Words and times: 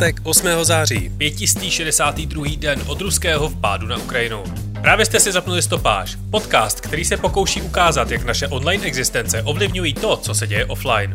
pátek 0.00 0.20
8. 0.22 0.48
září. 0.62 1.10
562. 1.18 2.44
den 2.58 2.82
od 2.86 3.00
ruského 3.00 3.48
vpádu 3.48 3.86
na 3.86 3.96
Ukrajinu. 3.96 4.44
Právě 4.82 5.06
jste 5.06 5.20
si 5.20 5.32
zapnuli 5.32 5.62
stopáž, 5.62 6.16
podcast, 6.30 6.80
který 6.80 7.04
se 7.04 7.16
pokouší 7.16 7.62
ukázat, 7.62 8.10
jak 8.10 8.24
naše 8.24 8.48
online 8.48 8.84
existence 8.84 9.42
ovlivňují 9.42 9.94
to, 9.94 10.16
co 10.16 10.34
se 10.34 10.46
děje 10.46 10.64
offline. 10.64 11.14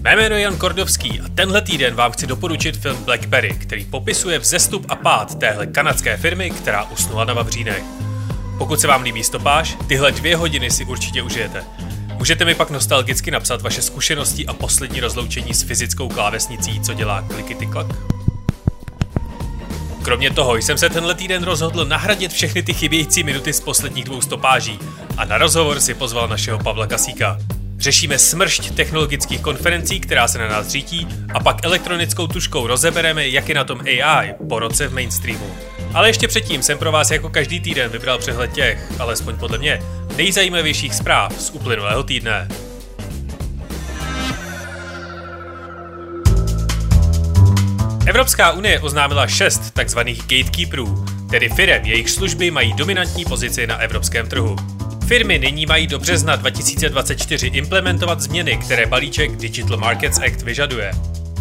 Mé 0.00 0.16
jméno 0.16 0.34
je 0.34 0.42
Jan 0.42 0.56
Kordovský 0.56 1.20
a 1.20 1.28
tenhle 1.28 1.62
týden 1.62 1.94
vám 1.94 2.12
chci 2.12 2.26
doporučit 2.26 2.76
film 2.76 3.04
Blackberry, 3.04 3.54
který 3.54 3.84
popisuje 3.84 4.38
vzestup 4.38 4.86
a 4.88 4.96
pád 4.96 5.38
téhle 5.38 5.66
kanadské 5.66 6.16
firmy, 6.16 6.50
která 6.50 6.84
usnula 6.84 7.24
na 7.24 7.34
Vavřínech. 7.34 7.84
Pokud 8.58 8.80
se 8.80 8.86
vám 8.86 9.02
líbí 9.02 9.24
stopáž, 9.24 9.76
tyhle 9.86 10.12
dvě 10.12 10.36
hodiny 10.36 10.70
si 10.70 10.84
určitě 10.84 11.22
užijete. 11.22 11.64
Můžete 12.24 12.44
mi 12.44 12.54
pak 12.54 12.70
nostalgicky 12.70 13.30
napsat 13.30 13.62
vaše 13.62 13.82
zkušenosti 13.82 14.46
a 14.46 14.52
poslední 14.52 15.00
rozloučení 15.00 15.54
s 15.54 15.62
fyzickou 15.62 16.08
klávesnicí, 16.08 16.80
co 16.80 16.94
dělá 16.94 17.22
klikity 17.22 17.66
klak? 17.66 17.86
Kromě 20.02 20.30
toho 20.30 20.56
jsem 20.56 20.78
se 20.78 20.90
tenhle 20.90 21.14
týden 21.14 21.42
rozhodl 21.42 21.84
nahradit 21.84 22.32
všechny 22.32 22.62
ty 22.62 22.74
chybějící 22.74 23.24
minuty 23.24 23.52
z 23.52 23.60
posledních 23.60 24.04
dvou 24.04 24.20
stopáží 24.20 24.78
a 25.16 25.24
na 25.24 25.38
rozhovor 25.38 25.80
si 25.80 25.94
pozval 25.94 26.28
našeho 26.28 26.58
Pavla 26.58 26.86
Kasíka. 26.86 27.38
Řešíme 27.78 28.18
smršť 28.18 28.70
technologických 28.70 29.40
konferencí, 29.40 30.00
která 30.00 30.28
se 30.28 30.38
na 30.38 30.48
nás 30.48 30.68
řítí 30.68 31.08
a 31.34 31.40
pak 31.40 31.64
elektronickou 31.64 32.26
tuškou 32.26 32.66
rozebereme, 32.66 33.28
jak 33.28 33.48
je 33.48 33.54
na 33.54 33.64
tom 33.64 33.80
AI 33.80 34.34
po 34.48 34.58
roce 34.58 34.88
v 34.88 34.94
mainstreamu. 34.94 35.54
Ale 35.94 36.08
ještě 36.08 36.28
předtím 36.28 36.62
jsem 36.62 36.78
pro 36.78 36.92
vás 36.92 37.10
jako 37.10 37.28
každý 37.28 37.60
týden 37.60 37.90
vybral 37.90 38.18
přehled 38.18 38.52
těch, 38.52 38.78
alespoň 38.98 39.36
podle 39.36 39.58
mě, 39.58 39.82
nejzajímavějších 40.16 40.94
zpráv 40.94 41.40
z 41.40 41.50
uplynulého 41.50 42.02
týdne. 42.02 42.48
Evropská 48.06 48.52
unie 48.52 48.80
oznámila 48.80 49.26
šest 49.26 49.60
tzv. 49.84 49.98
gatekeeperů, 49.98 51.04
tedy 51.30 51.48
firm, 51.48 51.84
jejich 51.84 52.10
služby 52.10 52.50
mají 52.50 52.72
dominantní 52.72 53.24
pozici 53.24 53.66
na 53.66 53.76
evropském 53.76 54.28
trhu. 54.28 54.56
Firmy 55.06 55.38
nyní 55.38 55.66
mají 55.66 55.86
do 55.86 55.98
března 55.98 56.36
2024 56.36 57.46
implementovat 57.46 58.20
změny, 58.20 58.56
které 58.56 58.86
balíček 58.86 59.36
Digital 59.36 59.76
Markets 59.76 60.18
Act 60.18 60.42
vyžaduje. 60.42 60.90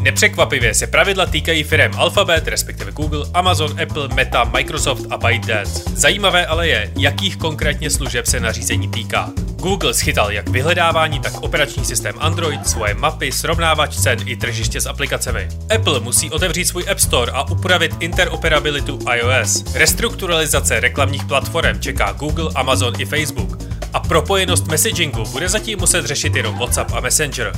Nepřekvapivě 0.03 0.73
se 0.73 0.87
pravidla 0.87 1.25
týkají 1.25 1.63
firm 1.63 1.91
Alphabet, 1.97 2.47
respektive 2.47 2.91
Google, 2.91 3.25
Amazon, 3.33 3.81
Apple, 3.81 4.07
Meta, 4.07 4.43
Microsoft 4.43 5.05
a 5.09 5.17
ByteDance. 5.17 5.83
Zajímavé 5.95 6.45
ale 6.45 6.67
je, 6.67 6.91
jakých 6.97 7.37
konkrétně 7.37 7.89
služeb 7.89 8.25
se 8.25 8.39
nařízení 8.39 8.87
týká. 8.87 9.29
Google 9.55 9.93
schytal 9.93 10.31
jak 10.31 10.49
vyhledávání, 10.49 11.19
tak 11.19 11.41
operační 11.41 11.85
systém 11.85 12.15
Android, 12.19 12.67
svoje 12.67 12.93
mapy, 12.93 13.31
srovnávač 13.31 13.95
cen 13.95 14.19
i 14.25 14.35
tržiště 14.35 14.81
s 14.81 14.85
aplikacemi. 14.85 15.47
Apple 15.75 15.99
musí 15.99 16.31
otevřít 16.31 16.65
svůj 16.65 16.85
App 16.91 16.99
Store 16.99 17.31
a 17.31 17.49
upravit 17.49 17.91
interoperabilitu 17.99 18.99
iOS. 19.15 19.63
Restrukturalizace 19.73 20.79
reklamních 20.79 21.25
platform 21.25 21.79
čeká 21.79 22.11
Google, 22.11 22.51
Amazon 22.55 22.93
i 22.97 23.05
Facebook. 23.05 23.57
A 23.93 23.99
propojenost 23.99 24.67
messagingu 24.67 25.23
bude 25.31 25.49
zatím 25.49 25.79
muset 25.79 26.05
řešit 26.05 26.35
jenom 26.35 26.57
WhatsApp 26.57 26.91
a 26.93 26.99
Messenger. 26.99 27.53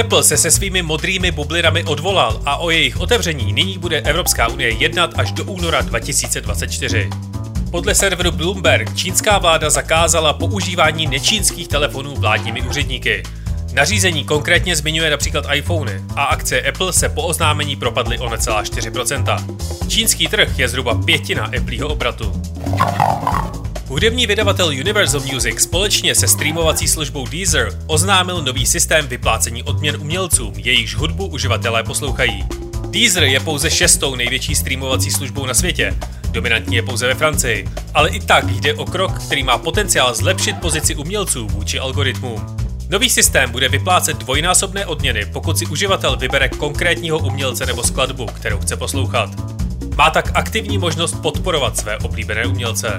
Apple 0.00 0.24
se 0.24 0.36
se 0.36 0.50
svými 0.50 0.82
modrými 0.82 1.30
bublinami 1.30 1.84
odvolal 1.84 2.40
a 2.44 2.56
o 2.56 2.70
jejich 2.70 3.00
otevření 3.00 3.52
nyní 3.52 3.78
bude 3.78 4.00
Evropská 4.00 4.48
unie 4.48 4.70
jednat 4.70 5.10
až 5.16 5.32
do 5.32 5.44
února 5.44 5.80
2024. 5.80 7.10
Podle 7.70 7.94
serveru 7.94 8.32
Bloomberg 8.32 8.96
čínská 8.96 9.38
vláda 9.38 9.70
zakázala 9.70 10.32
používání 10.32 11.06
nečínských 11.06 11.68
telefonů 11.68 12.14
vládními 12.14 12.62
úředníky. 12.62 13.22
Nařízení 13.72 14.24
konkrétně 14.24 14.76
zmiňuje 14.76 15.10
například 15.10 15.44
iPhony 15.54 16.02
a 16.16 16.24
akcie 16.24 16.68
Apple 16.68 16.92
se 16.92 17.08
po 17.08 17.22
oznámení 17.22 17.76
propadly 17.76 18.18
o 18.18 18.28
necelá 18.28 18.62
4%. 18.62 19.56
Čínský 19.88 20.28
trh 20.28 20.58
je 20.58 20.68
zhruba 20.68 20.94
pětina 20.94 21.50
Appleho 21.58 21.88
obratu. 21.88 22.42
Hudební 23.94 24.26
vydavatel 24.26 24.66
Universal 24.66 25.20
Music 25.20 25.60
společně 25.60 26.14
se 26.14 26.28
streamovací 26.28 26.88
službou 26.88 27.26
Deezer 27.26 27.78
oznámil 27.86 28.42
nový 28.42 28.66
systém 28.66 29.06
vyplácení 29.06 29.62
odměn 29.62 29.96
umělcům, 30.00 30.54
jejichž 30.56 30.94
hudbu 30.94 31.26
uživatelé 31.26 31.82
poslouchají. 31.82 32.44
Deezer 32.90 33.22
je 33.24 33.40
pouze 33.40 33.70
šestou 33.70 34.14
největší 34.14 34.54
streamovací 34.54 35.10
službou 35.10 35.46
na 35.46 35.54
světě, 35.54 35.94
dominantní 36.30 36.76
je 36.76 36.82
pouze 36.82 37.06
ve 37.06 37.14
Francii, 37.14 37.68
ale 37.94 38.10
i 38.10 38.20
tak 38.20 38.50
jde 38.50 38.74
o 38.74 38.84
krok, 38.84 39.18
který 39.18 39.42
má 39.42 39.58
potenciál 39.58 40.14
zlepšit 40.14 40.60
pozici 40.60 40.94
umělců 40.94 41.46
vůči 41.46 41.78
algoritmům. 41.78 42.46
Nový 42.88 43.10
systém 43.10 43.50
bude 43.50 43.68
vyplácet 43.68 44.16
dvojnásobné 44.16 44.86
odměny, 44.86 45.26
pokud 45.32 45.58
si 45.58 45.66
uživatel 45.66 46.16
vybere 46.16 46.48
konkrétního 46.48 47.18
umělce 47.18 47.66
nebo 47.66 47.82
skladbu, 47.82 48.26
kterou 48.26 48.58
chce 48.58 48.76
poslouchat. 48.76 49.53
Má 49.96 50.10
tak 50.10 50.30
aktivní 50.34 50.78
možnost 50.78 51.22
podporovat 51.22 51.76
své 51.76 51.98
oblíbené 51.98 52.46
umělce. 52.46 52.98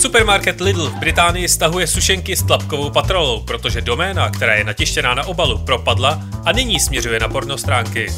Supermarket 0.00 0.60
Lidl 0.60 0.90
v 0.90 0.94
Británii 0.94 1.48
stahuje 1.48 1.86
sušenky 1.86 2.36
s 2.36 2.42
tlapkovou 2.42 2.90
patrolou, 2.90 3.40
protože 3.40 3.80
doména, 3.80 4.30
která 4.30 4.54
je 4.54 4.64
natištěná 4.64 5.14
na 5.14 5.26
obalu, 5.26 5.58
propadla 5.58 6.22
a 6.44 6.52
nyní 6.52 6.80
směřuje 6.80 7.20
na 7.20 7.28
porno 7.28 7.58
stránky. 7.58 8.12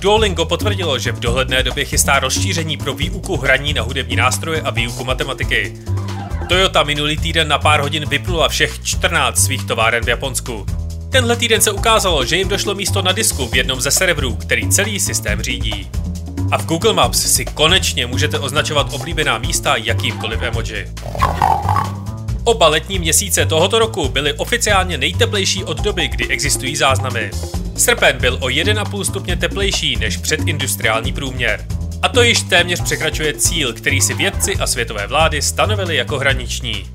Duolingo 0.00 0.44
potvrdilo, 0.44 0.98
že 0.98 1.12
v 1.12 1.20
dohledné 1.20 1.62
době 1.62 1.84
chystá 1.84 2.18
rozšíření 2.18 2.76
pro 2.76 2.94
výuku 2.94 3.36
hraní 3.36 3.72
na 3.72 3.82
hudební 3.82 4.16
nástroje 4.16 4.60
a 4.60 4.70
výuku 4.70 5.04
matematiky. 5.04 5.74
Toyota 6.48 6.82
minulý 6.82 7.16
týden 7.16 7.48
na 7.48 7.58
pár 7.58 7.80
hodin 7.80 8.08
vypnula 8.08 8.48
všech 8.48 8.84
14 8.84 9.38
svých 9.38 9.64
továren 9.64 10.04
v 10.04 10.08
Japonsku. 10.08 10.66
Tenhle 11.10 11.36
týden 11.36 11.60
se 11.60 11.70
ukázalo, 11.70 12.24
že 12.24 12.36
jim 12.36 12.48
došlo 12.48 12.74
místo 12.74 13.02
na 13.02 13.12
disku 13.12 13.46
v 13.46 13.54
jednom 13.54 13.80
ze 13.80 13.90
serverů, 13.90 14.36
který 14.36 14.68
celý 14.68 15.00
systém 15.00 15.42
řídí. 15.42 15.90
A 16.50 16.58
v 16.58 16.66
Google 16.66 16.92
Maps 16.92 17.32
si 17.34 17.44
konečně 17.44 18.06
můžete 18.06 18.38
označovat 18.38 18.94
oblíbená 18.94 19.38
místa 19.38 19.76
jakýmkoliv 19.76 20.42
emoji. 20.42 20.88
Oba 22.44 22.68
letní 22.68 22.98
měsíce 22.98 23.46
tohoto 23.46 23.78
roku 23.78 24.08
byly 24.08 24.32
oficiálně 24.32 24.98
nejteplejší 24.98 25.64
od 25.64 25.80
doby, 25.80 26.08
kdy 26.08 26.28
existují 26.28 26.76
záznamy. 26.76 27.30
Srpen 27.76 28.18
byl 28.18 28.34
o 28.34 28.46
1,5 28.46 29.04
stupně 29.04 29.36
teplejší 29.36 29.96
než 29.96 30.16
předindustriální 30.16 31.12
průměr. 31.12 31.66
A 32.02 32.08
to 32.08 32.22
již 32.22 32.42
téměř 32.42 32.80
překračuje 32.80 33.34
cíl, 33.34 33.72
který 33.72 34.00
si 34.00 34.14
vědci 34.14 34.56
a 34.56 34.66
světové 34.66 35.06
vlády 35.06 35.42
stanovili 35.42 35.96
jako 35.96 36.18
hraniční. 36.18 36.86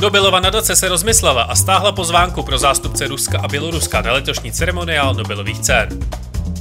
Nobelova 0.00 0.40
nadace 0.40 0.76
se 0.76 0.88
rozmyslela 0.88 1.42
a 1.42 1.54
stáhla 1.54 1.92
pozvánku 1.92 2.42
pro 2.42 2.58
zástupce 2.58 3.06
Ruska 3.06 3.40
a 3.40 3.48
Běloruska 3.48 4.02
na 4.02 4.12
letošní 4.12 4.52
ceremoniál 4.52 5.14
Nobelových 5.14 5.58
cen. 5.58 5.88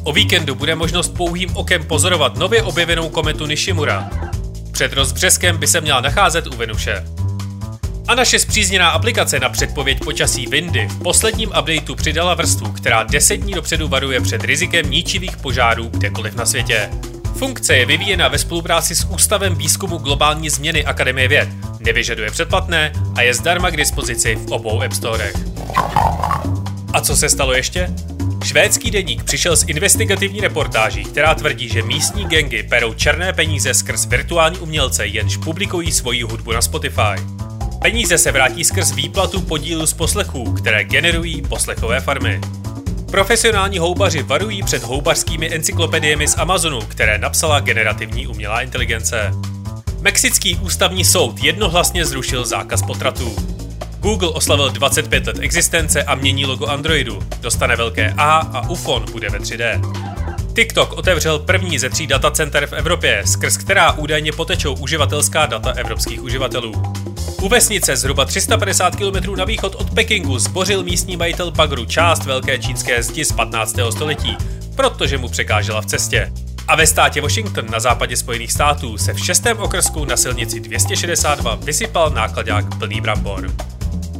O 0.07 0.13
víkendu 0.13 0.55
bude 0.55 0.75
možnost 0.75 1.13
pouhým 1.13 1.57
okem 1.57 1.83
pozorovat 1.83 2.37
nově 2.37 2.63
objevenou 2.63 3.09
kometu 3.09 3.45
Nishimura. 3.45 4.09
Před 4.71 4.93
rozbřeskem 4.93 5.57
by 5.57 5.67
se 5.67 5.81
měla 5.81 6.01
nacházet 6.01 6.47
u 6.47 6.55
Venuše. 6.57 7.03
A 8.07 8.15
naše 8.15 8.39
zpřízněná 8.39 8.89
aplikace 8.89 9.39
na 9.39 9.49
předpověď 9.49 9.99
počasí 10.03 10.47
Windy 10.47 10.87
v 10.87 11.03
posledním 11.03 11.49
updateu 11.49 11.95
přidala 11.95 12.33
vrstvu, 12.33 12.71
která 12.71 13.03
10 13.03 13.35
dní 13.37 13.53
dopředu 13.53 13.87
varuje 13.87 14.21
před 14.21 14.43
rizikem 14.43 14.89
ničivých 14.89 15.37
požárů 15.37 15.87
kdekoliv 15.87 16.35
na 16.35 16.45
světě. 16.45 16.89
Funkce 17.37 17.75
je 17.75 17.85
vyvíjena 17.85 18.27
ve 18.27 18.37
spolupráci 18.37 18.95
s 18.95 19.05
Ústavem 19.05 19.55
výzkumu 19.55 19.97
globální 19.97 20.49
změny 20.49 20.85
Akademie 20.85 21.27
věd, 21.27 21.49
nevyžaduje 21.79 22.31
předplatné 22.31 22.91
a 23.15 23.21
je 23.21 23.33
zdarma 23.33 23.69
k 23.69 23.77
dispozici 23.77 24.35
v 24.35 24.51
obou 24.51 24.81
App 24.81 24.93
Storech. 24.93 25.35
A 26.93 27.01
co 27.01 27.17
se 27.17 27.29
stalo 27.29 27.53
ještě? 27.53 27.89
Švédský 28.47 28.91
deník 28.91 29.23
přišel 29.23 29.55
s 29.55 29.65
investigativní 29.67 30.41
reportáží, 30.41 31.03
která 31.03 31.35
tvrdí, 31.35 31.69
že 31.69 31.81
místní 31.81 32.25
gengy 32.25 32.63
perou 32.63 32.93
černé 32.93 33.33
peníze 33.33 33.73
skrz 33.73 34.05
virtuální 34.05 34.57
umělce, 34.57 35.07
jenž 35.07 35.37
publikují 35.37 35.91
svoji 35.91 36.21
hudbu 36.21 36.51
na 36.51 36.61
Spotify. 36.61 37.21
Peníze 37.81 38.17
se 38.17 38.31
vrátí 38.31 38.63
skrz 38.63 38.91
výplatu 38.91 39.41
podílu 39.41 39.85
z 39.85 39.93
poslechů, 39.93 40.53
které 40.53 40.83
generují 40.83 41.41
poslechové 41.41 41.99
farmy. 41.99 42.41
Profesionální 43.11 43.79
houbaři 43.79 44.23
varují 44.23 44.63
před 44.63 44.83
houbařskými 44.83 45.55
encyklopediemi 45.55 46.27
z 46.27 46.37
Amazonu, 46.37 46.79
které 46.81 47.17
napsala 47.17 47.59
generativní 47.59 48.27
umělá 48.27 48.61
inteligence. 48.61 49.31
Mexický 50.01 50.55
ústavní 50.55 51.05
soud 51.05 51.43
jednohlasně 51.43 52.05
zrušil 52.05 52.45
zákaz 52.45 52.81
potratů. 52.81 53.35
Google 54.07 54.29
oslavil 54.29 54.69
25 54.69 55.27
let 55.27 55.37
existence 55.39 56.03
a 56.03 56.15
mění 56.15 56.45
logo 56.45 56.65
Androidu. 56.65 57.19
Dostane 57.41 57.75
velké 57.75 58.13
A 58.17 58.37
a 58.37 58.69
UFON 58.69 59.05
bude 59.11 59.29
ve 59.29 59.39
3D. 59.39 59.81
TikTok 60.53 60.93
otevřel 60.93 61.39
první 61.39 61.79
ze 61.79 61.89
tří 61.89 62.07
datacenter 62.07 62.67
v 62.67 62.73
Evropě, 62.73 63.21
skrz 63.25 63.57
která 63.57 63.91
údajně 63.91 64.31
potečou 64.31 64.73
uživatelská 64.73 65.45
data 65.45 65.71
evropských 65.71 66.23
uživatelů. 66.23 66.73
U 67.41 67.49
vesnice 67.49 67.95
zhruba 67.95 68.25
350 68.25 68.95
km 68.95 69.35
na 69.35 69.45
východ 69.45 69.75
od 69.75 69.93
Pekingu 69.93 70.39
zbořil 70.39 70.83
místní 70.83 71.17
majitel 71.17 71.51
Pagru 71.51 71.85
část 71.85 72.25
velké 72.25 72.59
čínské 72.59 73.03
zdi 73.03 73.25
z 73.25 73.31
15. 73.31 73.75
století, 73.89 74.37
protože 74.75 75.17
mu 75.17 75.29
překážela 75.29 75.81
v 75.81 75.85
cestě. 75.85 76.31
A 76.67 76.75
ve 76.75 76.87
státě 76.87 77.21
Washington 77.21 77.65
na 77.71 77.79
západě 77.79 78.17
Spojených 78.17 78.51
států 78.51 78.97
se 78.97 79.13
v 79.13 79.25
šestém 79.25 79.57
okrsku 79.59 80.05
na 80.05 80.17
silnici 80.17 80.59
262 80.59 81.55
vysypal 81.55 82.09
nákladák 82.09 82.77
plný 82.77 83.01
brambor. 83.01 83.51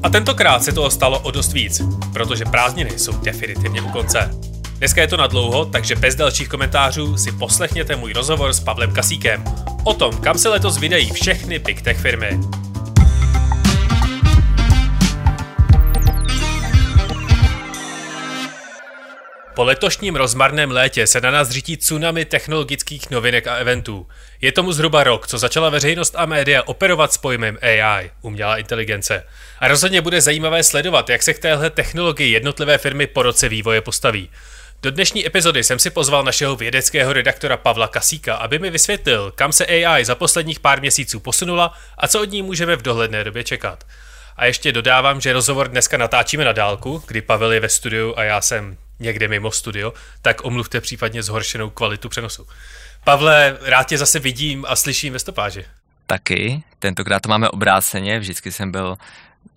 A 0.03 0.09
tentokrát 0.09 0.63
se 0.63 0.71
toho 0.71 0.89
stalo 0.89 1.19
o 1.19 1.31
dost 1.31 1.53
víc, 1.53 1.81
protože 2.13 2.45
prázdniny 2.45 2.99
jsou 2.99 3.11
definitivně 3.11 3.81
u 3.81 3.89
konce. 3.89 4.31
Dneska 4.77 5.01
je 5.01 5.07
to 5.07 5.17
na 5.17 5.27
dlouho, 5.27 5.65
takže 5.65 5.95
bez 5.95 6.15
dalších 6.15 6.49
komentářů 6.49 7.17
si 7.17 7.31
poslechněte 7.31 7.95
můj 7.95 8.13
rozhovor 8.13 8.53
s 8.53 8.59
Pavlem 8.59 8.91
Kasíkem 8.91 9.43
o 9.83 9.93
tom, 9.93 10.17
kam 10.17 10.37
se 10.37 10.49
letos 10.49 10.77
vydají 10.77 11.11
všechny 11.11 11.59
Big 11.59 11.81
Tech 11.81 11.97
firmy. 11.97 12.39
Po 19.57 19.63
letošním 19.63 20.15
rozmarném 20.15 20.71
létě 20.71 21.07
se 21.07 21.21
na 21.21 21.31
nás 21.31 21.49
řítí 21.49 21.77
tsunami 21.77 22.25
technologických 22.25 23.09
novinek 23.09 23.47
a 23.47 23.55
eventů. 23.55 24.07
Je 24.41 24.51
tomu 24.51 24.71
zhruba 24.71 25.03
rok, 25.03 25.27
co 25.27 25.37
začala 25.37 25.69
veřejnost 25.69 26.15
a 26.17 26.25
média 26.25 26.63
operovat 26.65 27.13
s 27.13 27.17
pojmem 27.17 27.57
AI, 27.61 28.11
umělá 28.21 28.57
inteligence. 28.57 29.23
A 29.59 29.67
rozhodně 29.67 30.01
bude 30.01 30.21
zajímavé 30.21 30.63
sledovat, 30.63 31.09
jak 31.09 31.23
se 31.23 31.33
k 31.33 31.39
téhle 31.39 31.69
technologii 31.69 32.31
jednotlivé 32.31 32.77
firmy 32.77 33.07
po 33.07 33.23
roce 33.23 33.49
vývoje 33.49 33.81
postaví. 33.81 34.29
Do 34.81 34.91
dnešní 34.91 35.27
epizody 35.27 35.63
jsem 35.63 35.79
si 35.79 35.89
pozval 35.89 36.23
našeho 36.23 36.55
vědeckého 36.55 37.13
redaktora 37.13 37.57
Pavla 37.57 37.87
Kasíka, 37.87 38.35
aby 38.35 38.59
mi 38.59 38.69
vysvětlil, 38.69 39.31
kam 39.35 39.51
se 39.51 39.65
AI 39.65 40.05
za 40.05 40.15
posledních 40.15 40.59
pár 40.59 40.81
měsíců 40.81 41.19
posunula 41.19 41.73
a 41.97 42.07
co 42.07 42.21
od 42.21 42.31
ní 42.31 42.41
můžeme 42.41 42.75
v 42.75 42.81
dohledné 42.81 43.23
době 43.23 43.43
čekat. 43.43 43.83
A 44.35 44.45
ještě 44.45 44.71
dodávám, 44.71 45.21
že 45.21 45.33
rozhovor 45.33 45.67
dneska 45.67 45.97
natáčíme 45.97 46.45
na 46.45 46.51
dálku, 46.51 47.03
kdy 47.07 47.21
Pavel 47.21 47.51
je 47.51 47.59
ve 47.59 47.69
studiu 47.69 48.13
a 48.17 48.23
já 48.23 48.41
jsem 48.41 48.77
někde 48.99 49.27
mimo 49.27 49.51
studio, 49.51 49.93
tak 50.21 50.45
omluvte 50.45 50.81
případně 50.81 51.23
zhoršenou 51.23 51.69
kvalitu 51.69 52.09
přenosu. 52.09 52.47
Pavle, 53.03 53.57
rád 53.61 53.87
tě 53.87 53.97
zase 53.97 54.19
vidím 54.19 54.65
a 54.67 54.75
slyším 54.75 55.13
ve 55.13 55.19
stopáži. 55.19 55.65
Taky, 56.07 56.63
tentokrát 56.79 57.19
to 57.19 57.29
máme 57.29 57.49
obráceně, 57.49 58.19
vždycky 58.19 58.51
jsem 58.51 58.71
byl 58.71 58.97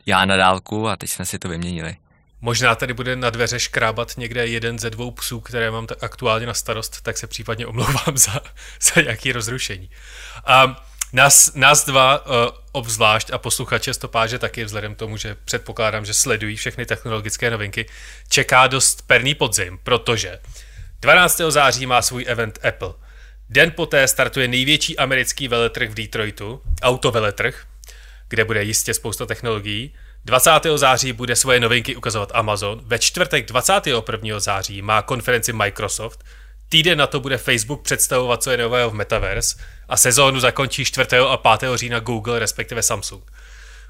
já 0.07 0.25
na 0.25 0.37
dálku 0.37 0.89
a 0.89 0.97
teď 0.97 1.11
jsme 1.11 1.25
si 1.25 1.39
to 1.39 1.49
vyměnili. 1.49 1.97
Možná 2.41 2.75
tady 2.75 2.95
bude 2.95 3.17
na 3.17 3.31
dveře 3.31 3.61
škrábat 3.61 4.17
někde 4.17 4.47
jeden 4.47 4.79
ze 4.79 4.91
dvou 4.91 5.11
psů, 5.11 5.41
které 5.41 5.71
mám 5.71 5.87
aktuálně 6.01 6.47
na 6.47 6.55
starost, 6.55 7.01
tak 7.01 7.19
se 7.19 7.27
případně 7.27 7.67
omlouvám 7.67 8.15
za, 8.17 8.41
za 8.95 9.01
nějaké 9.01 9.33
rozrušení. 9.33 9.91
A 10.45 10.87
nás, 11.13 11.55
nás 11.55 11.85
dva 11.85 12.27
uh, 12.27 12.35
obzvlášť 12.73 13.31
a 13.31 13.39
posluchače 13.39 13.95
stopáže 13.95 14.39
taky 14.39 14.65
vzhledem 14.65 14.95
k 14.95 14.99
tomu, 14.99 15.17
že 15.17 15.37
předpokládám, 15.45 16.05
že 16.05 16.15
sledují 16.15 16.57
všechny 16.57 16.87
technologické 16.87 17.51
novinky, 17.51 17.87
čeká 18.29 18.67
dost 18.67 19.07
perný 19.07 19.35
podzim, 19.35 19.79
protože 19.83 20.39
12. 21.01 21.41
září 21.49 21.87
má 21.87 22.03
svůj 22.03 22.25
event 22.29 22.59
Apple. 22.69 22.95
Den 23.49 23.71
poté 23.71 24.09
startuje 24.09 24.49
největší 24.49 24.99
americký 24.99 25.49
veletrh 25.49 25.91
v 25.91 25.95
Detroitu, 25.95 26.63
autoveletrh, 26.83 27.67
kde 28.29 28.45
bude 28.45 28.63
jistě 28.63 28.95
spousta 28.95 29.27
technologií. 29.27 29.95
20. 30.25 30.51
září 30.77 31.13
bude 31.13 31.37
svoje 31.37 31.61
novinky 31.61 31.97
ukazovat 31.97 32.31
Amazon, 32.35 32.81
ve 32.85 32.99
čtvrtek 32.99 33.47
21. 33.47 34.41
září 34.41 34.83
má 34.83 35.03
konferenci 35.03 35.53
Microsoft, 35.53 36.25
týden 36.71 36.99
na 36.99 37.07
to 37.07 37.21
bude 37.21 37.39
Facebook 37.39 37.83
představovat, 37.83 38.43
co 38.43 38.51
je 38.51 38.57
nového 38.57 38.91
v 38.91 38.95
Metaverse 38.95 39.57
a 39.89 39.97
sezónu 39.97 40.41
zakončí 40.41 40.85
4. 40.85 41.09
a 41.17 41.37
5. 41.57 41.71
října 41.75 42.01
Google, 42.01 42.39
respektive 42.39 42.83
Samsung. 42.83 43.31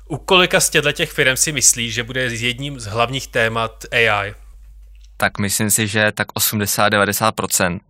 U 0.08 0.16
kolika 0.16 0.60
z 0.60 0.70
těchto 0.70 0.92
těch 0.92 1.12
firm 1.12 1.36
si 1.36 1.52
myslí, 1.52 1.90
že 1.90 2.02
bude 2.02 2.22
jedním 2.22 2.80
z 2.80 2.86
hlavních 2.86 3.26
témat 3.26 3.84
AI? 3.92 4.34
Tak 5.16 5.38
myslím 5.38 5.70
si, 5.70 5.86
že 5.86 6.12
tak 6.12 6.28
80-90%, 6.28 7.80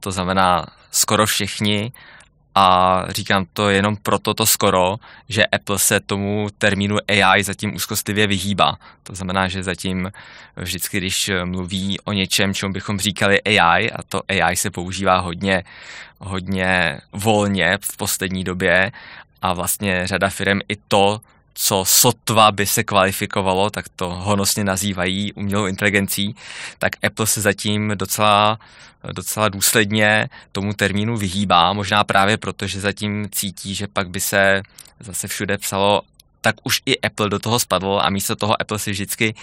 to 0.00 0.12
znamená 0.12 0.66
skoro 0.90 1.26
všichni 1.26 1.92
a 2.60 3.04
říkám 3.08 3.46
to 3.52 3.70
jenom 3.70 3.96
proto 3.96 4.34
to 4.34 4.46
skoro, 4.46 4.96
že 5.28 5.46
Apple 5.46 5.78
se 5.78 6.00
tomu 6.00 6.48
termínu 6.58 6.96
AI 7.08 7.42
zatím 7.42 7.74
úzkostlivě 7.74 8.26
vyhýbá. 8.26 8.78
To 9.02 9.14
znamená, 9.14 9.48
že 9.48 9.62
zatím 9.62 10.12
vždycky, 10.56 10.98
když 10.98 11.30
mluví 11.44 12.00
o 12.00 12.12
něčem, 12.12 12.54
čemu 12.54 12.72
bychom 12.72 12.98
říkali 12.98 13.42
AI, 13.42 13.90
a 13.90 14.02
to 14.08 14.22
AI 14.28 14.56
se 14.56 14.70
používá 14.70 15.18
hodně, 15.18 15.64
hodně 16.18 17.00
volně 17.12 17.78
v 17.80 17.96
poslední 17.96 18.44
době 18.44 18.92
a 19.42 19.52
vlastně 19.52 20.06
řada 20.06 20.28
firm 20.28 20.58
i 20.68 20.76
to, 20.88 21.20
co 21.60 21.84
sotva 21.84 22.52
by 22.52 22.66
se 22.66 22.84
kvalifikovalo, 22.84 23.70
tak 23.70 23.88
to 23.88 24.10
honosně 24.10 24.64
nazývají 24.64 25.32
umělou 25.32 25.66
inteligencí, 25.66 26.36
tak 26.78 26.92
Apple 27.02 27.26
se 27.26 27.40
zatím 27.40 27.92
docela, 27.94 28.58
docela 29.12 29.48
důsledně 29.48 30.28
tomu 30.52 30.72
termínu 30.72 31.16
vyhýbá, 31.16 31.72
možná 31.72 32.04
právě 32.04 32.36
proto, 32.36 32.66
že 32.66 32.80
zatím 32.80 33.28
cítí, 33.32 33.74
že 33.74 33.86
pak 33.86 34.10
by 34.10 34.20
se 34.20 34.62
zase 35.00 35.28
všude 35.28 35.58
psalo 35.58 36.02
tak 36.48 36.56
už 36.64 36.80
i 36.86 37.00
Apple 37.00 37.28
do 37.28 37.38
toho 37.38 37.58
spadl 37.58 38.00
a 38.02 38.10
místo 38.10 38.36
toho 38.36 38.60
Apple 38.60 38.78
si 38.78 38.90
vždycky 38.90 39.34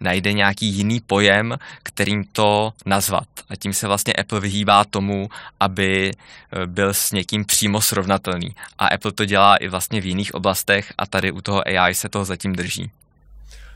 najde 0.00 0.32
nějaký 0.32 0.66
jiný 0.66 1.00
pojem, 1.00 1.58
kterým 1.82 2.24
to 2.24 2.72
nazvat. 2.86 3.28
A 3.48 3.56
tím 3.56 3.72
se 3.72 3.86
vlastně 3.86 4.12
Apple 4.12 4.40
vyhýbá 4.40 4.84
tomu, 4.84 5.28
aby 5.60 6.10
e, 6.10 6.66
byl 6.66 6.94
s 6.94 7.12
někým 7.12 7.44
přímo 7.44 7.80
srovnatelný. 7.80 8.54
A 8.78 8.86
Apple 8.86 9.12
to 9.12 9.24
dělá 9.24 9.56
i 9.56 9.68
vlastně 9.68 10.00
v 10.00 10.06
jiných 10.06 10.34
oblastech 10.34 10.92
a 10.98 11.06
tady 11.06 11.32
u 11.32 11.40
toho 11.40 11.68
AI 11.68 11.94
se 11.94 12.08
toho 12.08 12.24
zatím 12.24 12.56
drží. 12.56 12.90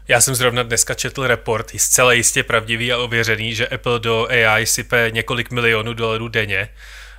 Já 0.08 0.20
jsem 0.20 0.34
zrovna 0.34 0.62
dneska 0.62 0.94
četl 0.94 1.26
report, 1.26 1.70
zcela 1.76 2.12
jistě 2.12 2.42
pravdivý 2.42 2.92
a 2.92 2.98
ověřený, 2.98 3.54
že 3.54 3.68
Apple 3.68 4.00
do 4.00 4.28
AI 4.30 4.66
sype 4.66 5.10
několik 5.12 5.50
milionů 5.50 5.94
dolarů 5.94 6.28
denně 6.28 6.68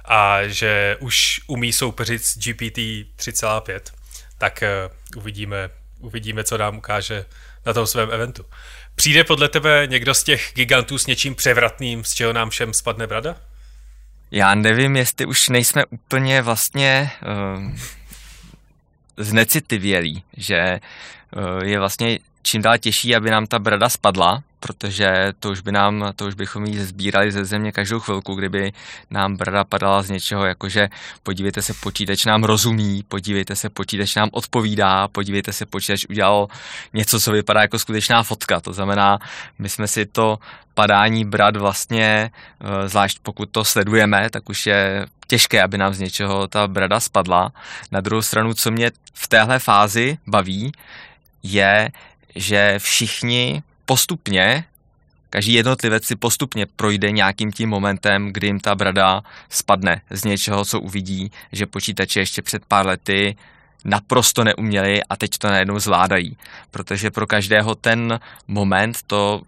a 0.05 0.47
že 0.47 0.97
už 0.99 1.41
umí 1.47 1.73
soupeřit 1.73 2.25
s 2.25 2.37
GPT 2.37 2.77
3,5 2.77 3.79
tak 4.39 4.63
uh, 4.63 4.98
uvidíme, 5.15 5.69
uvidíme, 5.99 6.43
co 6.43 6.57
nám 6.57 6.77
ukáže 6.77 7.25
na 7.65 7.73
tom 7.73 7.87
svém 7.87 8.09
eventu. 8.11 8.45
Přijde 8.95 9.23
podle 9.23 9.49
tebe 9.49 9.87
někdo 9.87 10.13
z 10.13 10.23
těch 10.23 10.51
gigantů 10.55 10.97
s 10.97 11.07
něčím 11.07 11.35
převratným, 11.35 12.03
z 12.03 12.13
čeho 12.13 12.33
nám 12.33 12.49
všem 12.49 12.73
spadne 12.73 13.07
brada? 13.07 13.35
Já 14.31 14.55
nevím, 14.55 14.95
jestli 14.95 15.25
už 15.25 15.49
nejsme 15.49 15.85
úplně 15.85 16.41
vlastně 16.41 17.11
uh, 17.57 17.75
znecitivělí, 19.17 20.23
že 20.37 20.79
uh, 21.35 21.63
je 21.63 21.79
vlastně 21.79 22.19
čím 22.41 22.61
dál 22.61 22.77
těžší, 22.77 23.15
aby 23.15 23.31
nám 23.31 23.47
ta 23.47 23.59
brada 23.59 23.89
spadla, 23.89 24.43
protože 24.59 25.33
to 25.39 25.51
už, 25.51 25.61
by 25.61 25.71
nám, 25.71 26.13
to 26.15 26.25
už 26.25 26.33
bychom 26.33 26.65
ji 26.65 26.85
sbírali 26.85 27.31
ze 27.31 27.45
země 27.45 27.71
každou 27.71 27.99
chvilku, 27.99 28.35
kdyby 28.35 28.73
nám 29.09 29.37
brada 29.37 29.63
padala 29.63 30.01
z 30.01 30.09
něčeho, 30.09 30.45
jakože 30.45 30.89
podívejte 31.23 31.61
se, 31.61 31.73
počítač 31.73 32.25
nám 32.25 32.43
rozumí, 32.43 33.03
podívejte 33.07 33.55
se, 33.55 33.69
počítač 33.69 34.15
nám 34.15 34.29
odpovídá, 34.31 35.07
podívejte 35.07 35.53
se, 35.53 35.65
počítač 35.65 36.05
udělal 36.09 36.47
něco, 36.93 37.19
co 37.19 37.31
vypadá 37.31 37.61
jako 37.61 37.79
skutečná 37.79 38.23
fotka. 38.23 38.59
To 38.59 38.73
znamená, 38.73 39.19
my 39.59 39.69
jsme 39.69 39.87
si 39.87 40.05
to 40.05 40.39
padání 40.73 41.25
brad 41.25 41.55
vlastně, 41.55 42.31
eh, 42.61 42.89
zvlášť 42.89 43.19
pokud 43.23 43.49
to 43.49 43.65
sledujeme, 43.65 44.29
tak 44.29 44.49
už 44.49 44.65
je 44.65 45.05
těžké, 45.27 45.63
aby 45.63 45.77
nám 45.77 45.93
z 45.93 45.99
něčeho 45.99 46.47
ta 46.47 46.67
brada 46.67 46.99
spadla. 46.99 47.51
Na 47.91 48.01
druhou 48.01 48.21
stranu, 48.21 48.53
co 48.53 48.71
mě 48.71 48.91
v 49.13 49.27
téhle 49.27 49.59
fázi 49.59 50.17
baví, 50.27 50.71
je, 51.43 51.91
že 52.35 52.75
všichni 52.77 53.63
postupně, 53.89 54.65
každý 55.29 55.53
jednotlivec 55.53 56.05
si 56.05 56.15
postupně 56.15 56.65
projde 56.65 57.11
nějakým 57.11 57.51
tím 57.51 57.69
momentem, 57.69 58.33
kdy 58.33 58.47
jim 58.47 58.59
ta 58.59 58.75
brada 58.75 59.21
spadne 59.49 60.01
z 60.09 60.23
něčeho, 60.23 60.65
co 60.65 60.79
uvidí, 60.79 61.31
že 61.51 61.65
počítače 61.65 62.19
ještě 62.19 62.41
před 62.41 62.65
pár 62.65 62.85
lety 62.85 63.35
naprosto 63.85 64.43
neuměli 64.43 65.03
a 65.03 65.15
teď 65.15 65.37
to 65.37 65.47
najednou 65.47 65.79
zvládají. 65.79 66.37
Protože 66.71 67.11
pro 67.11 67.27
každého 67.27 67.75
ten 67.75 68.19
moment, 68.47 68.97
to, 69.07 69.41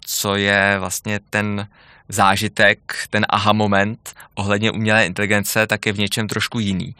co 0.00 0.36
je 0.36 0.76
vlastně 0.78 1.20
ten 1.30 1.68
zážitek, 2.08 2.78
ten 3.10 3.26
aha 3.28 3.52
moment 3.52 4.14
ohledně 4.34 4.70
umělé 4.70 5.06
inteligence, 5.06 5.66
tak 5.66 5.86
je 5.86 5.92
v 5.92 5.98
něčem 5.98 6.28
trošku 6.28 6.58
jiný. 6.58 6.94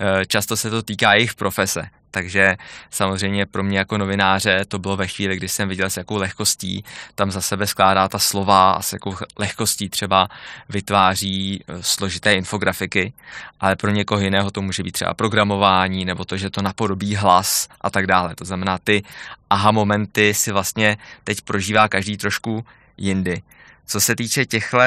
E, 0.00 0.26
často 0.26 0.56
se 0.56 0.70
to 0.70 0.82
týká 0.82 1.14
jejich 1.14 1.34
profese. 1.34 1.90
Takže 2.10 2.56
samozřejmě 2.90 3.46
pro 3.46 3.62
mě 3.62 3.78
jako 3.78 3.98
novináře 3.98 4.64
to 4.68 4.78
bylo 4.78 4.96
ve 4.96 5.06
chvíli, 5.06 5.36
kdy 5.36 5.48
jsem 5.48 5.68
viděl, 5.68 5.90
s 5.90 5.96
jakou 5.96 6.16
lehkostí 6.16 6.84
tam 7.14 7.30
za 7.30 7.40
sebe 7.40 7.66
skládá 7.66 8.08
ta 8.08 8.18
slova 8.18 8.72
a 8.72 8.82
s 8.82 8.92
jakou 8.92 9.16
lehkostí 9.38 9.88
třeba 9.88 10.28
vytváří 10.68 11.64
e, 11.68 11.82
složité 11.82 12.34
infografiky, 12.34 13.12
ale 13.60 13.76
pro 13.76 13.90
někoho 13.90 14.20
jiného 14.20 14.50
to 14.50 14.62
může 14.62 14.82
být 14.82 14.92
třeba 14.92 15.14
programování 15.14 16.04
nebo 16.04 16.24
to, 16.24 16.36
že 16.36 16.50
to 16.50 16.62
napodobí 16.62 17.16
hlas 17.16 17.68
a 17.80 17.90
tak 17.90 18.06
dále. 18.06 18.34
To 18.34 18.44
znamená, 18.44 18.78
ty 18.78 19.02
aha 19.50 19.70
momenty 19.70 20.34
si 20.34 20.52
vlastně 20.52 20.96
teď 21.24 21.40
prožívá 21.40 21.88
každý 21.88 22.16
trošku 22.16 22.64
jindy. 22.96 23.42
Co 23.86 24.00
se 24.00 24.16
týče 24.16 24.46
těchto 24.46 24.78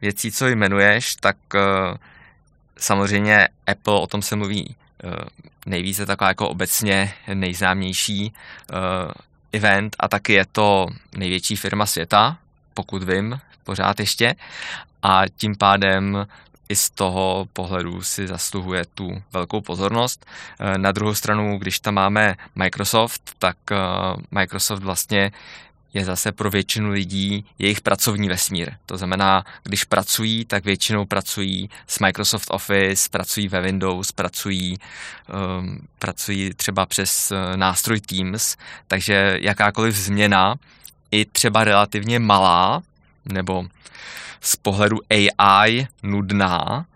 věcí, 0.00 0.32
co 0.32 0.46
jmenuješ, 0.46 1.16
tak 1.16 1.36
uh, 1.54 1.60
samozřejmě 2.76 3.48
Apple, 3.66 4.00
o 4.00 4.06
tom 4.06 4.22
se 4.22 4.36
mluví 4.36 4.76
nejvíce 5.66 6.06
taková 6.06 6.28
jako 6.28 6.48
obecně 6.48 7.14
nejznámější 7.34 8.32
uh, 8.72 8.78
event 9.52 9.96
a 9.98 10.08
taky 10.08 10.32
je 10.32 10.46
to 10.52 10.86
největší 11.16 11.56
firma 11.56 11.86
světa, 11.86 12.38
pokud 12.74 13.02
vím, 13.02 13.40
pořád 13.64 14.00
ještě. 14.00 14.34
A 15.02 15.22
tím 15.36 15.56
pádem 15.56 16.26
i 16.68 16.76
z 16.76 16.90
toho 16.90 17.48
pohledu 17.52 18.02
si 18.02 18.28
zasluhuje 18.28 18.84
tu 18.94 19.22
velkou 19.32 19.60
pozornost. 19.60 20.26
Na 20.76 20.92
druhou 20.92 21.14
stranu, 21.14 21.58
když 21.58 21.80
tam 21.80 21.94
máme 21.94 22.36
Microsoft, 22.54 23.34
tak 23.38 23.56
Microsoft 24.30 24.82
vlastně 24.82 25.32
je 25.94 26.04
zase 26.04 26.32
pro 26.32 26.50
většinu 26.50 26.90
lidí 26.90 27.44
jejich 27.58 27.80
pracovní 27.80 28.28
vesmír. 28.28 28.72
To 28.86 28.96
znamená, 28.96 29.44
když 29.62 29.84
pracují, 29.84 30.44
tak 30.44 30.64
většinou 30.64 31.04
pracují 31.04 31.70
s 31.86 31.98
Microsoft 31.98 32.46
Office, 32.50 33.08
pracují 33.10 33.48
ve 33.48 33.60
Windows, 33.60 34.12
pracují, 34.12 34.78
um, 35.58 35.78
pracují 35.98 36.54
třeba 36.54 36.86
přes 36.86 37.30
uh, 37.30 37.56
nástroj 37.56 38.00
Teams, 38.00 38.56
takže 38.88 39.38
jakákoliv 39.40 39.94
změna, 39.96 40.54
i 41.10 41.24
třeba 41.24 41.64
relativně 41.64 42.18
malá, 42.18 42.82
nebo 43.24 43.66
z 44.40 44.56
pohledu 44.56 44.98
AI 45.10 45.86
nudná, 46.02 46.86
Eh, 46.86 46.91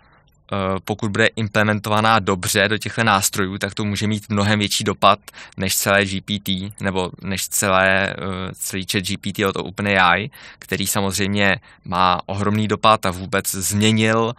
pokud 0.85 1.11
bude 1.11 1.27
implementovaná 1.27 2.19
dobře 2.19 2.69
do 2.69 2.79
těchto 2.79 3.05
nástrojů, 3.05 3.59
tak 3.59 3.75
to 3.75 3.85
může 3.85 4.07
mít 4.07 4.29
mnohem 4.29 4.59
větší 4.59 4.85
dopad 4.85 5.19
než 5.57 5.77
celé 5.77 6.05
GPT 6.05 6.49
nebo 6.81 7.11
než 7.23 7.49
celé, 7.49 8.11
eh, 8.11 8.15
celý 8.53 8.87
chat 8.93 9.03
GPT 9.03 9.47
od 9.47 9.57
OpenAI, 9.57 10.31
který 10.59 10.87
samozřejmě 10.87 11.57
má 11.85 12.21
ohromný 12.27 12.69
dopad 12.69 13.07
a 13.07 13.11
vůbec 13.11 13.51
změnil 13.51 14.35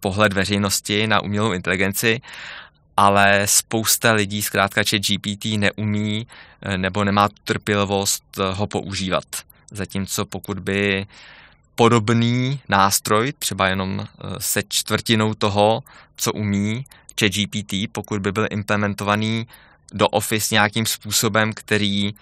pohled 0.00 0.32
veřejnosti 0.32 1.06
na 1.06 1.20
umělou 1.20 1.52
inteligenci, 1.52 2.20
ale 2.96 3.42
spousta 3.44 4.12
lidí 4.12 4.42
zkrátka 4.42 4.82
chat 4.90 5.00
GPT 5.00 5.58
neumí 5.58 6.26
eh, 6.62 6.78
nebo 6.78 7.04
nemá 7.04 7.28
trpělivost 7.44 8.24
ho 8.52 8.66
používat. 8.66 9.24
Zatímco 9.70 10.26
pokud 10.26 10.58
by 10.58 11.06
podobný 11.74 12.60
nástroj, 12.68 13.32
třeba 13.38 13.68
jenom 13.68 14.00
eh, 14.00 14.26
se 14.38 14.62
čtvrtinou 14.68 15.34
toho, 15.34 15.82
co 16.16 16.32
umí 16.32 16.84
ChatGPT, 17.20 17.74
pokud 17.92 18.20
by 18.20 18.32
byl 18.32 18.46
implementovaný 18.50 19.46
do 19.92 20.08
Office 20.08 20.54
nějakým 20.54 20.86
způsobem, 20.86 21.52
který 21.52 22.14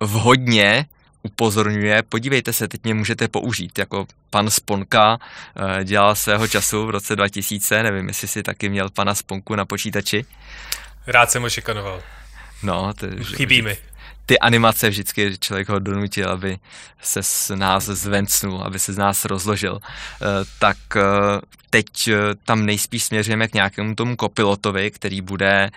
vhodně 0.00 0.86
upozorňuje, 1.22 2.02
podívejte 2.02 2.52
se, 2.52 2.68
teď 2.68 2.84
mě 2.84 2.94
můžete 2.94 3.28
použít, 3.28 3.78
jako 3.78 4.06
pan 4.30 4.50
Sponka 4.50 5.18
eh, 5.80 5.84
dělal 5.84 6.14
svého 6.14 6.48
času 6.48 6.86
v 6.86 6.90
roce 6.90 7.16
2000, 7.16 7.82
nevím, 7.82 8.08
jestli 8.08 8.28
si 8.28 8.42
taky 8.42 8.68
měl 8.68 8.90
pana 8.90 9.14
Sponku 9.14 9.54
na 9.54 9.64
počítači. 9.64 10.24
Rád 11.06 11.30
jsem 11.30 11.42
ho 11.42 11.50
šikanoval. 11.50 12.02
No, 12.62 12.94
to, 12.94 13.06
Chybí 13.36 13.62
mi 13.62 13.76
ty 14.26 14.38
animace 14.38 14.88
vždycky 14.88 15.38
člověk 15.38 15.68
ho 15.68 15.78
donutil, 15.78 16.30
aby 16.30 16.58
se 17.02 17.22
z 17.22 17.50
nás 17.54 17.84
zvencnul, 17.84 18.62
aby 18.62 18.78
se 18.78 18.92
z 18.92 18.98
nás 18.98 19.24
rozložil. 19.24 19.80
Eh, 19.82 20.26
tak 20.58 20.76
eh, 20.96 21.02
teď 21.70 22.08
eh, 22.08 22.14
tam 22.44 22.66
nejspíš 22.66 23.04
směřujeme 23.04 23.48
k 23.48 23.54
nějakému 23.54 23.94
tomu 23.94 24.16
kopilotovi, 24.16 24.90
který 24.90 25.20
bude 25.20 25.70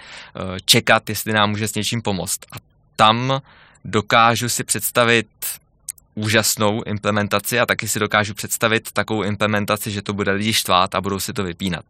čekat, 0.66 1.10
jestli 1.10 1.34
nám 1.34 1.50
může 1.50 1.68
s 1.68 1.76
něčím 1.76 2.02
pomoct. 2.02 2.40
A 2.52 2.56
tam 2.96 3.42
dokážu 3.86 4.50
si 4.50 4.64
představit 4.64 5.28
úžasnou 6.18 6.84
implementaci 6.84 7.60
a 7.60 7.66
taky 7.66 7.88
si 7.88 8.00
dokážu 8.00 8.34
představit 8.34 8.92
takovou 8.92 9.24
implementaci, 9.24 9.92
že 9.92 10.02
to 10.02 10.14
bude 10.14 10.32
lidi 10.32 10.54
štvát 10.54 10.96
a 10.96 11.02
budou 11.02 11.20
si 11.20 11.34
to 11.34 11.44
vypínat. 11.44 11.86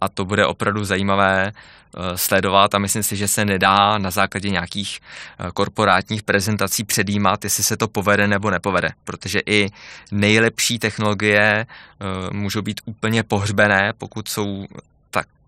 A 0.00 0.08
to 0.08 0.24
bude 0.24 0.46
opravdu 0.46 0.84
zajímavé 0.84 1.52
eh, 1.52 2.18
sledovat 2.18 2.74
a 2.74 2.78
myslím 2.78 3.02
si, 3.02 3.16
že 3.16 3.28
se 3.28 3.44
nedá 3.44 3.98
na 3.98 4.10
základě 4.10 4.50
nějakých 4.50 5.00
eh, 5.00 5.50
korporátních 5.54 6.22
prezentací 6.22 6.84
předjímat, 6.84 7.44
jestli 7.44 7.62
se 7.62 7.76
to 7.76 7.88
povede 7.88 8.28
nebo 8.28 8.50
nepovede, 8.50 8.88
protože 9.04 9.40
i 9.46 9.68
nejlepší 10.10 10.78
technologie 10.78 11.66
eh, 11.66 12.06
můžou 12.32 12.62
být 12.62 12.80
úplně 12.84 13.22
pohřbené, 13.22 13.92
pokud 13.98 14.28
jsou 14.28 14.66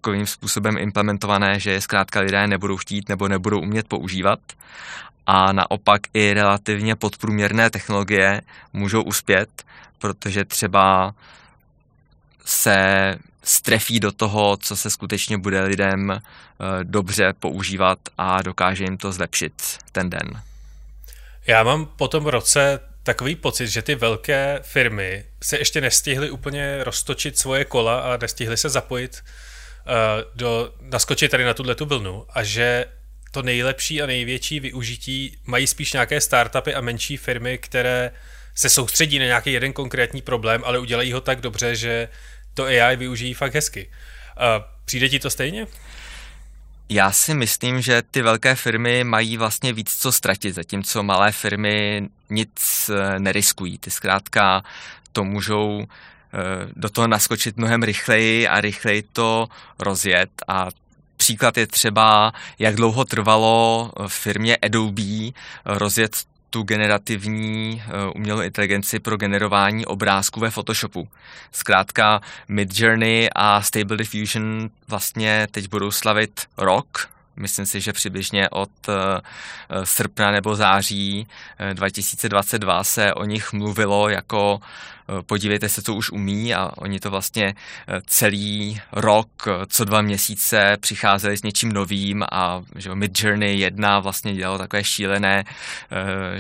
takovým 0.05 0.27
způsobem 0.27 0.77
implementované, 0.79 1.61
že 1.61 1.71
je 1.71 1.81
zkrátka 1.81 2.21
lidé 2.21 2.47
nebudou 2.47 2.77
chtít 2.77 3.09
nebo 3.09 3.29
nebudou 3.29 3.61
umět 3.61 3.89
používat 3.89 4.41
a 5.27 5.53
naopak 5.53 6.01
i 6.15 6.35
relativně 6.35 6.97
podprůměrné 6.97 7.71
technologie 7.71 8.41
můžou 8.73 9.03
uspět, 9.03 9.49
protože 9.99 10.45
třeba 10.45 11.15
se 12.45 12.77
strefí 13.43 14.01
do 14.01 14.13
toho, 14.13 14.57
co 14.57 14.77
se 14.77 14.91
skutečně 14.91 15.39
bude 15.39 15.63
lidem 15.63 16.11
eh, 16.11 16.21
dobře 16.83 17.33
používat 17.41 17.99
a 18.19 18.43
dokáže 18.43 18.85
jim 18.85 18.97
to 18.97 19.13
zlepšit 19.13 19.79
ten 19.93 20.11
den. 20.11 20.43
Já 21.47 21.63
mám 21.63 21.87
po 21.87 22.09
tom 22.09 22.27
roce 22.27 22.81
takový 23.03 23.37
pocit, 23.37 23.69
že 23.69 23.83
ty 23.83 23.95
velké 23.95 24.61
firmy 24.63 25.25
se 25.43 25.59
ještě 25.59 25.81
nestihly 25.81 26.31
úplně 26.31 26.85
roztočit 26.85 27.39
svoje 27.39 27.65
kola 27.65 28.01
a 28.01 28.17
nestihly 28.17 28.57
se 28.57 28.69
zapojit 28.69 29.23
do, 30.35 30.75
naskočit 30.81 31.31
tady 31.31 31.45
na 31.45 31.55
tuhle 31.55 31.75
tu 31.75 31.87
vlnu 31.87 32.27
a 32.31 32.43
že 32.43 32.87
to 33.31 33.43
nejlepší 33.43 34.03
a 34.03 34.07
největší 34.07 34.61
využití 34.61 35.39
mají 35.47 35.67
spíš 35.67 35.93
nějaké 35.93 36.21
startupy 36.21 36.75
a 36.75 36.81
menší 36.81 37.17
firmy, 37.17 37.59
které 37.59 38.11
se 38.55 38.71
soustředí 38.71 39.19
na 39.19 39.25
nějaký 39.25 39.53
jeden 39.53 39.73
konkrétní 39.73 40.23
problém, 40.23 40.63
ale 40.65 40.79
udělají 40.79 41.13
ho 41.13 41.21
tak 41.21 41.41
dobře, 41.41 41.77
že 41.77 42.09
to 42.55 42.65
AI 42.65 42.97
využijí 42.97 43.35
fakt 43.35 43.55
hezky. 43.55 43.91
Přijde 44.85 45.09
ti 45.09 45.19
to 45.19 45.31
stejně? 45.31 45.67
Já 46.89 47.13
si 47.13 47.35
myslím, 47.35 47.81
že 47.81 48.03
ty 48.11 48.23
velké 48.23 48.55
firmy 48.55 49.05
mají 49.05 49.37
vlastně 49.37 49.73
víc 49.73 49.97
co 49.97 50.13
ztratit, 50.13 50.55
zatímco 50.55 51.03
malé 51.03 51.33
firmy 51.33 52.09
nic 52.31 52.91
eh, 52.91 53.19
neriskují. 53.19 53.79
Ty 53.79 53.91
zkrátka 53.91 54.63
to 55.13 55.25
můžou 55.25 55.83
eh, 55.83 56.14
do 56.77 56.91
toho 56.91 57.07
naskočit 57.07 57.57
mnohem 57.57 57.83
rychleji 57.83 58.49
a 58.49 58.61
rychleji 58.61 59.03
to 59.13 59.49
rozjet 59.79 60.31
a 60.49 60.69
Příklad 61.17 61.57
je 61.57 61.67
třeba, 61.67 62.33
jak 62.59 62.75
dlouho 62.75 63.05
trvalo 63.05 63.93
firmě 64.09 64.57
Adobe 64.57 65.03
rozjet 65.65 66.17
tu 66.51 66.63
generativní 66.63 67.83
eh, 67.87 68.11
umělou 68.15 68.41
inteligenci 68.41 69.01
pro 69.01 69.17
generování 69.17 69.87
obrázků 69.87 70.41
ve 70.41 70.51
Photoshopu. 70.51 71.09
Zkrátka 71.53 72.21
Midjourney 72.49 73.29
a 73.35 73.63
Stable 73.63 73.97
Diffusion 73.97 74.71
vlastně 74.89 75.49
teď 75.51 75.71
budou 75.71 75.91
slavit 75.91 76.41
rok, 76.57 77.09
myslím 77.37 77.67
si, 77.67 77.81
že 77.81 77.93
přibližně 77.93 78.49
od 78.49 78.71
eh, 78.89 79.21
srpna 79.85 80.31
nebo 80.31 80.57
září 80.57 81.27
2022 81.73 82.81
eh, 82.81 82.85
se 82.85 83.15
o 83.15 83.25
nich 83.25 83.53
mluvilo 83.53 84.09
jako 84.09 84.61
Eh, 85.09 85.23
podívejte 85.23 85.69
se, 85.69 85.83
co 85.83 85.95
už 85.95 86.11
umí 86.11 86.55
a 86.55 86.71
oni 86.77 87.01
to 87.01 87.11
vlastně 87.11 87.55
celý 88.07 88.81
rok, 88.93 89.29
co 89.69 89.85
dva 89.85 90.03
měsíce 90.03 90.77
přicházeli 90.81 91.37
s 91.37 91.43
něčím 91.43 91.73
novým 91.73 92.25
a 92.33 92.63
že 92.77 92.95
Mid 92.95 93.21
Journey 93.23 93.59
1 93.59 93.99
vlastně 93.99 94.35
dělalo 94.35 94.59
takové 94.59 94.85
šílené, 94.85 95.45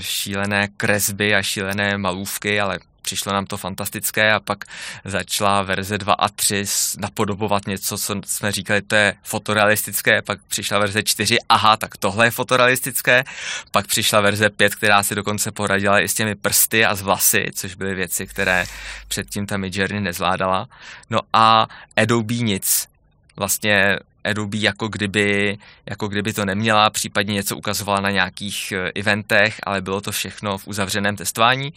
šílené 0.00 0.68
kresby 0.76 1.34
a 1.34 1.42
šílené 1.42 1.98
malůvky, 1.98 2.60
ale 2.60 2.78
přišlo 3.04 3.32
nám 3.32 3.46
to 3.46 3.56
fantastické 3.56 4.32
a 4.32 4.40
pak 4.40 4.64
začala 5.04 5.62
verze 5.62 5.98
2 5.98 6.12
a 6.12 6.28
3 6.28 6.64
napodobovat 6.98 7.66
něco, 7.66 7.98
co 7.98 8.14
jsme 8.26 8.52
říkali, 8.52 8.82
to 8.82 8.94
je 8.94 9.14
fotorealistické, 9.22 10.22
pak 10.22 10.38
přišla 10.48 10.78
verze 10.78 11.02
4, 11.02 11.38
aha, 11.48 11.76
tak 11.76 11.96
tohle 11.96 12.26
je 12.26 12.30
fotorealistické, 12.30 13.24
pak 13.70 13.86
přišla 13.86 14.20
verze 14.20 14.50
5, 14.50 14.74
která 14.74 15.02
si 15.02 15.14
dokonce 15.14 15.50
poradila 15.50 16.00
i 16.00 16.08
s 16.08 16.14
těmi 16.14 16.34
prsty 16.34 16.84
a 16.84 16.94
z 16.94 17.02
vlasy, 17.02 17.50
což 17.54 17.74
byly 17.74 17.94
věci, 17.94 18.26
které 18.26 18.66
předtím 19.08 19.46
ta 19.46 19.56
Midjourney 19.56 20.00
nezvládala. 20.00 20.68
No 21.10 21.20
a 21.32 21.66
Adobe 21.96 22.34
nic. 22.34 22.88
Vlastně 23.36 23.98
Adobe 24.24 24.56
jako 24.58 24.88
kdyby, 24.88 25.58
jako 25.86 26.08
kdyby 26.08 26.32
to 26.32 26.44
neměla, 26.44 26.90
případně 26.90 27.34
něco 27.34 27.56
ukazovala 27.56 28.00
na 28.00 28.10
nějakých 28.10 28.72
eh, 28.72 28.92
eventech, 28.94 29.60
ale 29.66 29.80
bylo 29.80 30.00
to 30.00 30.12
všechno 30.12 30.58
v 30.58 30.68
uzavřeném 30.68 31.16
testování. 31.16 31.72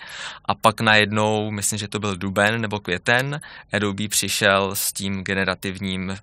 A 0.46 0.56
pak 0.56 0.82
najednou, 0.82 1.51
myslím, 1.51 1.80
že 1.80 1.88
to 1.88 2.00
byl 2.00 2.18
duben 2.18 2.62
nebo 2.62 2.80
květen, 2.80 3.42
Adobe 3.74 4.08
přišel 4.08 4.75
s 4.75 4.94
tím 4.94 5.24
generativním, 5.24 6.12
eh, 6.12 6.18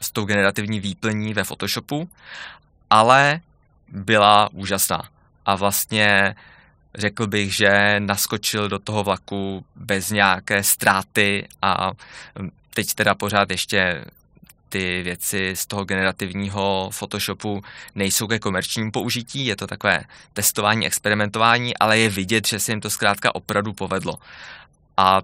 s 0.00 0.10
tou 0.10 0.24
generativní 0.24 0.80
výplní 0.80 1.34
ve 1.34 1.44
Photoshopu, 1.44 2.08
ale 2.90 3.40
byla 3.88 4.48
úžasná. 4.52 5.02
A 5.46 5.56
vlastně 5.56 6.34
řekl 6.94 7.26
bych, 7.26 7.54
že 7.54 8.00
naskočil 8.00 8.68
do 8.68 8.78
toho 8.78 9.04
vlaku 9.04 9.64
bez 9.76 10.10
nějaké 10.10 10.62
ztráty 10.62 11.48
a 11.62 11.92
hm, 12.38 12.50
teď 12.74 12.94
teda 12.94 13.14
pořád 13.14 13.50
ještě 13.50 14.04
ty 14.68 15.02
věci 15.02 15.52
z 15.56 15.66
toho 15.66 15.84
generativního 15.84 16.90
Photoshopu 16.92 17.62
nejsou 17.94 18.26
ke 18.26 18.38
komerčnímu 18.38 18.90
použití, 18.90 19.46
je 19.46 19.56
to 19.56 19.66
takové 19.66 20.04
testování, 20.32 20.86
experimentování, 20.86 21.76
ale 21.76 21.98
je 21.98 22.08
vidět, 22.08 22.46
že 22.46 22.60
se 22.60 22.72
jim 22.72 22.80
to 22.80 22.90
zkrátka 22.90 23.34
opravdu 23.34 23.72
povedlo. 23.72 24.18
A 24.96 25.22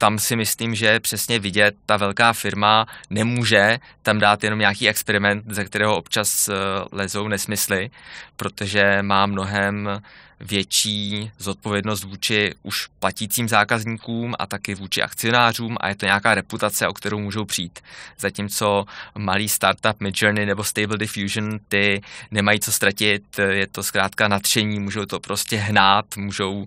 tam 0.00 0.18
si 0.18 0.36
myslím, 0.36 0.74
že 0.74 1.00
přesně 1.00 1.38
vidět, 1.38 1.74
ta 1.86 1.96
velká 1.96 2.32
firma 2.32 2.86
nemůže 3.10 3.78
tam 4.02 4.18
dát 4.18 4.44
jenom 4.44 4.58
nějaký 4.58 4.88
experiment, 4.88 5.44
ze 5.48 5.64
kterého 5.64 5.96
občas 5.96 6.48
eh, 6.48 6.54
lezou 6.92 7.28
nesmysly, 7.28 7.90
protože 8.36 9.02
má 9.02 9.26
mnohem 9.26 10.02
větší 10.40 11.30
zodpovědnost 11.38 12.04
vůči 12.04 12.54
už 12.62 12.88
platícím 13.00 13.48
zákazníkům 13.48 14.34
a 14.38 14.46
taky 14.46 14.74
vůči 14.74 15.02
akcionářům 15.02 15.76
a 15.80 15.88
je 15.88 15.96
to 15.96 16.06
nějaká 16.06 16.34
reputace, 16.34 16.88
o 16.88 16.92
kterou 16.92 17.18
můžou 17.18 17.44
přijít. 17.44 17.80
Zatímco 18.18 18.84
malý 19.18 19.48
startup 19.48 20.00
Midjourney 20.00 20.46
nebo 20.46 20.64
Stable 20.64 20.98
Diffusion, 20.98 21.58
ty 21.68 22.00
nemají 22.30 22.60
co 22.60 22.72
ztratit, 22.72 23.38
je 23.50 23.66
to 23.66 23.82
zkrátka 23.82 24.28
natření, 24.28 24.80
můžou 24.80 25.06
to 25.06 25.20
prostě 25.20 25.56
hnát, 25.56 26.16
můžou 26.16 26.66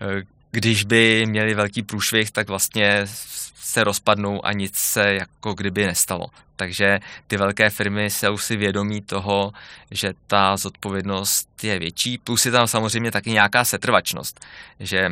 eh, 0.00 0.39
když 0.50 0.84
by 0.84 1.26
měli 1.26 1.54
velký 1.54 1.82
průšvih, 1.82 2.30
tak 2.30 2.48
vlastně 2.48 3.06
se 3.54 3.84
rozpadnou 3.84 4.46
a 4.46 4.52
nic 4.52 4.76
se 4.76 5.14
jako 5.14 5.54
kdyby 5.54 5.86
nestalo. 5.86 6.26
Takže 6.56 7.00
ty 7.26 7.36
velké 7.36 7.70
firmy 7.70 8.10
jsou 8.10 8.38
si 8.38 8.56
vědomí 8.56 9.02
toho, 9.02 9.52
že 9.90 10.12
ta 10.26 10.56
zodpovědnost 10.56 11.64
je 11.64 11.78
větší, 11.78 12.18
plus 12.18 12.46
je 12.46 12.52
tam 12.52 12.66
samozřejmě 12.66 13.10
taky 13.10 13.30
nějaká 13.30 13.64
setrvačnost, 13.64 14.40
že 14.80 15.10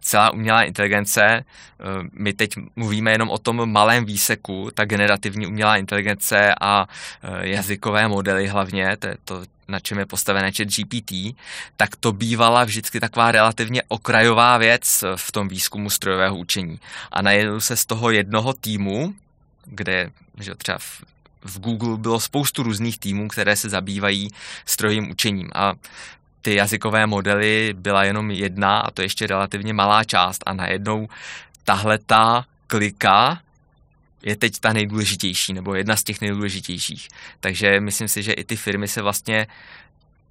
celá 0.00 0.30
umělá 0.32 0.62
inteligence, 0.62 1.22
eh, 1.22 1.44
my 2.12 2.32
teď 2.32 2.50
mluvíme 2.76 3.12
jenom 3.12 3.30
o 3.30 3.38
tom 3.38 3.72
malém 3.72 4.04
výseku, 4.04 4.70
ta 4.74 4.84
generativní 4.84 5.46
umělá 5.46 5.76
inteligence 5.76 6.54
a 6.60 6.86
eh, 7.22 7.48
jazykové 7.48 8.08
modely 8.08 8.48
hlavně, 8.48 8.96
to 8.96 9.06
je 9.06 9.16
to, 9.24 9.42
na 9.68 9.80
čem 9.80 9.98
je 9.98 10.06
postavené 10.06 10.52
chat 10.52 10.68
GPT, 10.68 11.36
tak 11.76 11.96
to 11.96 12.12
bývala 12.12 12.64
vždycky 12.64 13.00
taková 13.00 13.32
relativně 13.32 13.82
okrajová 13.88 14.58
věc 14.58 15.04
v 15.16 15.32
tom 15.32 15.48
výzkumu 15.48 15.90
strojového 15.90 16.36
učení. 16.36 16.80
A 17.12 17.22
najednou 17.22 17.60
se 17.60 17.76
z 17.76 17.86
toho 17.86 18.10
jednoho 18.10 18.52
týmu, 18.52 19.14
kde 19.64 20.10
že 20.40 20.54
třeba 20.54 20.78
v, 20.78 21.02
v 21.44 21.60
Google 21.60 21.96
bylo 21.96 22.20
spoustu 22.20 22.62
různých 22.62 22.98
týmů, 22.98 23.28
které 23.28 23.56
se 23.56 23.68
zabývají 23.68 24.30
strojovým 24.66 25.10
učením. 25.10 25.50
A 25.54 25.74
ty 26.42 26.54
jazykové 26.54 27.06
modely 27.06 27.74
byla 27.78 28.04
jenom 28.04 28.30
jedna 28.30 28.78
a 28.78 28.90
to 28.90 29.02
ještě 29.02 29.26
relativně 29.26 29.72
malá 29.72 30.04
část 30.04 30.42
a 30.46 30.52
najednou 30.52 31.08
tahle 31.64 31.98
ta 31.98 32.44
klika 32.66 33.40
je 34.26 34.36
teď 34.36 34.58
ta 34.60 34.72
nejdůležitější, 34.72 35.52
nebo 35.52 35.74
jedna 35.74 35.96
z 35.96 36.04
těch 36.04 36.20
nejdůležitějších. 36.20 37.08
Takže 37.40 37.80
myslím 37.80 38.08
si, 38.08 38.22
že 38.22 38.32
i 38.32 38.44
ty 38.44 38.56
firmy 38.56 38.88
se 38.88 39.02
vlastně 39.02 39.46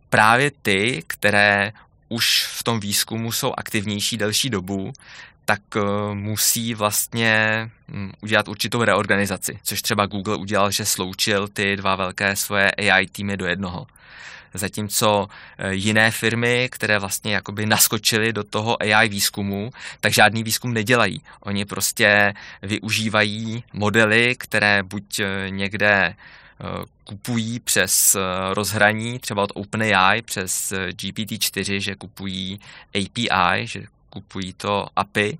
právě 0.09 0.51
ty, 0.61 1.03
které 1.07 1.71
už 2.09 2.45
v 2.45 2.63
tom 2.63 2.79
výzkumu 2.79 3.31
jsou 3.31 3.53
aktivnější 3.57 4.17
delší 4.17 4.49
dobu, 4.49 4.93
tak 5.45 5.61
eh, 5.75 5.81
musí 6.13 6.73
vlastně 6.73 7.69
hm, 7.87 8.11
udělat 8.21 8.47
určitou 8.47 8.83
reorganizaci, 8.83 9.59
což 9.63 9.81
třeba 9.81 10.05
Google 10.05 10.35
udělal, 10.35 10.71
že 10.71 10.85
sloučil 10.85 11.47
ty 11.47 11.75
dva 11.75 11.95
velké 11.95 12.35
svoje 12.35 12.71
AI 12.71 13.07
týmy 13.07 13.37
do 13.37 13.45
jednoho. 13.45 13.87
Zatímco 14.57 15.27
eh, 15.57 15.73
jiné 15.73 16.11
firmy, 16.11 16.69
které 16.71 16.99
vlastně 16.99 17.33
jakoby 17.33 17.65
naskočily 17.65 18.33
do 18.33 18.43
toho 18.43 18.77
AI 18.81 19.09
výzkumu, 19.09 19.71
tak 19.99 20.13
žádný 20.13 20.43
výzkum 20.43 20.73
nedělají. 20.73 21.21
Oni 21.39 21.65
prostě 21.65 22.33
využívají 22.61 23.63
modely, 23.73 24.35
které 24.35 24.83
buď 24.83 25.19
eh, 25.19 25.49
někde 25.49 25.91
eh, 25.91 26.15
kupují 27.03 27.59
přes 27.59 28.17
rozhraní, 28.53 29.19
třeba 29.19 29.43
od 29.43 29.51
OpenAI 29.53 30.21
přes 30.21 30.73
GPT-4, 30.73 31.79
že 31.79 31.95
kupují 31.95 32.59
API, 32.95 33.67
že 33.67 33.83
kupují 34.09 34.53
to 34.53 34.87
API, 34.95 35.37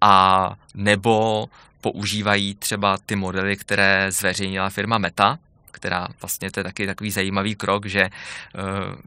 a 0.00 0.54
nebo 0.74 1.48
používají 1.80 2.54
třeba 2.54 2.98
ty 3.06 3.16
modely, 3.16 3.56
které 3.56 4.12
zveřejnila 4.12 4.70
firma 4.70 4.98
Meta, 4.98 5.38
která 5.72 6.08
vlastně 6.20 6.50
to 6.50 6.60
je 6.60 6.64
taky 6.64 6.86
takový 6.86 7.10
zajímavý 7.10 7.54
krok, 7.54 7.86
že 7.86 8.10
uh, 8.10 9.00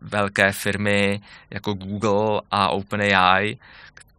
velké 0.00 0.52
firmy 0.52 1.20
jako 1.50 1.74
Google 1.74 2.40
a 2.50 2.68
OpenAI, 2.68 3.58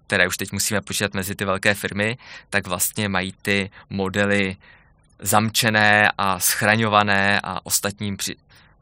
které 0.07 0.27
už 0.27 0.37
teď 0.37 0.51
musíme 0.51 0.81
počítat 0.81 1.13
mezi 1.13 1.35
ty 1.35 1.45
velké 1.45 1.73
firmy, 1.73 2.17
tak 2.49 2.67
vlastně 2.67 3.09
mají 3.09 3.33
ty 3.41 3.69
modely 3.89 4.57
zamčené 5.19 6.11
a 6.17 6.39
schraňované 6.39 7.41
a 7.43 7.65
ostatním 7.65 8.17
při, 8.17 8.35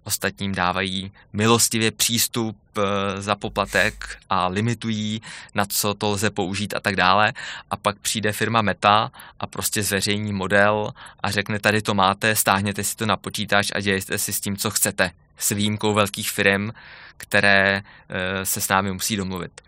ostatním 0.04 0.56
dávají 0.56 1.12
milostivě 1.34 1.92
přístup 1.92 2.58
eh, 2.78 3.22
za 3.22 3.36
poplatek 3.36 4.18
a 4.30 4.48
limitují, 4.48 5.22
na 5.56 5.66
co 5.66 5.94
to 5.94 6.10
lze 6.10 6.30
použít 6.30 6.74
a 6.74 6.80
tak 6.80 6.96
dále. 6.96 7.34
A 7.72 7.78
pak 7.78 8.00
přijde 8.00 8.32
firma 8.32 8.62
Meta 8.62 9.12
a 9.40 9.48
prostě 9.48 9.84
zveřejní 9.84 10.34
model 10.34 10.92
a 11.24 11.32
řekne, 11.32 11.60
tady 11.60 11.82
to 11.82 11.94
máte, 11.94 12.36
stáhněte 12.36 12.84
si 12.84 12.96
to 12.96 13.06
na 13.06 13.18
počítač 13.18 13.68
a 13.76 13.80
dějte 13.80 14.18
si 14.18 14.34
s 14.34 14.42
tím, 14.42 14.58
co 14.58 14.72
chcete. 14.72 15.12
S 15.38 15.52
výjimkou 15.52 15.94
velkých 15.94 16.32
firm, 16.32 16.72
které 17.18 17.82
eh, 18.10 18.46
se 18.46 18.62
s 18.62 18.68
námi 18.68 18.92
musí 18.92 19.16
domluvit. 19.16 19.62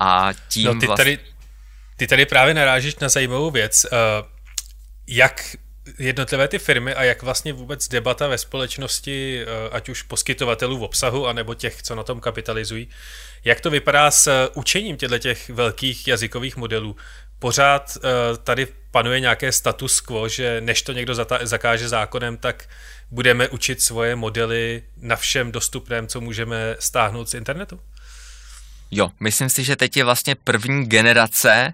A 0.00 0.28
tím 0.48 0.64
no, 0.64 0.80
ty, 0.80 0.86
vlastně... 0.86 1.16
tady, 1.16 1.18
ty 1.96 2.06
tady 2.06 2.26
právě 2.26 2.54
narážíš 2.54 2.96
na 2.96 3.08
zajímavou 3.08 3.50
věc. 3.50 3.86
Uh, 3.92 3.98
jak 5.06 5.56
jednotlivé 5.98 6.48
ty 6.48 6.58
firmy 6.58 6.94
a 6.94 7.04
jak 7.04 7.22
vlastně 7.22 7.52
vůbec 7.52 7.88
debata 7.88 8.28
ve 8.28 8.38
společnosti, 8.38 9.42
eh, 9.42 9.46
ať 9.72 9.88
už 9.88 10.02
poskytovatelů 10.02 10.78
v 10.78 10.82
obsahu, 10.82 11.26
anebo 11.26 11.54
těch, 11.54 11.82
co 11.82 11.94
na 11.94 12.02
tom 12.02 12.20
kapitalizují, 12.20 12.88
jak 13.44 13.60
to 13.60 13.70
vypadá 13.70 14.10
s 14.10 14.26
eh, 14.26 14.48
učením 14.54 14.96
těchto 14.96 15.18
těch 15.18 15.50
velkých 15.50 16.08
jazykových 16.08 16.56
modelů? 16.56 16.96
Pořád 17.38 17.96
eh, 17.96 18.36
tady 18.36 18.66
panuje 18.90 19.20
nějaké 19.20 19.52
status 19.52 20.00
quo, 20.00 20.28
že 20.28 20.60
než 20.60 20.82
to 20.82 20.92
někdo 20.92 21.14
zakáže 21.42 21.88
zákonem, 21.88 22.36
tak 22.36 22.68
budeme 23.10 23.48
učit 23.48 23.82
svoje 23.82 24.16
modely 24.16 24.82
na 24.96 25.16
všem 25.16 25.52
dostupném, 25.52 26.06
co 26.06 26.20
můžeme 26.20 26.76
stáhnout 26.78 27.28
z 27.28 27.34
internetu? 27.34 27.80
Jo, 28.90 29.10
myslím 29.20 29.48
si, 29.48 29.64
že 29.64 29.76
teď 29.76 29.96
je 29.96 30.04
vlastně 30.04 30.34
první 30.34 30.86
generace 30.86 31.72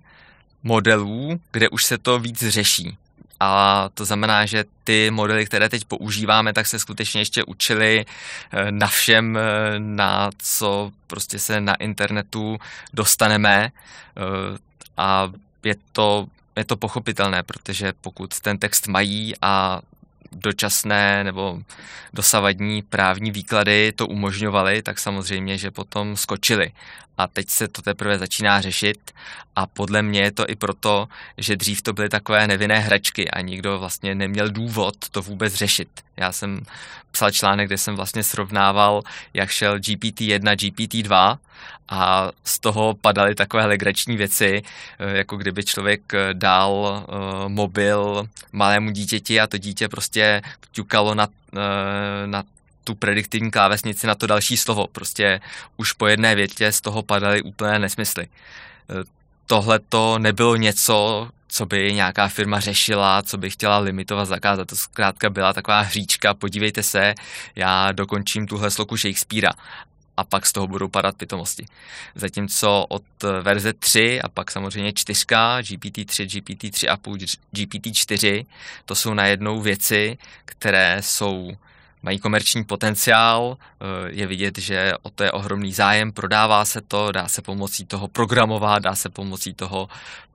modelů, 0.62 1.40
kde 1.52 1.68
už 1.68 1.84
se 1.84 1.98
to 1.98 2.18
víc 2.18 2.48
řeší. 2.48 2.98
A 3.44 3.90
to 3.94 4.04
znamená, 4.04 4.46
že 4.46 4.64
ty 4.84 5.10
modely, 5.10 5.46
které 5.46 5.68
teď 5.68 5.84
používáme, 5.84 6.52
tak 6.52 6.66
se 6.66 6.78
skutečně 6.78 7.20
ještě 7.20 7.44
učili 7.44 8.06
eh, 8.06 8.72
na 8.72 8.86
všem, 8.86 9.36
eh, 9.36 9.40
na 9.78 10.30
co 10.38 10.92
prostě 11.06 11.38
se 11.38 11.60
na 11.60 11.74
internetu 11.74 12.58
dostaneme. 12.92 13.72
Eh, 14.16 14.58
a 14.96 15.32
je 15.62 15.74
to, 15.92 16.26
je 16.56 16.64
to 16.64 16.76
pochopitelné, 16.76 17.42
protože 17.42 17.92
pokud 18.00 18.40
ten 18.40 18.58
text 18.58 18.86
mají 18.86 19.34
a 19.42 19.80
dočasné 20.32 21.24
nebo 21.24 21.58
dosavadní 22.12 22.82
právní 22.82 23.30
výklady 23.30 23.92
to 23.92 24.06
umožňovaly, 24.06 24.82
tak 24.82 24.98
samozřejmě, 24.98 25.58
že 25.58 25.70
potom 25.70 26.16
skočili. 26.16 26.72
A 27.18 27.26
teď 27.26 27.48
se 27.48 27.68
to 27.68 27.82
teprve 27.82 28.18
začíná 28.18 28.60
řešit 28.60 29.12
a 29.56 29.66
podle 29.66 30.02
mě 30.02 30.20
je 30.20 30.32
to 30.32 30.44
i 30.48 30.56
proto, 30.56 31.08
že 31.38 31.56
dřív 31.56 31.82
to 31.82 31.92
byly 31.92 32.08
takové 32.08 32.46
nevinné 32.46 32.78
hračky 32.78 33.30
a 33.30 33.40
nikdo 33.40 33.78
vlastně 33.78 34.14
neměl 34.14 34.50
důvod 34.50 34.94
to 35.10 35.22
vůbec 35.22 35.54
řešit. 35.54 35.88
Já 36.16 36.32
jsem 36.32 36.60
psal 37.10 37.30
článek, 37.30 37.66
kde 37.66 37.78
jsem 37.78 37.96
vlastně 37.96 38.22
srovnával, 38.22 39.02
jak 39.34 39.50
šel 39.50 39.78
GPT-1, 39.78 40.56
GPT-2 40.56 41.38
a 41.88 42.30
z 42.44 42.58
toho 42.58 42.94
padaly 42.94 43.34
takové 43.34 43.66
legrační 43.66 44.16
věci, 44.16 44.62
eh, 44.98 45.16
jako 45.16 45.36
kdyby 45.36 45.64
člověk 45.64 46.14
eh, 46.14 46.34
dal 46.34 46.72
uh, 46.72 47.48
mobil 47.48 48.28
malému 48.52 48.90
dítěti 48.90 49.40
a 49.40 49.46
to 49.46 49.58
dítě 49.58 49.88
prostě 49.88 50.42
ťukalo 50.72 51.14
na, 51.14 51.28
na 52.26 52.44
tu 52.84 52.94
prediktivní 52.94 53.50
klávesnici 53.50 54.06
na 54.06 54.14
to 54.14 54.26
další 54.26 54.56
slovo. 54.56 54.86
Prostě 54.86 55.40
už 55.76 55.92
po 55.92 56.06
jedné 56.06 56.34
větě 56.34 56.72
z 56.72 56.80
toho 56.80 57.02
padaly 57.02 57.42
úplné 57.42 57.78
nesmysly. 57.78 58.28
Tohle 59.46 59.78
to 59.78 60.18
nebylo 60.18 60.56
něco, 60.56 61.28
co 61.48 61.66
by 61.66 61.92
nějaká 61.94 62.28
firma 62.28 62.60
řešila, 62.60 63.22
co 63.22 63.38
by 63.38 63.50
chtěla 63.50 63.78
limitovat, 63.78 64.28
zakázat. 64.28 64.68
To 64.68 64.76
zkrátka 64.76 65.30
byla 65.30 65.52
taková 65.52 65.80
hříčka, 65.80 66.34
podívejte 66.34 66.82
se, 66.82 67.14
já 67.56 67.92
dokončím 67.92 68.46
tuhle 68.46 68.70
sloku 68.70 68.96
Shakespearea 68.96 69.52
a 70.16 70.24
pak 70.24 70.46
z 70.46 70.52
toho 70.52 70.66
budou 70.66 70.88
padat 70.88 71.16
pitomosti. 71.16 71.66
Zatímco 72.14 72.86
od 72.88 73.02
verze 73.42 73.72
3 73.72 74.22
a 74.22 74.28
pak 74.28 74.50
samozřejmě 74.50 74.92
4, 74.92 75.24
GPT-3, 75.60 76.26
GPT-3,5, 76.26 77.38
GPT-4, 77.54 78.46
to 78.84 78.94
jsou 78.94 79.14
najednou 79.14 79.60
věci, 79.60 80.18
které 80.44 80.96
jsou 81.00 81.56
mají 82.02 82.18
komerční 82.18 82.64
potenciál, 82.64 83.56
eh, 83.58 83.84
je 84.10 84.26
vidět, 84.26 84.58
že 84.58 84.92
o 85.02 85.10
to 85.10 85.24
je 85.24 85.32
ohromný 85.32 85.72
zájem, 85.72 86.12
prodává 86.12 86.64
se 86.64 86.80
to, 86.80 87.12
dá 87.12 87.28
se 87.28 87.42
pomocí 87.42 87.86
toho 87.86 88.08
programovat, 88.08 88.82
dá 88.82 88.94
se 88.94 89.08
pomocí 89.08 89.54
toho 89.54 89.88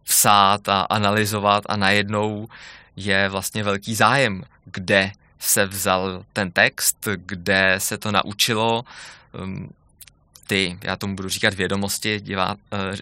psát 0.03 0.69
a 0.69 0.81
analyzovat 0.81 1.63
a 1.69 1.77
najednou 1.77 2.47
je 2.95 3.29
vlastně 3.29 3.63
velký 3.63 3.95
zájem, 3.95 4.43
kde 4.65 5.11
se 5.39 5.65
vzal 5.65 6.23
ten 6.33 6.51
text, 6.51 7.07
kde 7.15 7.75
se 7.77 7.97
to 7.97 8.11
naučilo, 8.11 8.83
ehm, 9.43 9.69
ty, 10.47 10.77
já 10.83 10.95
tomu 10.95 11.15
budu 11.15 11.29
říkat 11.29 11.53
vědomosti, 11.53 12.19
divá, 12.19 12.55
eh, 12.73 12.95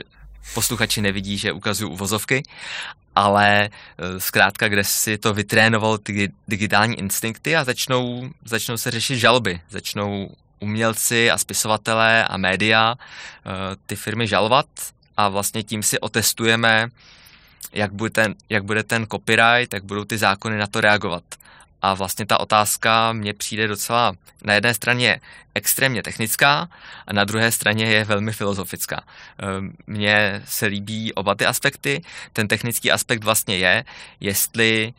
posluchači 0.53 1.01
nevidí, 1.01 1.37
že 1.37 1.51
ukazuju 1.51 1.91
uvozovky, 1.91 2.43
ale 3.15 3.69
eh, 3.69 4.19
zkrátka, 4.19 4.67
kde 4.67 4.83
si 4.83 5.17
to 5.17 5.33
vytrénoval 5.33 5.97
ty 5.97 6.31
digitální 6.47 6.99
instinkty 6.99 7.55
a 7.55 7.63
začnou, 7.63 8.29
začnou 8.45 8.77
se 8.77 8.91
řešit 8.91 9.17
žaloby, 9.17 9.61
začnou 9.69 10.29
umělci 10.59 11.31
a 11.31 11.37
spisovatelé 11.37 12.27
a 12.27 12.37
média 12.37 12.95
eh, 12.95 13.49
ty 13.85 13.95
firmy 13.95 14.27
žalovat 14.27 14.65
a 15.17 15.29
vlastně 15.29 15.63
tím 15.63 15.83
si 15.83 15.99
otestujeme, 15.99 16.87
jak 17.73 17.93
bude 17.93 18.09
ten, 18.09 18.35
jak 18.49 18.63
bude 18.63 18.83
ten 18.83 19.07
copyright, 19.11 19.73
jak 19.73 19.83
budou 19.83 20.03
ty 20.03 20.17
zákony 20.17 20.57
na 20.57 20.67
to 20.67 20.81
reagovat. 20.81 21.23
A 21.85 21.93
vlastně 21.93 22.25
ta 22.25 22.39
otázka 22.39 23.13
mně 23.13 23.33
přijde 23.33 23.67
docela 23.67 24.13
na 24.43 24.53
jedné 24.53 24.73
straně 24.73 25.21
extrémně 25.55 26.03
technická 26.03 26.69
a 27.07 27.13
na 27.13 27.23
druhé 27.23 27.51
straně 27.51 27.85
je 27.85 28.03
velmi 28.03 28.31
filozofická. 28.31 29.03
Ehm, 29.37 29.73
mně 29.87 30.41
se 30.45 30.65
líbí 30.65 31.13
oba 31.13 31.35
ty 31.35 31.45
aspekty. 31.45 32.01
Ten 32.33 32.47
technický 32.47 32.91
aspekt 32.91 33.23
vlastně 33.23 33.57
je, 33.57 33.85
jestli 34.19 34.93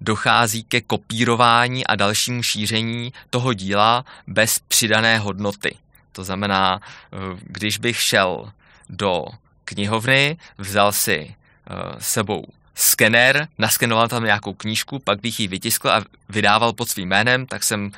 dochází 0.00 0.64
ke 0.64 0.80
kopírování 0.80 1.86
a 1.86 1.96
dalšímu 1.96 2.42
šíření 2.42 3.12
toho 3.30 3.52
díla 3.52 4.04
bez 4.26 4.58
přidané 4.58 5.18
hodnoty. 5.18 5.76
To 6.12 6.24
znamená, 6.24 6.80
eh, 6.80 7.16
když 7.42 7.78
bych 7.78 8.00
šel 8.00 8.52
do 8.88 9.24
knihovny, 9.64 10.36
vzal 10.58 10.92
si 10.92 11.34
eh, 11.34 11.74
sebou 11.98 12.44
skener, 12.76 13.48
naskenoval 13.58 14.08
tam 14.08 14.24
nějakou 14.24 14.54
knížku, 14.54 14.98
pak 14.98 15.20
bych 15.20 15.40
ji 15.40 15.48
vytiskl 15.48 15.90
a 15.90 16.04
vydával 16.28 16.72
pod 16.72 16.88
svým 16.88 17.08
jménem, 17.08 17.46
tak 17.46 17.64
jsem 17.64 17.92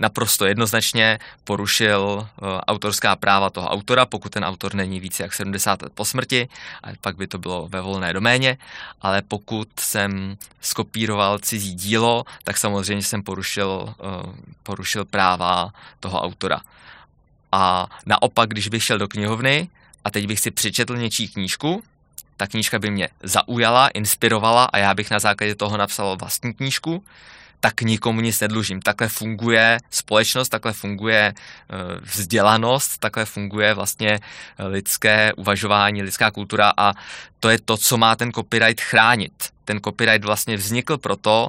naprosto 0.00 0.46
jednoznačně 0.46 1.18
porušil 1.44 2.00
uh, 2.02 2.48
autorská 2.66 3.16
práva 3.16 3.50
toho 3.50 3.68
autora, 3.68 4.06
pokud 4.06 4.32
ten 4.32 4.44
autor 4.44 4.74
není 4.74 5.00
více 5.00 5.22
jak 5.22 5.32
70 5.32 5.82
let 5.82 5.92
po 5.94 6.04
smrti, 6.04 6.48
a 6.82 6.88
pak 7.00 7.16
by 7.16 7.26
to 7.26 7.38
bylo 7.38 7.68
ve 7.68 7.80
volné 7.80 8.12
doméně, 8.12 8.58
ale 9.02 9.22
pokud 9.22 9.68
jsem 9.80 10.36
skopíroval 10.60 11.38
cizí 11.38 11.74
dílo, 11.74 12.24
tak 12.44 12.56
samozřejmě 12.56 13.02
jsem 13.02 13.22
porušil, 13.22 13.94
uh, 13.98 14.34
porušil 14.62 15.04
práva 15.04 15.72
toho 16.00 16.22
autora. 16.22 16.60
A 17.52 17.86
naopak, 18.06 18.48
když 18.48 18.68
bych 18.68 18.84
šel 18.84 18.98
do 18.98 19.08
knihovny 19.08 19.68
a 20.04 20.10
teď 20.10 20.26
bych 20.26 20.40
si 20.40 20.50
přečetl 20.50 20.96
něčí 20.96 21.28
knížku, 21.28 21.82
ta 22.36 22.46
knížka 22.46 22.78
by 22.78 22.90
mě 22.90 23.08
zaujala, 23.22 23.88
inspirovala 23.88 24.64
a 24.64 24.78
já 24.78 24.94
bych 24.94 25.10
na 25.10 25.18
základě 25.18 25.54
toho 25.54 25.76
napsal 25.76 26.16
vlastní 26.16 26.54
knížku, 26.54 27.04
tak 27.60 27.80
nikomu 27.80 28.20
nic 28.20 28.40
nedlužím. 28.40 28.82
Takhle 28.82 29.08
funguje 29.08 29.78
společnost, 29.90 30.48
takhle 30.48 30.72
funguje 30.72 31.34
eh, 31.34 31.74
vzdělanost, 32.00 32.98
takhle 32.98 33.24
funguje 33.24 33.74
vlastně 33.74 34.20
lidské 34.58 35.32
uvažování, 35.32 36.02
lidská 36.02 36.30
kultura 36.30 36.72
a 36.76 36.92
to 37.40 37.50
je 37.50 37.58
to, 37.64 37.76
co 37.76 37.96
má 37.96 38.16
ten 38.16 38.32
copyright 38.32 38.80
chránit. 38.80 39.32
Ten 39.64 39.80
copyright 39.80 40.24
vlastně 40.24 40.56
vznikl 40.56 40.98
proto, 40.98 41.48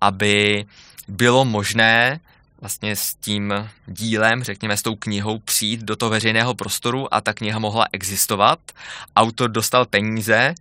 aby 0.00 0.64
bylo 1.08 1.44
možné 1.44 2.20
vlastně 2.60 2.96
s 2.96 3.14
tím 3.14 3.70
dílem, 3.86 4.44
řekněme 4.44 4.76
s 4.76 4.82
tou 4.82 4.96
knihou 4.96 5.38
přijít 5.38 5.80
do 5.80 5.96
toho 5.96 6.10
veřejného 6.10 6.54
prostoru 6.54 7.14
a 7.14 7.20
ta 7.20 7.32
kniha 7.32 7.58
mohla 7.58 7.86
existovat. 7.92 8.58
Autor 9.16 9.50
dostal 9.50 9.86
peníze, 9.86 10.54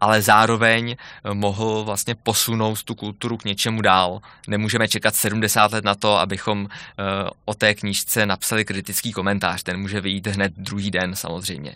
ale 0.00 0.22
zároveň 0.22 0.96
mohl 1.32 1.84
vlastně 1.84 2.14
posunout 2.14 2.82
tu 2.82 2.94
kulturu 2.94 3.36
k 3.36 3.44
něčemu 3.44 3.82
dál. 3.82 4.20
Nemůžeme 4.48 4.88
čekat 4.88 5.14
70 5.14 5.72
let 5.72 5.84
na 5.84 5.94
to, 5.94 6.18
abychom 6.18 6.68
eh, 6.70 7.30
o 7.44 7.54
té 7.54 7.74
knížce 7.74 8.26
napsali 8.26 8.64
kritický 8.64 9.12
komentář. 9.12 9.62
Ten 9.62 9.80
může 9.80 10.00
vyjít 10.00 10.26
hned 10.26 10.52
druhý 10.56 10.90
den 10.90 11.16
samozřejmě. 11.16 11.74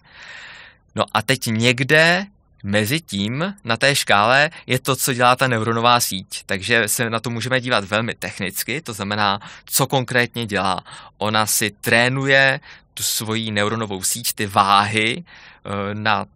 No 0.95 1.05
a 1.15 1.23
teď 1.23 1.47
někde 1.47 2.27
Mezi 2.67 3.01
tím 3.01 3.55
na 3.65 3.77
té 3.77 3.95
škále 3.95 4.51
je 4.67 4.79
to, 4.79 4.97
co 4.97 5.15
dělá 5.15 5.37
ta 5.37 5.49
neuronová 5.49 6.01
síť, 6.01 6.43
takže 6.47 6.89
se 6.89 7.11
na 7.11 7.21
to 7.21 7.31
můžeme 7.31 7.61
dívat 7.61 7.85
velmi 7.85 8.15
technicky, 8.15 8.81
to 8.81 8.93
znamená, 8.93 9.41
co 9.65 9.87
konkrétně 9.87 10.47
dělá. 10.47 10.85
Ona 11.19 11.47
si 11.47 11.71
trénuje 11.71 12.61
tu 12.95 13.03
svoji 13.03 13.51
neuronovou 13.51 14.03
síť, 14.03 14.33
ty 14.33 14.47
váhy 14.47 15.25
eh, 15.25 15.95
na 15.95 16.27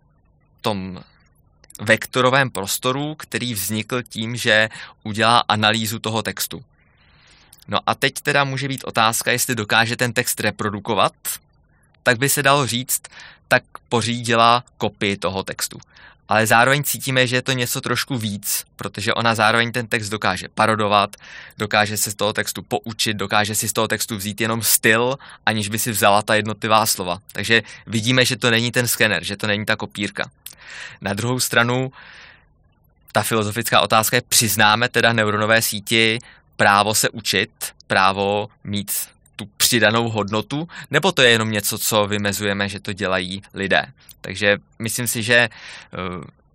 tom 0.60 1.00
vektorovém 1.80 2.50
prostoru, 2.50 3.14
který 3.14 3.54
vznikl 3.54 4.02
tím, 4.02 4.36
že 4.36 4.68
udělá 5.02 5.44
analýzu 5.48 5.98
toho 5.98 6.22
textu. 6.22 6.64
No 7.68 7.78
a 7.86 7.94
teď 7.94 8.14
teda 8.20 8.44
může 8.44 8.68
být 8.68 8.84
otázka, 8.84 9.32
jestli 9.32 9.54
dokáže 9.54 9.96
ten 9.96 10.12
text 10.12 10.40
reprodukovat, 10.40 11.12
tak 12.02 12.18
by 12.18 12.28
se 12.28 12.42
dalo 12.42 12.66
říct, 12.66 13.02
tak 13.48 13.62
pořídila 13.88 14.64
kopii 14.78 15.16
toho 15.16 15.42
textu 15.42 15.80
ale 16.28 16.46
zároveň 16.46 16.84
cítíme, 16.84 17.26
že 17.26 17.36
je 17.36 17.42
to 17.42 17.52
něco 17.52 17.80
trošku 17.80 18.18
víc, 18.18 18.64
protože 18.76 19.14
ona 19.14 19.34
zároveň 19.34 19.72
ten 19.72 19.86
text 19.86 20.08
dokáže 20.08 20.48
parodovat, 20.54 21.16
dokáže 21.58 21.96
se 21.96 22.10
z 22.10 22.14
toho 22.14 22.32
textu 22.32 22.62
poučit, 22.62 23.16
dokáže 23.16 23.54
si 23.54 23.68
z 23.68 23.72
toho 23.72 23.88
textu 23.88 24.16
vzít 24.16 24.40
jenom 24.40 24.62
styl, 24.62 25.18
aniž 25.46 25.68
by 25.68 25.78
si 25.78 25.90
vzala 25.90 26.22
ta 26.22 26.34
jednotlivá 26.34 26.86
slova. 26.86 27.18
Takže 27.32 27.62
vidíme, 27.86 28.24
že 28.24 28.36
to 28.36 28.50
není 28.50 28.72
ten 28.72 28.88
skener, 28.88 29.24
že 29.24 29.36
to 29.36 29.46
není 29.46 29.66
ta 29.66 29.76
kopírka. 29.76 30.30
Na 31.00 31.14
druhou 31.14 31.40
stranu, 31.40 31.92
ta 33.12 33.22
filozofická 33.22 33.80
otázka 33.80 34.16
je, 34.16 34.22
přiznáme 34.28 34.88
teda 34.88 35.12
neuronové 35.12 35.62
síti 35.62 36.18
právo 36.56 36.94
se 36.94 37.08
učit, 37.08 37.50
právo 37.86 38.48
mít 38.64 38.92
tu 39.38 39.46
přidanou 39.56 40.08
hodnotu, 40.08 40.68
nebo 40.90 41.12
to 41.12 41.22
je 41.22 41.30
jenom 41.30 41.50
něco, 41.50 41.78
co 41.78 42.06
vymezujeme, 42.06 42.68
že 42.68 42.80
to 42.80 42.92
dělají 42.92 43.42
lidé. 43.54 43.86
Takže 44.20 44.58
myslím 44.78 45.06
si, 45.06 45.22
že 45.22 45.34
eh, 45.34 45.48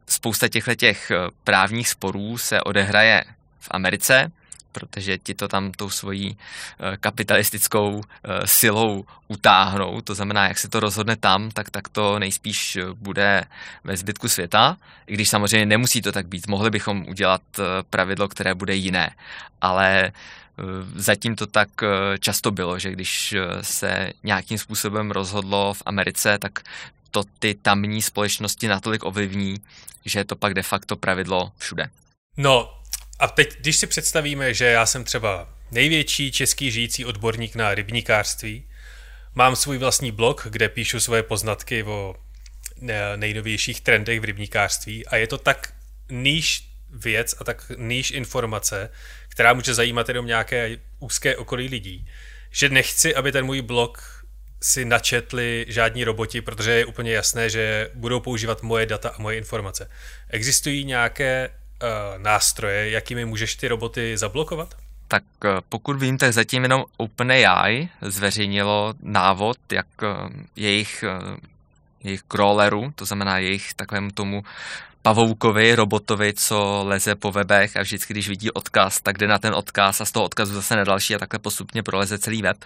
spousta 0.07 0.47
těchto 0.47 0.75
těch 0.75 1.11
eh, 1.11 1.17
právních 1.43 1.89
sporů 1.89 2.37
se 2.37 2.61
odehraje 2.61 3.23
v 3.59 3.67
Americe, 3.71 4.31
protože 4.71 5.17
ti 5.17 5.33
to 5.33 5.47
tam 5.47 5.71
tou 5.71 5.89
svojí 5.89 6.37
eh, 6.37 6.97
kapitalistickou 6.97 8.03
silou 8.45 9.05
utáhnou. 9.27 10.01
To 10.01 10.15
znamená, 10.15 10.47
jak 10.47 10.59
se 10.59 10.69
to 10.69 10.79
rozhodne 10.79 11.15
tam, 11.15 11.51
tak, 11.51 11.69
tak 11.69 11.89
to 11.89 12.19
nejspíš 12.19 12.77
bude 12.93 13.43
ve 13.83 13.97
zbytku 13.97 14.29
světa. 14.29 14.77
I 15.07 15.13
když 15.13 15.29
samozřejmě 15.29 15.65
nemusí 15.65 16.01
to 16.01 16.11
tak 16.11 16.27
být. 16.27 16.47
Mohli 16.47 16.69
bychom 16.69 17.05
udělat 17.07 17.41
pravidlo, 17.89 18.27
které 18.27 18.55
bude 18.55 18.75
jiné. 18.75 19.15
Ale 19.61 20.11
zatím 20.95 21.35
to 21.35 21.47
tak 21.47 21.69
eh, 21.83 21.87
často 22.19 22.51
bylo, 22.51 22.79
že 22.79 22.91
když 22.91 23.33
eh, 23.33 23.39
se 23.61 24.11
nějakým 24.23 24.57
způsobem 24.57 25.11
rozhodlo 25.11 25.73
v 25.73 25.83
Americe, 25.85 26.37
tak 26.39 26.59
to 27.11 27.23
ty 27.39 27.55
tamní 27.55 28.01
společnosti 28.01 28.67
natolik 28.67 29.05
ovlivní, 29.05 29.57
že 30.05 30.19
je 30.19 30.25
to 30.25 30.35
pak 30.35 30.53
de 30.53 30.63
facto 30.63 30.95
pravidlo 30.95 31.51
všude. 31.57 31.89
No 32.37 32.79
a 33.19 33.27
teď, 33.27 33.57
když 33.59 33.75
si 33.75 33.87
představíme, 33.87 34.53
že 34.53 34.65
já 34.65 34.85
jsem 34.85 35.03
třeba 35.03 35.49
největší 35.71 36.31
český 36.31 36.71
žijící 36.71 37.05
odborník 37.05 37.55
na 37.55 37.75
rybníkářství, 37.75 38.63
mám 39.35 39.55
svůj 39.55 39.77
vlastní 39.77 40.11
blog, 40.11 40.47
kde 40.49 40.69
píšu 40.69 40.99
svoje 40.99 41.23
poznatky 41.23 41.83
o 41.83 42.15
nejnovějších 43.15 43.81
trendech 43.81 44.19
v 44.19 44.23
rybníkářství 44.23 45.05
a 45.05 45.15
je 45.15 45.27
to 45.27 45.37
tak 45.37 45.73
níž 46.11 46.73
věc 46.93 47.35
a 47.39 47.43
tak 47.43 47.71
níž 47.77 48.11
informace, 48.11 48.89
která 49.33 49.53
může 49.53 49.73
zajímat 49.73 50.07
jenom 50.07 50.25
nějaké 50.25 50.77
úzké 50.99 51.35
okolí 51.37 51.67
lidí, 51.67 52.07
že 52.51 52.69
nechci, 52.69 53.15
aby 53.15 53.31
ten 53.31 53.45
můj 53.45 53.61
blog 53.61 54.23
si 54.61 54.85
načetli 54.85 55.65
žádní 55.69 56.03
roboti, 56.03 56.41
protože 56.41 56.71
je 56.71 56.85
úplně 56.85 57.11
jasné, 57.11 57.49
že 57.49 57.89
budou 57.93 58.19
používat 58.19 58.63
moje 58.63 58.85
data 58.85 59.09
a 59.09 59.21
moje 59.21 59.37
informace. 59.37 59.89
Existují 60.29 60.85
nějaké 60.85 61.49
uh, 61.49 61.89
nástroje, 62.21 62.89
jakými 62.89 63.25
můžeš 63.25 63.55
ty 63.55 63.67
roboty 63.67 64.17
zablokovat? 64.17 64.75
Tak 65.07 65.23
eh, 65.45 65.49
pokud 65.69 65.99
vím, 65.99 66.17
tak 66.17 66.33
zatím 66.33 66.63
jenom 66.63 66.85
OpenAI 66.97 67.89
zveřejnilo 68.01 68.93
návod, 69.01 69.57
jak 69.71 69.87
eh, 70.03 70.07
jejich, 70.55 71.03
jejich 72.03 72.21
crawleru, 72.21 72.91
to 72.95 73.05
znamená 73.05 73.37
jejich 73.37 73.73
takovému 73.73 74.11
tomu 74.11 74.43
pavoukovi, 75.03 75.75
robotovi, 75.75 76.33
co 76.33 76.83
leze 76.87 77.15
po 77.15 77.31
webech 77.31 77.77
a 77.77 77.81
vždycky, 77.81 78.13
když 78.13 78.29
vidí 78.29 78.51
odkaz, 78.51 79.01
tak 79.01 79.17
jde 79.17 79.27
na 79.27 79.39
ten 79.39 79.53
odkaz 79.53 80.01
a 80.01 80.05
z 80.05 80.11
toho 80.11 80.25
odkazu 80.25 80.53
zase 80.53 80.75
na 80.75 80.83
další 80.83 81.15
a 81.15 81.19
takhle 81.19 81.39
postupně 81.39 81.83
proleze 81.83 82.19
celý 82.19 82.41
web. 82.41 82.57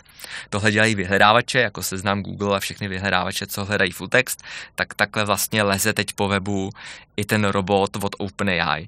Tohle 0.50 0.71
dělají 0.71 0.95
vyhledávače, 0.95 1.60
jako 1.60 1.84
seznam 1.84 2.23
Google 2.23 2.58
a 2.58 2.60
všechny 2.60 2.88
vyhledávače, 2.88 3.47
co 3.47 3.65
hledají 3.65 3.91
full 3.91 4.08
text, 4.08 4.43
tak 4.76 4.93
takhle 4.93 5.26
vlastně 5.26 5.63
leze 5.63 5.93
teď 5.93 6.13
po 6.13 6.28
webu 6.28 6.69
i 7.17 7.26
ten 7.26 7.45
robot 7.45 7.95
od 7.95 8.15
OpenAI. 8.17 8.86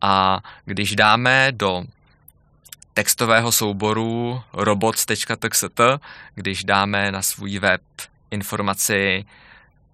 A 0.00 0.40
když 0.64 0.96
dáme 0.96 1.48
do 1.52 1.84
textového 2.94 3.52
souboru 3.52 4.42
robots.txt, 4.52 5.80
když 6.34 6.64
dáme 6.64 7.12
na 7.12 7.22
svůj 7.22 7.58
web 7.58 7.82
informaci 8.30 9.24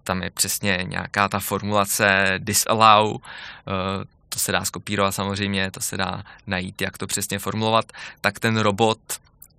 tam 0.03 0.23
je 0.23 0.29
přesně 0.29 0.79
nějaká 0.87 1.29
ta 1.29 1.39
formulace 1.39 2.33
disallow, 2.37 3.17
eh, 3.17 4.05
to 4.29 4.39
se 4.39 4.51
dá 4.51 4.65
skopírovat 4.65 5.15
samozřejmě, 5.15 5.71
to 5.71 5.81
se 5.81 5.97
dá 5.97 6.23
najít, 6.47 6.81
jak 6.81 6.97
to 6.97 7.07
přesně 7.07 7.39
formulovat, 7.39 7.91
tak 8.21 8.39
ten 8.39 8.57
robot 8.57 8.99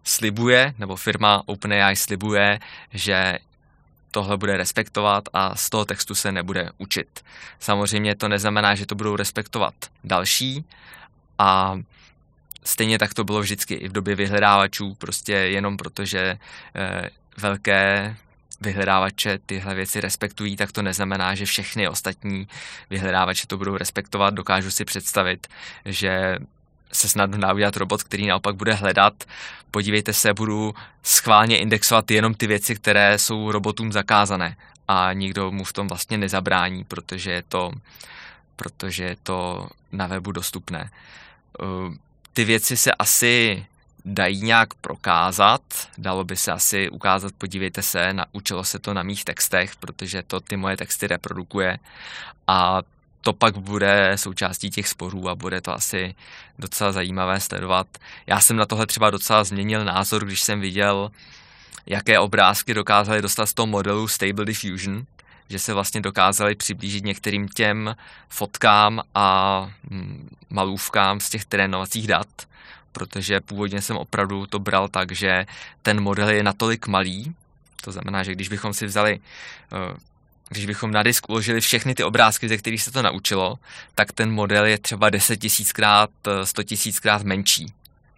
slibuje, 0.04 0.74
nebo 0.78 0.96
firma 0.96 1.42
OpenAI 1.46 1.96
slibuje, 1.96 2.60
že 2.92 3.38
tohle 4.10 4.36
bude 4.36 4.56
respektovat 4.56 5.28
a 5.32 5.56
z 5.56 5.70
toho 5.70 5.84
textu 5.84 6.14
se 6.14 6.32
nebude 6.32 6.70
učit. 6.78 7.24
Samozřejmě 7.60 8.14
to 8.14 8.28
neznamená, 8.28 8.74
že 8.74 8.86
to 8.86 8.94
budou 8.94 9.16
respektovat 9.16 9.74
další 10.04 10.64
a 11.38 11.78
stejně 12.64 12.98
tak 12.98 13.14
to 13.14 13.24
bylo 13.24 13.40
vždycky 13.40 13.74
i 13.74 13.88
v 13.88 13.92
době 13.92 14.14
vyhledávačů, 14.14 14.94
prostě 14.94 15.32
jenom 15.32 15.76
protože 15.76 16.38
eh, 16.74 17.10
velké 17.36 18.16
vyhledávače 18.62 19.38
tyhle 19.46 19.74
věci 19.74 20.00
respektují, 20.00 20.56
tak 20.56 20.72
to 20.72 20.82
neznamená, 20.82 21.34
že 21.34 21.46
všechny 21.46 21.88
ostatní 21.88 22.48
vyhledávače 22.90 23.46
to 23.46 23.58
budou 23.58 23.76
respektovat. 23.76 24.34
Dokážu 24.34 24.70
si 24.70 24.84
představit, 24.84 25.46
že 25.84 26.38
se 26.92 27.08
snadno 27.08 27.38
dá 27.38 27.52
udělat 27.52 27.76
robot, 27.76 28.02
který 28.02 28.26
naopak 28.26 28.56
bude 28.56 28.74
hledat. 28.74 29.24
Podívejte 29.70 30.12
se, 30.12 30.34
budu 30.34 30.74
schválně 31.02 31.58
indexovat 31.58 32.10
jenom 32.10 32.34
ty 32.34 32.46
věci, 32.46 32.74
které 32.74 33.18
jsou 33.18 33.52
robotům 33.52 33.92
zakázané 33.92 34.56
a 34.88 35.12
nikdo 35.12 35.50
mu 35.50 35.64
v 35.64 35.72
tom 35.72 35.88
vlastně 35.88 36.18
nezabrání, 36.18 36.84
protože 36.84 37.30
je 37.30 37.42
to, 37.48 37.72
protože 38.56 39.04
je 39.04 39.16
to 39.22 39.68
na 39.92 40.06
webu 40.06 40.32
dostupné. 40.32 40.90
Uh, 41.60 41.94
ty 42.32 42.44
věci 42.44 42.76
se 42.76 42.92
asi 42.92 43.66
dají 44.04 44.42
nějak 44.42 44.74
prokázat, 44.74 45.62
dalo 45.98 46.24
by 46.24 46.36
se 46.36 46.52
asi 46.52 46.90
ukázat, 46.90 47.32
podívejte 47.38 47.82
se, 47.82 48.12
naučilo 48.12 48.64
se 48.64 48.78
to 48.78 48.94
na 48.94 49.02
mých 49.02 49.24
textech, 49.24 49.76
protože 49.76 50.22
to 50.22 50.40
ty 50.40 50.56
moje 50.56 50.76
texty 50.76 51.06
reprodukuje. 51.06 51.78
A 52.46 52.82
to 53.20 53.32
pak 53.32 53.58
bude 53.58 54.12
součástí 54.16 54.70
těch 54.70 54.88
sporů 54.88 55.28
a 55.28 55.34
bude 55.34 55.60
to 55.60 55.74
asi 55.74 56.14
docela 56.58 56.92
zajímavé 56.92 57.40
sledovat. 57.40 57.86
Já 58.26 58.40
jsem 58.40 58.56
na 58.56 58.66
tohle 58.66 58.86
třeba 58.86 59.10
docela 59.10 59.44
změnil 59.44 59.84
názor, 59.84 60.24
když 60.24 60.42
jsem 60.42 60.60
viděl, 60.60 61.10
jaké 61.86 62.18
obrázky 62.18 62.74
dokázali 62.74 63.22
dostat 63.22 63.46
z 63.46 63.54
toho 63.54 63.66
modelu 63.66 64.08
Stable 64.08 64.44
Diffusion, 64.44 65.04
že 65.48 65.58
se 65.58 65.74
vlastně 65.74 66.00
dokázali 66.00 66.54
přiblížit 66.54 67.04
některým 67.04 67.48
těm 67.48 67.96
fotkám 68.28 69.02
a 69.14 69.70
hm, 69.90 70.28
malůvkám 70.50 71.20
z 71.20 71.30
těch 71.30 71.44
trénovacích 71.44 72.06
dat, 72.06 72.28
protože 72.92 73.40
původně 73.40 73.82
jsem 73.82 73.96
opravdu 73.96 74.46
to 74.46 74.58
bral 74.58 74.88
tak, 74.88 75.12
že 75.12 75.46
ten 75.82 76.00
model 76.00 76.28
je 76.28 76.42
natolik 76.42 76.86
malý, 76.86 77.34
to 77.84 77.92
znamená, 77.92 78.22
že 78.22 78.32
když 78.32 78.48
bychom 78.48 78.74
si 78.74 78.86
vzali 78.86 79.20
eh, 79.72 79.96
když 80.52 80.66
bychom 80.66 80.90
na 80.90 81.02
disk 81.02 81.28
uložili 81.28 81.60
všechny 81.60 81.94
ty 81.94 82.04
obrázky, 82.04 82.48
ze 82.48 82.56
kterých 82.56 82.82
se 82.82 82.92
to 82.92 83.02
naučilo, 83.02 83.58
tak 83.94 84.12
ten 84.12 84.30
model 84.30 84.64
je 84.64 84.78
třeba 84.78 85.10
10 85.10 85.36
tisíckrát, 85.36 86.10
100 86.44 86.62
tisíckrát 86.62 87.22
menší. 87.22 87.72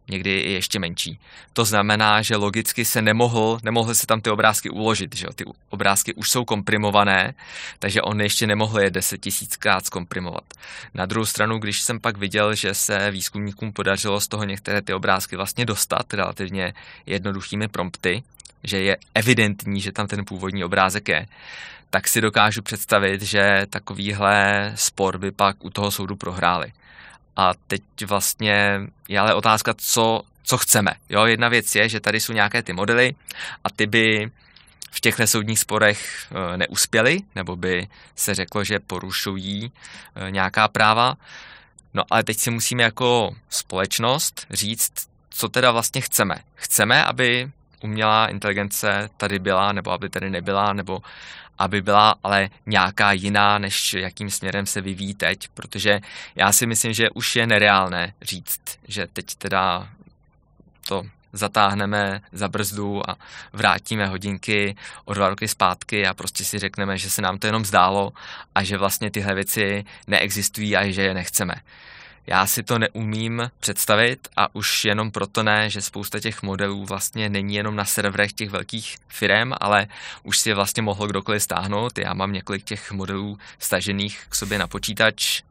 Někdy 0.09 0.39
i 0.39 0.53
ještě 0.53 0.79
menší. 0.79 1.19
To 1.53 1.65
znamená, 1.65 2.23
že 2.23 2.37
logicky 2.37 2.85
se 2.85 3.03
nemohl, 3.03 3.59
nemohly 3.63 3.95
se 3.95 4.07
tam 4.07 4.21
ty 4.21 4.31
obrázky 4.31 4.71
uložit. 4.71 5.17
Že? 5.17 5.27
Ty 5.35 5.45
obrázky 5.71 6.15
už 6.15 6.31
jsou 6.31 6.45
komprimované, 6.45 7.35
takže 7.79 8.03
on 8.03 8.21
ještě 8.21 8.47
nemohl 8.47 8.81
je 8.81 8.91
10 8.91 9.19
tisíckrát 9.19 9.87
zkomprimovat. 9.87 10.45
Na 10.95 11.07
druhou 11.07 11.27
stranu, 11.27 11.59
když 11.59 11.81
jsem 11.81 12.01
pak 12.01 12.17
viděl, 12.17 12.55
že 12.55 12.75
se 12.75 13.11
výzkumníkům 13.11 13.73
podařilo 13.73 14.21
z 14.21 14.29
toho 14.29 14.45
některé 14.45 14.83
ty 14.83 14.95
obrázky 14.95 15.37
vlastně 15.37 15.67
dostat 15.67 16.15
relativně 16.15 16.75
jednoduchými 17.07 17.69
prompty, 17.69 18.23
že 18.65 18.81
je 18.81 18.97
evidentní, 19.15 19.81
že 19.81 19.93
tam 19.93 20.07
ten 20.07 20.25
původní 20.25 20.65
obrázek 20.65 21.09
je, 21.09 21.27
tak 21.91 22.09
si 22.09 22.21
dokážu 22.21 22.63
představit, 22.63 23.23
že 23.23 23.67
takovýhle 23.71 24.73
spor 24.75 25.19
by 25.19 25.31
pak 25.31 25.65
u 25.65 25.71
toho 25.71 25.91
soudu 25.91 26.17
prohráli. 26.17 26.73
A 27.37 27.53
teď 27.67 27.83
vlastně 28.07 28.81
je 29.09 29.19
ale 29.19 29.35
otázka, 29.35 29.75
co, 29.77 30.23
co 30.43 30.59
chceme. 30.59 30.93
Jo, 31.09 31.25
jedna 31.25 31.49
věc 31.49 31.75
je, 31.75 31.89
že 31.89 32.01
tady 32.01 32.21
jsou 32.21 32.33
nějaké 32.33 32.63
ty 32.63 32.73
modely 32.73 33.15
a 33.65 33.71
ty 33.71 33.87
by 33.87 34.31
v 34.91 35.01
těchto 35.01 35.27
soudních 35.27 35.59
sporech 35.59 36.27
e, 36.33 36.57
neuspěly, 36.57 37.21
nebo 37.35 37.57
by 37.57 37.89
se 38.17 38.35
řeklo, 38.35 38.65
že 38.65 38.81
porušují 38.81 39.73
e, 40.15 40.31
nějaká 40.31 40.69
práva. 40.69 41.17
No 41.95 42.03
ale 42.11 42.23
teď 42.23 42.39
si 42.39 42.51
musíme 42.51 42.83
jako 42.83 43.37
společnost 43.49 44.47
říct, 44.51 44.93
co 45.31 45.49
teda 45.49 45.71
vlastně 45.71 46.01
chceme. 46.01 46.37
Chceme, 46.55 47.05
aby 47.05 47.51
umělá 47.83 48.27
inteligence 48.27 49.11
tady 49.17 49.39
byla, 49.39 49.73
nebo 49.73 49.91
aby 49.91 50.09
tady 50.09 50.31
nebyla, 50.31 50.73
nebo 50.73 51.03
aby 51.59 51.83
byla 51.83 52.15
ale 52.23 52.51
nějaká 52.67 53.13
jiná, 53.13 53.59
než 53.59 53.95
jakým 53.95 54.31
směrem 54.31 54.67
se 54.67 54.81
vyvíjí 54.81 55.15
teď, 55.15 55.49
protože 55.49 56.01
já 56.35 56.53
si 56.53 56.67
myslím, 56.67 56.93
že 56.93 57.11
už 57.11 57.37
je 57.37 57.47
nereálné 57.47 58.15
říct, 58.23 58.61
že 58.89 59.07
teď 59.13 59.35
teda 59.35 59.89
to 60.89 61.03
zatáhneme 61.33 62.21
za 62.33 62.49
brzdu 62.49 63.11
a 63.11 63.17
vrátíme 63.53 64.07
hodinky 64.07 64.77
o 65.05 65.15
dva 65.15 65.29
roky 65.29 65.49
zpátky 65.49 66.07
a 66.07 66.15
prostě 66.15 66.45
si 66.45 66.59
řekneme, 66.59 66.99
že 66.99 67.11
se 67.11 67.23
nám 67.23 67.39
to 67.39 67.47
jenom 67.47 67.65
zdálo 67.65 68.13
a 68.55 68.63
že 68.63 68.79
vlastně 68.79 69.11
tyhle 69.11 69.35
věci 69.35 69.85
neexistují 70.07 70.77
a 70.77 70.91
že 70.91 71.03
je 71.03 71.15
nechceme. 71.15 71.55
Já 72.27 72.47
si 72.47 72.63
to 72.63 72.79
neumím 72.79 73.51
představit 73.61 74.29
a 74.37 74.55
už 74.55 74.85
jenom 74.85 75.11
proto 75.11 75.43
ne, 75.43 75.71
že 75.71 75.83
spousta 75.83 76.21
těch 76.21 76.43
modelů 76.43 76.85
vlastně 76.85 77.29
není 77.29 77.55
jenom 77.55 77.77
na 77.77 77.85
serverech 77.85 78.33
těch 78.33 78.51
velkých 78.51 78.97
firm, 79.09 79.53
ale 79.61 79.87
už 80.23 80.39
si 80.39 80.49
je 80.49 80.55
vlastně 80.55 80.83
mohl 80.83 81.07
kdokoliv 81.07 81.43
stáhnout. 81.43 81.99
Já 81.99 82.15
mám 82.15 82.33
několik 82.33 82.65
těch 82.65 82.93
modelů 82.93 83.39
stažených 83.59 84.27
k 84.29 84.35
sobě 84.35 84.59
na 84.59 84.67
počítač 84.67 85.43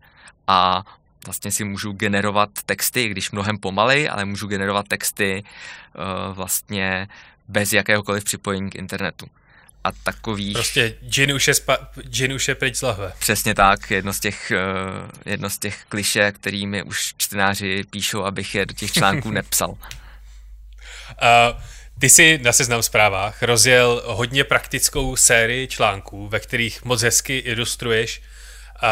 a 0.48 0.84
vlastně 1.26 1.52
si 1.52 1.64
můžu 1.64 1.92
generovat 1.92 2.50
texty, 2.66 3.10
když 3.10 3.32
mnohem 3.32 3.58
pomalej, 3.58 4.10
ale 4.12 4.26
můžu 4.26 4.48
generovat 4.48 4.88
texty 4.88 5.44
uh, 5.44 6.36
vlastně 6.36 7.08
bez 7.48 7.74
jakéhokoliv 7.74 8.24
připojení 8.24 8.70
k 8.70 8.76
internetu 8.76 9.26
a 9.84 9.92
takových... 9.92 10.54
Prostě 10.54 10.96
džin 11.10 11.34
už 11.34 11.48
je, 11.48 11.54
spa, 11.54 11.78
džin 12.10 12.34
už 12.34 12.48
je 12.48 12.56
pryč 12.56 12.76
z 12.76 12.82
lahve. 12.82 13.14
Přesně 13.20 13.56
tak, 13.56 13.92
jedno 13.92 14.14
z 14.14 14.20
těch, 14.20 14.52
uh, 14.52 15.10
jedno 15.26 15.50
z 15.50 15.58
těch 15.58 15.86
kliše, 15.90 16.32
kterými 16.32 16.84
už 16.84 17.14
čtenáři 17.18 17.84
píšou, 17.90 18.24
abych 18.24 18.56
je 18.56 18.66
do 18.66 18.74
těch 18.74 18.92
článků 18.92 19.32
nepsal. 19.42 19.70
Uh, 19.70 19.78
ty 22.00 22.10
si 22.10 22.40
na 22.44 22.54
seznam 22.54 22.84
zprávách 22.84 23.44
rozjel 23.44 24.04
hodně 24.06 24.44
praktickou 24.44 25.16
sérii 25.16 25.68
článků, 25.68 26.28
ve 26.28 26.40
kterých 26.40 26.84
moc 26.84 27.02
hezky 27.02 27.38
ilustruješ, 27.38 28.22
uh, 28.84 28.90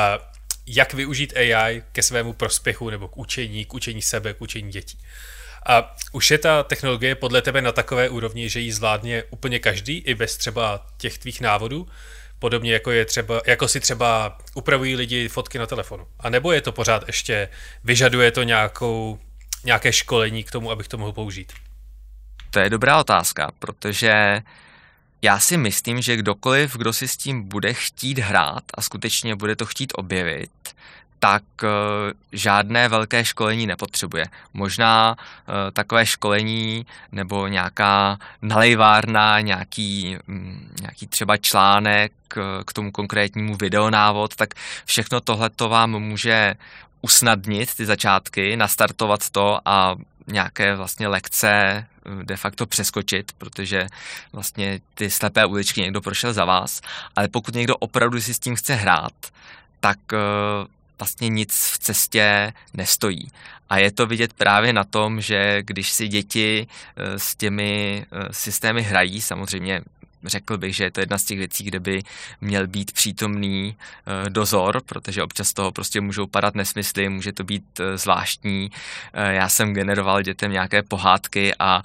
jak 0.66 0.94
využít 0.94 1.34
AI 1.38 1.84
ke 1.92 2.04
svému 2.04 2.34
prospěchu 2.34 2.90
nebo 2.90 3.08
k 3.08 3.18
učení, 3.18 3.66
k 3.66 3.74
učení 3.74 4.02
sebe, 4.02 4.34
k 4.34 4.42
učení 4.42 4.72
dětí. 4.72 4.98
A 5.66 5.96
už 6.12 6.32
je 6.32 6.38
ta 6.38 6.64
technologie 6.64 7.16
podle 7.16 7.42
tebe 7.42 7.62
na 7.62 7.72
takové 7.72 8.10
úrovni, 8.10 8.50
že 8.50 8.60
ji 8.60 8.72
zvládne 8.72 9.24
úplně 9.24 9.60
každý, 9.60 9.98
i 9.98 10.16
bez 10.16 10.38
třeba 10.38 10.86
těch 10.98 11.18
tvých 11.18 11.42
návodů? 11.42 11.88
Podobně 12.40 12.74
jako, 12.74 12.92
je 12.92 13.06
třeba, 13.06 13.42
jako 13.48 13.68
si 13.68 13.80
třeba 13.80 14.38
upravují 14.54 14.96
lidi 14.96 15.28
fotky 15.28 15.58
na 15.60 15.66
telefonu. 15.66 16.08
A 16.20 16.30
nebo 16.30 16.52
je 16.52 16.62
to 16.62 16.72
pořád 16.72 17.08
ještě, 17.08 17.50
vyžaduje 17.84 18.32
to 18.32 18.44
nějakou, 18.44 19.20
nějaké 19.64 19.94
školení 19.94 20.44
k 20.44 20.52
tomu, 20.52 20.72
abych 20.72 20.88
to 20.88 20.98
mohl 20.98 21.12
použít? 21.12 21.54
To 22.52 22.60
je 22.60 22.70
dobrá 22.70 23.00
otázka, 23.00 23.52
protože 23.60 24.42
já 25.22 25.40
si 25.40 25.58
myslím, 25.58 26.02
že 26.02 26.16
kdokoliv, 26.16 26.78
kdo 26.78 26.94
si 26.94 27.08
s 27.08 27.18
tím 27.18 27.48
bude 27.48 27.74
chtít 27.74 28.20
hrát 28.20 28.64
a 28.74 28.82
skutečně 28.82 29.36
bude 29.36 29.56
to 29.56 29.66
chtít 29.66 29.94
objevit, 29.96 30.52
tak 31.22 31.44
eh, 31.64 31.68
žádné 32.32 32.90
velké 32.90 33.26
školení 33.26 33.68
nepotřebuje. 33.68 34.26
Možná 34.54 35.16
eh, 35.18 35.72
takové 35.72 36.06
školení 36.06 36.86
nebo 37.12 37.48
nějaká 37.48 38.18
nalejvárna, 38.42 39.40
nějaký, 39.40 40.18
mm, 40.28 40.76
nějaký 40.82 41.08
třeba 41.08 41.38
článek 41.38 42.12
eh, 42.38 42.42
k 42.66 42.74
tomu 42.74 42.92
konkrétnímu 42.92 43.56
videonávod, 43.56 44.36
tak 44.36 44.54
všechno 44.86 45.22
tohle 45.22 45.50
to 45.50 45.70
vám 45.70 46.00
může 46.00 46.54
usnadnit 47.02 47.76
ty 47.76 47.86
začátky, 47.86 48.58
nastartovat 48.58 49.30
to 49.30 49.60
a 49.66 49.96
nějaké 50.28 50.76
vlastně 50.76 51.08
lekce 51.08 51.86
de 52.24 52.38
facto 52.38 52.66
přeskočit, 52.66 53.32
protože 53.38 53.88
vlastně 54.34 54.80
ty 54.94 55.10
slepé 55.10 55.46
uličky 55.46 55.82
někdo 55.82 56.02
prošel 56.02 56.34
za 56.34 56.46
vás, 56.46 56.82
ale 57.16 57.28
pokud 57.28 57.56
někdo 57.56 57.78
opravdu 57.78 58.22
si 58.22 58.34
s 58.34 58.40
tím 58.40 58.56
chce 58.56 58.76
hrát, 58.76 59.14
tak 59.80 59.98
vlastně 61.02 61.30
nic 61.30 61.72
v 61.74 61.78
cestě 61.80 62.54
nestojí. 62.74 63.28
A 63.70 63.78
je 63.78 63.92
to 63.92 64.06
vidět 64.06 64.34
právě 64.34 64.74
na 64.74 64.84
tom, 64.84 65.22
že 65.22 65.62
když 65.62 65.90
si 65.92 66.08
děti 66.08 66.68
eh, 66.68 67.20
s 67.20 67.36
těmi 67.36 68.06
eh, 68.12 68.28
systémy 68.32 68.82
hrají, 68.82 69.22
samozřejmě 69.22 69.82
řekl 70.26 70.58
bych, 70.58 70.76
že 70.76 70.84
je 70.84 70.92
to 70.92 71.00
jedna 71.00 71.18
z 71.18 71.24
těch 71.24 71.38
věcí, 71.38 71.64
kde 71.64 71.80
by 71.80 72.04
měl 72.42 72.68
být 72.68 72.92
přítomný 72.92 73.76
eh, 73.76 74.30
dozor, 74.30 74.82
protože 74.86 75.24
občas 75.24 75.54
toho 75.54 75.72
prostě 75.72 76.02
můžou 76.02 76.28
padat 76.28 76.56
nesmysly, 76.56 77.10
může 77.10 77.32
to 77.32 77.44
být 77.44 77.82
zvláštní. 77.96 78.72
Já 79.14 79.50
jsem 79.50 79.74
generoval 79.74 80.22
dětem 80.22 80.52
nějaké 80.52 80.84
pohádky 80.84 81.54
a 81.60 81.84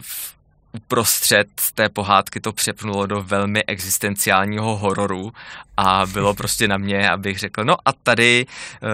v 0.00 0.35
uprostřed 0.76 1.48
té 1.74 1.88
pohádky 1.88 2.40
to 2.40 2.52
přepnulo 2.52 3.06
do 3.06 3.22
velmi 3.22 3.64
existenciálního 3.64 4.76
hororu 4.76 5.32
a 5.76 6.06
bylo 6.06 6.34
prostě 6.40 6.68
na 6.68 6.76
mě, 6.76 7.10
abych 7.10 7.38
řekl, 7.38 7.64
no 7.64 7.76
a 7.84 7.92
tady 7.92 8.46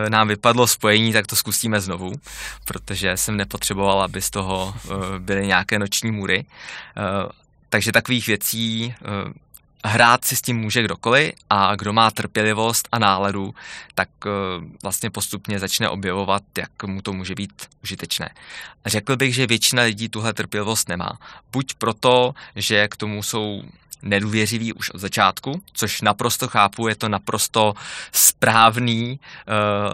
e, 0.06 0.10
nám 0.10 0.28
vypadlo 0.28 0.66
spojení, 0.66 1.12
tak 1.12 1.26
to 1.26 1.36
zkusíme 1.36 1.80
znovu, 1.80 2.12
protože 2.64 3.16
jsem 3.16 3.36
nepotřeboval, 3.36 4.02
aby 4.02 4.22
z 4.22 4.30
toho 4.30 4.74
e, 4.74 5.18
byly 5.18 5.46
nějaké 5.46 5.78
noční 5.78 6.10
můry. 6.10 6.38
E, 6.38 6.44
takže 7.68 7.92
takových 7.92 8.26
věcí 8.26 8.94
hrát 9.84 10.24
si 10.24 10.36
s 10.36 10.42
tím 10.42 10.56
může 10.56 10.82
kdokoliv 10.82 11.32
a 11.50 11.76
kdo 11.76 11.92
má 11.92 12.10
trpělivost 12.10 12.88
a 12.92 12.98
náladu, 12.98 13.54
tak 13.94 14.08
eh, 14.26 14.30
vlastně 14.82 15.10
postupně 15.10 15.58
začne 15.58 15.88
objevovat, 15.88 16.42
jak 16.58 16.82
mu 16.86 17.02
to 17.02 17.12
může 17.12 17.34
být 17.34 17.52
užitečné. 17.82 18.30
Řekl 18.86 19.16
bych, 19.16 19.34
že 19.34 19.46
většina 19.46 19.82
lidí 19.82 20.08
tuhle 20.08 20.32
trpělivost 20.32 20.88
nemá. 20.88 21.18
Buď 21.52 21.74
proto, 21.74 22.34
že 22.56 22.88
k 22.88 22.96
tomu 22.96 23.22
jsou 23.22 23.62
nedůvěřivý 24.02 24.72
už 24.72 24.90
od 24.90 25.00
začátku, 25.00 25.62
což 25.72 26.00
naprosto 26.00 26.48
chápu, 26.48 26.88
je 26.88 26.94
to 26.94 27.08
naprosto 27.08 27.74
správný, 28.12 29.20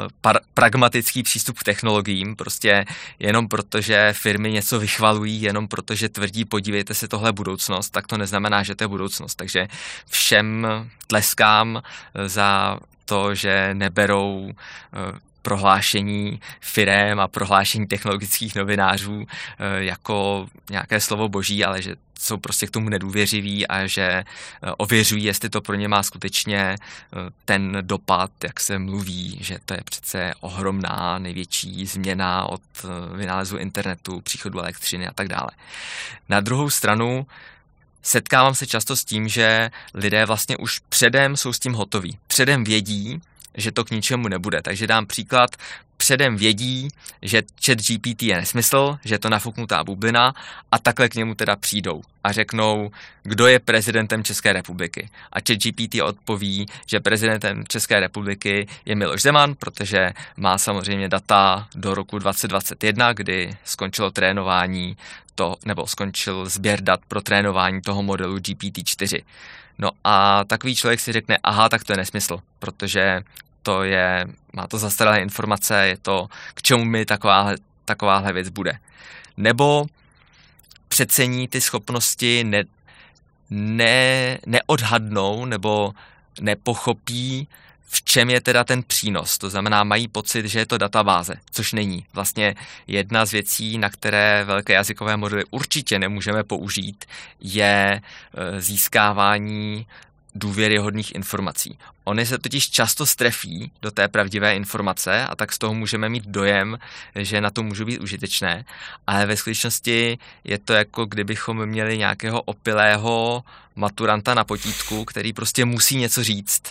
uh, 0.04 0.32
pragmatický 0.54 1.22
přístup 1.22 1.58
k 1.58 1.64
technologiím, 1.64 2.36
prostě 2.36 2.84
jenom 3.18 3.48
protože 3.48 4.12
firmy 4.12 4.52
něco 4.52 4.80
vychvalují, 4.80 5.42
jenom 5.42 5.68
protože 5.68 6.08
tvrdí, 6.08 6.44
podívejte 6.44 6.94
se, 6.94 7.08
tohle 7.08 7.32
budoucnost, 7.32 7.90
tak 7.90 8.06
to 8.06 8.16
neznamená, 8.18 8.62
že 8.62 8.74
to 8.74 8.84
je 8.84 8.88
budoucnost. 8.88 9.34
Takže 9.34 9.68
všem 10.10 10.66
tleskám 11.06 11.82
za 12.26 12.78
to, 13.04 13.34
že 13.34 13.70
neberou 13.74 14.50
uh, 14.52 15.18
prohlášení 15.48 16.40
firem 16.60 17.20
a 17.20 17.28
prohlášení 17.28 17.86
technologických 17.86 18.54
novinářů 18.54 19.26
eh, 19.26 19.84
jako 19.84 20.46
nějaké 20.70 21.00
slovo 21.00 21.28
boží, 21.28 21.64
ale 21.64 21.82
že 21.82 21.96
jsou 22.18 22.36
prostě 22.36 22.66
k 22.66 22.70
tomu 22.70 22.88
nedůvěřiví 22.88 23.66
a 23.66 23.86
že 23.86 24.02
eh, 24.02 24.24
ověřují, 24.76 25.24
jestli 25.24 25.48
to 25.48 25.60
pro 25.60 25.74
ně 25.74 25.88
má 25.88 26.02
skutečně 26.02 26.58
eh, 26.58 26.76
ten 27.44 27.78
dopad, 27.80 28.30
jak 28.44 28.60
se 28.60 28.78
mluví, 28.78 29.38
že 29.40 29.58
to 29.64 29.74
je 29.74 29.80
přece 29.84 30.32
ohromná, 30.40 31.18
největší 31.18 31.86
změna 31.86 32.44
od 32.44 32.62
vynálezu 33.14 33.56
internetu, 33.56 34.20
příchodu 34.20 34.60
elektřiny 34.60 35.06
a 35.06 35.12
tak 35.12 35.28
dále. 35.28 35.50
Na 36.28 36.40
druhou 36.40 36.70
stranu 36.70 37.26
setkávám 38.02 38.54
se 38.54 38.66
často 38.66 38.96
s 38.96 39.04
tím, 39.04 39.28
že 39.28 39.70
lidé 39.94 40.26
vlastně 40.26 40.56
už 40.56 40.80
předem 40.88 41.36
jsou 41.36 41.52
s 41.52 41.58
tím 41.58 41.72
hotoví. 41.72 42.18
Předem 42.26 42.64
vědí, 42.64 43.20
že 43.58 43.72
to 43.72 43.84
k 43.84 43.90
ničemu 43.90 44.28
nebude. 44.28 44.62
Takže 44.62 44.86
dám 44.86 45.06
příklad, 45.06 45.50
předem 45.96 46.36
vědí, 46.36 46.88
že 47.22 47.42
chat 47.64 47.78
GPT 47.78 48.22
je 48.22 48.36
nesmysl, 48.36 48.98
že 49.04 49.14
je 49.14 49.18
to 49.18 49.28
nafuknutá 49.28 49.84
bublina 49.84 50.34
a 50.72 50.78
takhle 50.78 51.08
k 51.08 51.14
němu 51.14 51.34
teda 51.34 51.56
přijdou 51.56 52.02
a 52.24 52.32
řeknou, 52.32 52.90
kdo 53.22 53.46
je 53.46 53.58
prezidentem 53.58 54.24
České 54.24 54.52
republiky. 54.52 55.08
A 55.32 55.40
chat 55.40 55.58
GPT 55.58 56.02
odpoví, 56.02 56.66
že 56.86 57.00
prezidentem 57.00 57.64
České 57.68 58.00
republiky 58.00 58.68
je 58.84 58.94
Miloš 58.94 59.22
Zeman, 59.22 59.54
protože 59.54 60.10
má 60.36 60.58
samozřejmě 60.58 61.08
data 61.08 61.68
do 61.74 61.94
roku 61.94 62.18
2021, 62.18 63.12
kdy 63.12 63.56
skončilo 63.64 64.10
trénování 64.10 64.96
to, 65.34 65.56
nebo 65.64 65.86
skončil 65.86 66.48
sběr 66.48 66.80
dat 66.80 67.00
pro 67.08 67.20
trénování 67.20 67.82
toho 67.82 68.02
modelu 68.02 68.36
GPT-4. 68.36 69.22
No 69.78 69.90
a 70.04 70.44
takový 70.44 70.76
člověk 70.76 71.00
si 71.00 71.12
řekne, 71.12 71.38
aha, 71.42 71.68
tak 71.68 71.84
to 71.84 71.92
je 71.92 71.96
nesmysl, 71.96 72.38
protože 72.58 73.22
to 73.68 73.82
je, 73.82 74.26
má 74.52 74.66
to 74.66 74.78
zastaralé 74.78 75.20
informace, 75.20 75.86
je 75.86 75.96
to, 75.96 76.28
k 76.54 76.62
čemu 76.62 76.84
mi 76.84 77.04
takováhle, 77.04 77.56
takováhle 77.84 78.32
věc 78.32 78.48
bude. 78.48 78.78
Nebo 79.36 79.86
přecení 80.88 81.48
ty 81.48 81.60
schopnosti, 81.60 82.44
ne, 82.44 82.64
ne, 83.50 84.38
neodhadnou 84.46 85.44
nebo 85.44 85.92
nepochopí, 86.40 87.48
v 87.88 88.02
čem 88.04 88.30
je 88.30 88.40
teda 88.40 88.64
ten 88.64 88.82
přínos. 88.82 89.38
To 89.38 89.50
znamená, 89.50 89.84
mají 89.84 90.08
pocit, 90.08 90.46
že 90.46 90.58
je 90.58 90.66
to 90.66 90.78
databáze, 90.78 91.34
což 91.50 91.72
není. 91.72 92.06
Vlastně 92.12 92.54
jedna 92.86 93.24
z 93.24 93.32
věcí, 93.32 93.78
na 93.78 93.90
které 93.90 94.44
velké 94.44 94.72
jazykové 94.72 95.16
modely 95.16 95.44
určitě 95.50 95.98
nemůžeme 95.98 96.44
použít, 96.44 97.04
je 97.40 98.00
e, 98.00 98.60
získávání 98.60 99.86
důvěryhodných 100.38 101.14
informací. 101.14 101.78
Ony 102.04 102.26
se 102.26 102.38
totiž 102.38 102.70
často 102.70 103.06
strefí 103.06 103.72
do 103.82 103.90
té 103.90 104.08
pravdivé 104.08 104.56
informace 104.56 105.26
a 105.26 105.36
tak 105.36 105.52
z 105.52 105.58
toho 105.58 105.74
můžeme 105.74 106.08
mít 106.08 106.24
dojem, 106.26 106.78
že 107.14 107.40
na 107.40 107.50
to 107.50 107.62
můžou 107.62 107.84
být 107.84 108.00
užitečné, 108.00 108.64
ale 109.06 109.26
ve 109.26 109.36
skutečnosti 109.36 110.18
je 110.44 110.58
to 110.58 110.72
jako 110.72 111.06
kdybychom 111.06 111.66
měli 111.66 111.98
nějakého 111.98 112.42
opilého 112.42 113.44
maturanta 113.76 114.34
na 114.34 114.44
potítku, 114.44 115.04
který 115.04 115.32
prostě 115.32 115.64
musí 115.64 115.96
něco 115.96 116.24
říct 116.24 116.62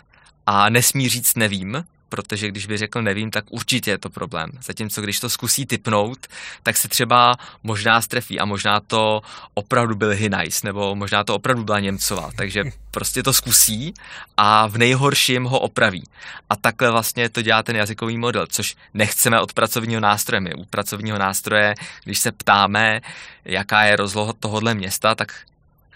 a 0.46 0.70
nesmí 0.70 1.10
říct 1.10 1.36
nevím, 1.36 1.84
protože 2.10 2.48
když 2.48 2.66
by 2.66 2.78
řekl 2.78 3.02
nevím, 3.02 3.32
tak 3.32 3.46
určitě 3.50 3.92
je 3.92 3.98
to 3.98 4.10
problém. 4.10 4.50
Zatímco 4.62 5.02
když 5.02 5.20
to 5.20 5.30
zkusí 5.30 5.66
typnout, 5.66 6.28
tak 6.64 6.78
se 6.78 6.88
třeba 6.88 7.36
možná 7.64 8.02
strefí 8.02 8.40
a 8.40 8.46
možná 8.46 8.80
to 8.80 9.22
opravdu 9.54 9.96
byl 9.96 10.10
Hinajs, 10.10 10.64
nebo 10.64 10.96
možná 10.96 11.24
to 11.24 11.36
opravdu 11.36 11.64
byla 11.64 11.80
Němcová, 11.80 12.32
takže 12.36 12.64
prostě 12.92 13.24
to 13.24 13.34
zkusí 13.34 13.94
a 14.38 14.68
v 14.68 14.78
nejhorším 14.78 15.44
ho 15.44 15.60
opraví. 15.60 16.04
A 16.50 16.56
takhle 16.56 16.92
vlastně 16.92 17.30
to 17.30 17.42
dělá 17.42 17.64
ten 17.64 17.76
jazykový 17.76 18.18
model, 18.18 18.48
což 18.48 18.76
nechceme 18.94 19.42
od 19.42 19.54
pracovního 19.54 20.02
nástroje. 20.02 20.42
My 20.42 20.54
u 20.54 20.66
pracovního 20.66 21.18
nástroje, 21.18 21.76
když 22.04 22.20
se 22.20 22.32
ptáme, 22.32 23.02
jaká 23.46 23.84
je 23.84 23.96
rozloha 23.96 24.34
tohohle 24.40 24.74
města, 24.74 25.16
tak 25.16 25.34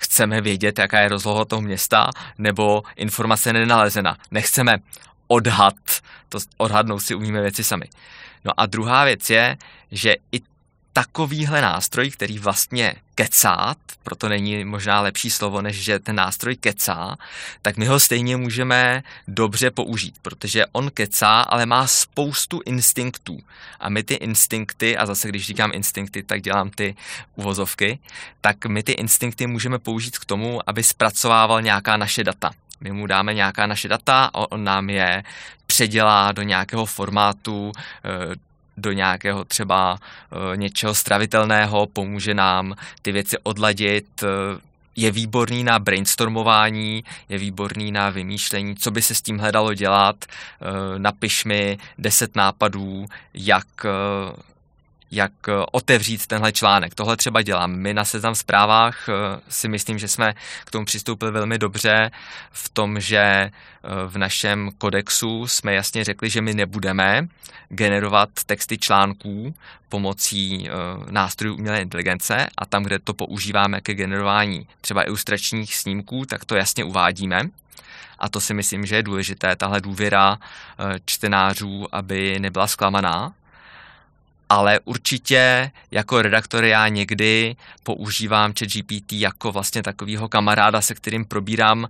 chceme 0.02 0.42
vědět, 0.42 0.80
jaká 0.80 1.00
je 1.00 1.10
rozloha 1.10 1.46
toho 1.46 1.62
města, 1.62 2.10
nebo 2.38 2.84
informace 2.96 3.54
nenalezena. 3.54 4.18
Nechceme 4.32 4.78
odhad, 5.32 5.76
to 6.30 6.40
odhadnout 6.58 7.04
si 7.04 7.16
umíme 7.16 7.42
věci 7.42 7.64
sami. 7.64 7.86
No 8.46 8.52
a 8.58 8.66
druhá 8.66 9.06
věc 9.06 9.30
je, 9.30 9.58
že 9.92 10.16
i 10.32 10.42
takovýhle 10.94 11.62
nástroj, 11.62 12.12
který 12.12 12.40
vlastně 12.40 12.96
kecá, 13.16 13.76
proto 14.04 14.30
není 14.30 14.66
možná 14.66 15.02
lepší 15.02 15.30
slovo, 15.30 15.62
než 15.62 15.84
že 15.84 16.00
ten 16.00 16.16
nástroj 16.16 16.56
kecá, 16.56 17.18
tak 17.62 17.78
my 17.78 17.86
ho 17.86 18.00
stejně 18.00 18.38
můžeme 18.38 19.04
dobře 19.28 19.72
použít, 19.72 20.16
protože 20.22 20.66
on 20.72 20.92
kecá, 20.94 21.42
ale 21.42 21.66
má 21.66 21.88
spoustu 21.88 22.62
instinktů. 22.66 23.40
A 23.80 23.90
my 23.90 24.04
ty 24.04 24.14
instinkty, 24.14 24.98
a 24.98 25.06
zase 25.06 25.30
když 25.30 25.46
říkám 25.46 25.72
instinkty, 25.74 26.24
tak 26.24 26.42
dělám 26.42 26.70
ty 26.70 26.96
uvozovky, 27.36 28.00
tak 28.42 28.66
my 28.66 28.84
ty 28.84 28.92
instinkty 28.92 29.48
můžeme 29.48 29.80
použít 29.80 30.18
k 30.18 30.26
tomu, 30.26 30.70
aby 30.70 30.84
zpracovával 30.84 31.62
nějaká 31.62 31.98
naše 31.98 32.24
data. 32.24 32.52
My 32.82 32.92
mu 32.92 33.08
dáme 33.08 33.34
nějaká 33.34 33.68
naše 33.68 33.88
data 33.88 34.30
on 34.34 34.64
nám 34.64 34.90
je 34.90 35.24
předělá 35.68 36.32
do 36.32 36.42
nějakého 36.42 36.86
formátu, 36.86 37.72
eh, 38.06 38.36
do 38.78 38.92
nějakého 38.92 39.46
třeba 39.46 39.98
eh, 40.00 40.58
něčeho 40.58 40.96
stravitelného, 40.96 41.88
pomůže 41.88 42.34
nám 42.34 42.76
ty 43.02 43.12
věci 43.12 43.38
odladit, 43.44 44.24
eh, 44.24 44.28
je 44.96 45.12
výborný 45.12 45.64
na 45.64 45.80
brainstormování, 45.80 47.04
je 47.30 47.38
výborný 47.38 47.92
na 47.92 48.10
vymýšlení, 48.10 48.76
co 48.76 48.92
by 48.92 49.02
se 49.02 49.16
s 49.16 49.22
tím 49.22 49.38
hledalo 49.40 49.74
dělat. 49.74 50.26
Napiš 50.98 51.46
mi 51.46 51.78
deset 51.98 52.36
nápadů, 52.36 53.06
jak 53.34 53.86
jak 55.12 55.32
eh, 55.48 55.52
otevřít 55.72 56.28
tenhle 56.28 56.52
článek. 56.52 56.96
Tohle 56.96 57.18
třeba 57.18 57.42
dělám. 57.42 57.72
My 57.72 57.94
na 57.94 58.06
Seznam 58.06 58.36
zprávách 58.36 59.10
eh, 59.10 59.14
si 59.50 59.68
myslím, 59.68 60.00
že 60.00 60.08
jsme 60.08 60.34
k 60.66 60.72
tomu 60.72 60.86
přistoupili 60.86 61.32
velmi 61.32 61.58
dobře 61.58 62.12
v 62.52 62.70
tom, 62.70 63.00
že 63.00 63.20
eh, 63.20 63.52
v 64.08 64.18
našem 64.18 64.70
kodexu 64.78 65.48
jsme 65.48 65.74
jasně 65.74 66.04
řekli, 66.04 66.30
že 66.30 66.42
my 66.42 66.54
nebudeme 66.54 67.28
generovat 67.70 68.30
texty 68.46 68.78
článků 68.78 69.56
pomocí 69.90 70.70
nástrojů 71.10 71.56
umělé 71.56 71.82
inteligence 71.82 72.48
a 72.58 72.66
tam, 72.66 72.84
kde 72.84 73.00
to 73.00 73.14
používáme 73.14 73.82
ke 73.82 73.94
generování 73.94 74.68
třeba 74.82 75.08
ilustračních 75.08 75.76
snímků, 75.76 76.26
tak 76.26 76.46
to 76.46 76.56
jasně 76.56 76.84
uvádíme. 76.84 77.42
A 78.20 78.30
to 78.30 78.42
si 78.42 78.54
myslím, 78.54 78.86
že 78.86 78.96
je 78.96 79.04
důležité, 79.04 79.56
tahle 79.56 79.82
důvěra 79.82 80.38
čtenářů, 81.06 81.88
aby 81.96 82.40
nebyla 82.40 82.68
zklamaná, 82.68 83.34
ale 84.52 84.80
určitě 84.80 85.72
jako 85.92 86.22
redaktor 86.22 86.64
já 86.64 86.88
někdy 86.88 87.56
používám 87.84 88.54
ChatGPT 88.60 89.14
jako 89.14 89.52
vlastně 89.52 89.84
takového 89.84 90.30
kamaráda, 90.30 90.82
se 90.82 90.96
kterým 90.96 91.26
probírám, 91.26 91.88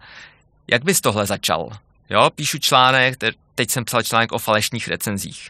jak 0.68 0.84
bys 0.84 1.02
tohle 1.02 1.26
začal. 1.26 1.70
Jo, 2.10 2.30
píšu 2.36 2.58
článek, 2.58 3.18
teď 3.56 3.70
jsem 3.72 3.86
psal 3.86 4.04
článek 4.04 4.32
o 4.32 4.40
falešných 4.40 4.88
recenzích. 4.88 5.50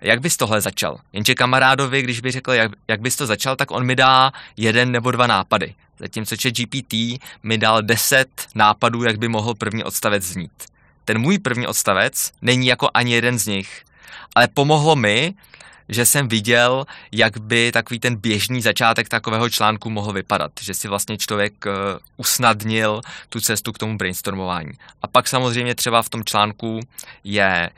Jak 0.00 0.20
bys 0.20 0.36
tohle 0.36 0.60
začal? 0.60 0.98
Jenže 1.12 1.34
kamarádovi, 1.34 2.02
když 2.02 2.20
by 2.20 2.30
řekl, 2.30 2.52
jak, 2.52 2.72
jak 2.88 3.00
bys 3.00 3.16
to 3.16 3.26
začal, 3.26 3.56
tak 3.56 3.70
on 3.70 3.86
mi 3.86 3.96
dá 3.96 4.32
jeden 4.56 4.92
nebo 4.92 5.10
dva 5.10 5.26
nápady. 5.26 5.74
Zatímco 5.98 6.36
GPT 6.36 6.94
mi 7.42 7.58
dal 7.58 7.82
deset 7.82 8.28
nápadů, 8.54 9.04
jak 9.04 9.18
by 9.18 9.28
mohl 9.28 9.54
první 9.54 9.84
odstavec 9.84 10.22
znít. 10.22 10.64
Ten 11.04 11.18
můj 11.18 11.38
první 11.38 11.66
odstavec 11.66 12.32
není 12.42 12.66
jako 12.66 12.88
ani 12.94 13.12
jeden 13.12 13.38
z 13.38 13.46
nich, 13.46 13.84
ale 14.34 14.48
pomohlo 14.48 14.96
mi 14.96 15.34
že 15.88 16.06
jsem 16.06 16.28
viděl, 16.28 16.84
jak 17.12 17.38
by 17.38 17.72
takový 17.72 18.00
ten 18.00 18.16
běžný 18.16 18.62
začátek 18.62 19.08
takového 19.08 19.50
článku 19.50 19.90
mohl 19.90 20.12
vypadat, 20.12 20.52
že 20.60 20.74
si 20.74 20.88
vlastně 20.88 21.18
člověk 21.18 21.66
eh, 21.66 21.70
usnadnil 22.16 23.00
tu 23.28 23.40
cestu 23.40 23.72
k 23.72 23.78
tomu 23.78 23.98
brainstormování. 23.98 24.72
A 25.02 25.06
pak 25.06 25.28
samozřejmě 25.28 25.74
třeba 25.74 26.02
v 26.02 26.08
tom 26.08 26.24
článku 26.24 26.80
je 27.24 27.70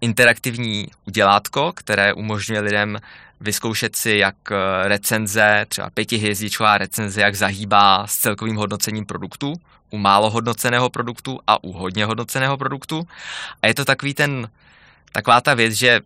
interaktivní 0.00 0.86
udělátko, 1.04 1.72
které 1.72 2.12
umožňuje 2.12 2.60
lidem 2.60 2.98
vyzkoušet 3.40 3.96
si, 3.96 4.10
jak 4.10 4.36
eh, 4.50 4.88
recenze, 4.88 5.66
třeba 5.68 5.90
pětihvězdičková 5.90 6.78
recenze, 6.78 7.20
jak 7.20 7.34
zahýbá 7.34 8.06
s 8.06 8.18
celkovým 8.18 8.56
hodnocením 8.56 9.06
produktu. 9.06 9.54
u 9.90 9.98
málo 9.98 10.30
hodnoceného 10.30 10.90
produktu 10.90 11.40
a 11.46 11.64
u 11.64 11.72
hodně 11.72 12.04
hodnoceného 12.04 12.56
produktu. 12.56 13.08
A 13.62 13.66
je 13.66 13.74
to 13.74 13.84
takový 13.84 14.14
ten, 14.14 14.48
taková 15.12 15.40
ta 15.40 15.54
věc, 15.54 15.72
že 15.72 16.00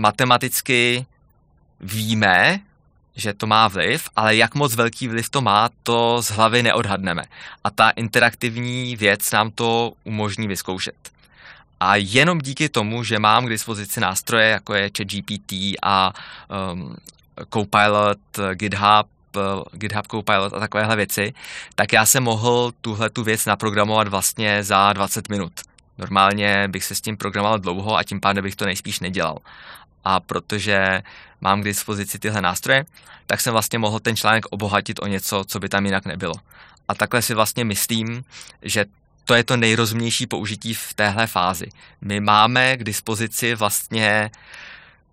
matematicky 0.00 1.06
víme, 1.80 2.60
že 3.16 3.34
to 3.34 3.46
má 3.46 3.68
vliv, 3.68 4.08
ale 4.16 4.36
jak 4.36 4.54
moc 4.54 4.74
velký 4.74 5.08
vliv 5.08 5.30
to 5.30 5.40
má, 5.40 5.68
to 5.82 6.22
z 6.22 6.30
hlavy 6.30 6.62
neodhadneme. 6.62 7.22
A 7.64 7.70
ta 7.70 7.90
interaktivní 7.90 8.96
věc 8.96 9.30
nám 9.30 9.50
to 9.50 9.92
umožní 10.04 10.48
vyzkoušet. 10.48 11.10
A 11.80 11.96
jenom 11.96 12.38
díky 12.38 12.68
tomu, 12.68 13.04
že 13.04 13.18
mám 13.18 13.46
k 13.46 13.48
dispozici 13.48 14.00
nástroje, 14.00 14.48
jako 14.48 14.74
je 14.74 14.90
ChatGPT 14.96 15.52
a 15.82 16.12
um, 16.72 16.96
Copilot, 17.52 18.18
GitHub, 18.54 19.08
GitHub 19.72 20.06
Copilot 20.06 20.52
a 20.52 20.60
takovéhle 20.60 20.96
věci, 20.96 21.34
tak 21.74 21.92
já 21.92 22.06
jsem 22.06 22.22
mohl 22.22 22.72
tuhle 22.80 23.10
tu 23.10 23.22
věc 23.22 23.46
naprogramovat 23.46 24.08
vlastně 24.08 24.64
za 24.64 24.92
20 24.92 25.28
minut. 25.28 25.52
Normálně 26.00 26.68
bych 26.68 26.84
se 26.84 26.94
s 26.94 27.00
tím 27.00 27.16
programoval 27.16 27.58
dlouho 27.58 27.96
a 27.96 28.04
tím 28.04 28.20
pádem 28.20 28.44
bych 28.44 28.56
to 28.56 28.64
nejspíš 28.64 29.00
nedělal. 29.00 29.38
A 30.04 30.20
protože 30.20 31.02
mám 31.40 31.60
k 31.60 31.64
dispozici 31.64 32.18
tyhle 32.18 32.42
nástroje, 32.42 32.84
tak 33.26 33.40
jsem 33.40 33.52
vlastně 33.52 33.78
mohl 33.78 34.00
ten 34.00 34.16
článek 34.16 34.46
obohatit 34.50 34.98
o 35.02 35.06
něco, 35.06 35.44
co 35.44 35.60
by 35.60 35.68
tam 35.68 35.86
jinak 35.86 36.06
nebylo. 36.06 36.34
A 36.88 36.94
takhle 36.94 37.22
si 37.22 37.34
vlastně 37.34 37.64
myslím, 37.64 38.24
že 38.62 38.84
to 39.24 39.34
je 39.34 39.44
to 39.44 39.56
nejrozumnější 39.56 40.26
použití 40.26 40.74
v 40.74 40.94
téhle 40.94 41.26
fázi. 41.26 41.66
My 42.00 42.20
máme 42.20 42.76
k 42.76 42.84
dispozici 42.84 43.54
vlastně 43.54 44.30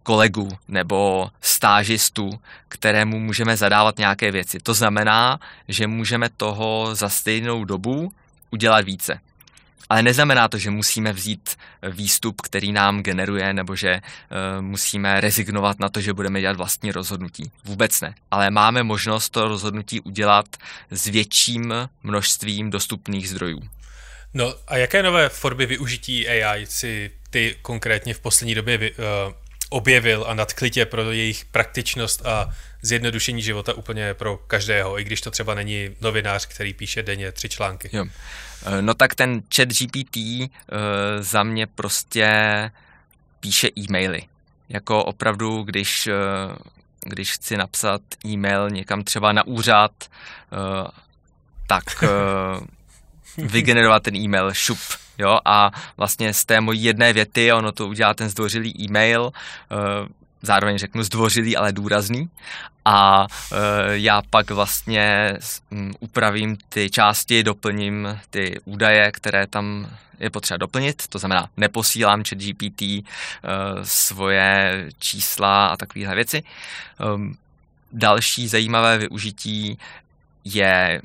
kolegu 0.03 0.49
nebo 0.67 1.29
stážistu, 1.41 2.39
kterému 2.67 3.19
můžeme 3.19 3.57
zadávat 3.57 3.97
nějaké 3.97 4.31
věci. 4.31 4.59
To 4.59 4.73
znamená, 4.73 5.39
že 5.67 5.87
můžeme 5.87 6.29
toho 6.29 6.95
za 6.95 7.09
stejnou 7.09 7.65
dobu 7.65 8.11
udělat 8.51 8.85
více. 8.85 9.19
Ale 9.89 10.03
neznamená 10.03 10.47
to, 10.47 10.57
že 10.57 10.69
musíme 10.69 11.13
vzít 11.13 11.57
výstup, 11.89 12.41
který 12.41 12.71
nám 12.71 13.03
generuje, 13.03 13.53
nebo 13.53 13.75
že 13.75 14.01
uh, 14.01 14.61
musíme 14.61 15.21
rezignovat 15.21 15.79
na 15.79 15.89
to, 15.89 16.01
že 16.01 16.13
budeme 16.13 16.41
dělat 16.41 16.57
vlastní 16.57 16.91
rozhodnutí. 16.91 17.51
Vůbec 17.65 18.01
ne. 18.01 18.15
Ale 18.31 18.51
máme 18.51 18.83
možnost 18.83 19.29
to 19.29 19.47
rozhodnutí 19.47 19.99
udělat 19.99 20.45
s 20.91 21.07
větším 21.07 21.73
množstvím 22.03 22.69
dostupných 22.69 23.29
zdrojů. 23.29 23.61
No 24.33 24.55
a 24.67 24.77
jaké 24.77 25.03
nové 25.03 25.29
formy 25.29 25.65
využití 25.65 26.29
AI 26.29 26.65
si 26.65 27.11
ty 27.29 27.55
konkrétně 27.61 28.13
v 28.13 28.19
poslední 28.19 28.55
době 28.55 28.77
vy, 28.77 28.91
uh, 28.91 28.97
objevil 29.69 30.25
a 30.27 30.33
nadklitě 30.33 30.85
pro 30.85 31.11
jejich 31.11 31.45
praktičnost 31.45 32.25
a 32.25 32.53
zjednodušení 32.81 33.41
života 33.41 33.73
úplně 33.73 34.13
pro 34.13 34.37
každého, 34.37 34.99
i 34.99 35.03
když 35.03 35.21
to 35.21 35.31
třeba 35.31 35.53
není 35.53 35.89
novinář, 36.01 36.45
který 36.45 36.73
píše 36.73 37.03
denně 37.03 37.31
tři 37.31 37.49
články. 37.49 37.89
Jo. 37.93 38.05
Eh, 38.65 38.81
no 38.81 38.93
tak 38.93 39.15
ten 39.15 39.41
chat 39.55 39.69
GPT 39.69 40.17
uh, 40.17 40.45
eh, 40.45 41.23
za 41.23 41.43
mě 41.43 41.67
prostě 41.67 42.27
píše 43.39 43.69
e-maily. 43.77 44.21
Jako 44.69 45.03
opravdu, 45.03 45.63
když, 45.63 46.07
uh, 46.07 46.55
když 47.05 47.31
chci 47.31 47.57
napsat 47.57 48.01
e-mail 48.25 48.69
někam 48.69 49.03
třeba 49.03 49.31
na 49.31 49.47
úřad, 49.47 49.91
uh, 50.01 50.87
tak 51.67 51.83
uh, 52.03 53.47
vygenerovat 53.51 54.03
ten 54.03 54.15
e-mail 54.15 54.53
šup 54.53 54.79
jo, 55.17 55.39
a 55.45 55.71
vlastně 55.97 56.33
z 56.33 56.45
té 56.45 56.61
mojí 56.61 56.83
jedné 56.83 57.13
věty 57.13 57.53
ono 57.53 57.71
to 57.71 57.87
udělá 57.87 58.13
ten 58.13 58.29
zdvořilý 58.29 58.83
e-mail, 58.83 59.21
uh, 59.21 60.07
zároveň 60.41 60.77
řeknu 60.77 61.03
zdvořilý, 61.03 61.57
ale 61.57 61.71
důrazný. 61.71 62.29
A 62.85 63.21
uh, 63.21 63.57
já 63.91 64.21
pak 64.29 64.51
vlastně 64.51 65.33
upravím 65.99 66.57
ty 66.69 66.89
části, 66.89 67.43
doplním 67.43 68.19
ty 68.29 68.59
údaje, 68.65 69.11
které 69.11 69.47
tam 69.47 69.87
je 70.19 70.29
potřeba 70.29 70.57
doplnit, 70.57 71.07
to 71.07 71.19
znamená 71.19 71.49
neposílám 71.57 72.23
chat 72.23 72.39
GPT 72.39 72.81
uh, 72.81 72.99
svoje 73.83 74.85
čísla 74.99 75.67
a 75.67 75.77
takovéhle 75.77 76.15
věci. 76.15 76.43
Um, 77.15 77.37
další 77.91 78.47
zajímavé 78.47 78.97
využití 78.97 79.77
je 80.43 81.01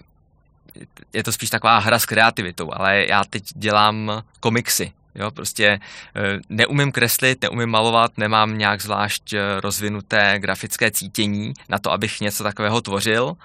je 1.12 1.22
to 1.22 1.32
spíš 1.32 1.50
taková 1.50 1.78
hra 1.78 1.98
s 1.98 2.06
kreativitou, 2.06 2.70
ale 2.74 3.06
já 3.06 3.24
teď 3.24 3.44
dělám 3.54 4.22
komiksy, 4.40 4.92
Jo, 5.14 5.30
prostě 5.30 5.80
eh, 6.16 6.38
neumím 6.48 6.92
kreslit, 6.92 7.42
neumím 7.42 7.68
malovat, 7.68 8.18
nemám 8.18 8.58
nějak 8.58 8.82
zvlášť 8.82 9.32
eh, 9.32 9.60
rozvinuté 9.60 10.38
grafické 10.38 10.90
cítění 10.90 11.54
na 11.68 11.78
to, 11.78 11.92
abych 11.92 12.20
něco 12.20 12.42
takového 12.42 12.80
tvořil, 12.80 13.36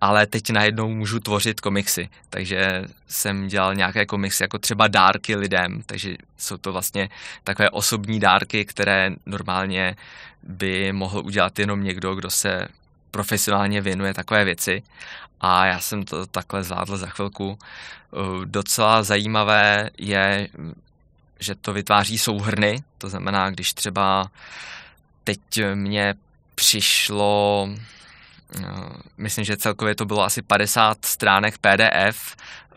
ale 0.00 0.26
teď 0.26 0.50
najednou 0.50 0.88
můžu 0.88 1.20
tvořit 1.20 1.60
komiksy. 1.60 2.08
Takže 2.30 2.84
jsem 3.08 3.48
dělal 3.48 3.74
nějaké 3.74 4.06
komiksy 4.06 4.42
jako 4.44 4.58
třeba 4.58 4.88
dárky 4.88 5.36
lidem, 5.36 5.82
takže 5.86 6.16
jsou 6.38 6.56
to 6.56 6.72
vlastně 6.72 7.08
takové 7.44 7.70
osobní 7.70 8.20
dárky, 8.20 8.64
které 8.64 9.10
normálně 9.26 9.96
by 10.42 10.92
mohl 10.92 11.22
udělat 11.24 11.58
jenom 11.58 11.84
někdo, 11.84 12.14
kdo 12.14 12.30
se 12.30 12.68
profesionálně 13.10 13.80
věnuje 13.80 14.14
takové 14.14 14.44
věci 14.44 14.82
a 15.40 15.66
já 15.66 15.80
jsem 15.80 16.04
to 16.04 16.26
takhle 16.26 16.64
zvládl 16.64 16.96
za 16.96 17.06
chvilku. 17.06 17.58
Eh, 17.58 18.16
docela 18.44 19.02
zajímavé 19.02 19.90
je, 19.98 20.48
že 21.42 21.54
to 21.54 21.72
vytváří 21.72 22.18
souhrny, 22.18 22.82
to 22.98 23.08
znamená, 23.08 23.50
když 23.50 23.72
třeba 23.72 24.30
teď 25.24 25.40
mě 25.74 26.14
přišlo, 26.54 27.68
eh, 28.56 28.62
myslím, 29.18 29.44
že 29.44 29.56
celkově 29.56 29.94
to 29.94 30.04
bylo 30.04 30.22
asi 30.22 30.42
50 30.42 31.04
stránek 31.04 31.58
PDF 31.58 32.36
eh, 32.36 32.76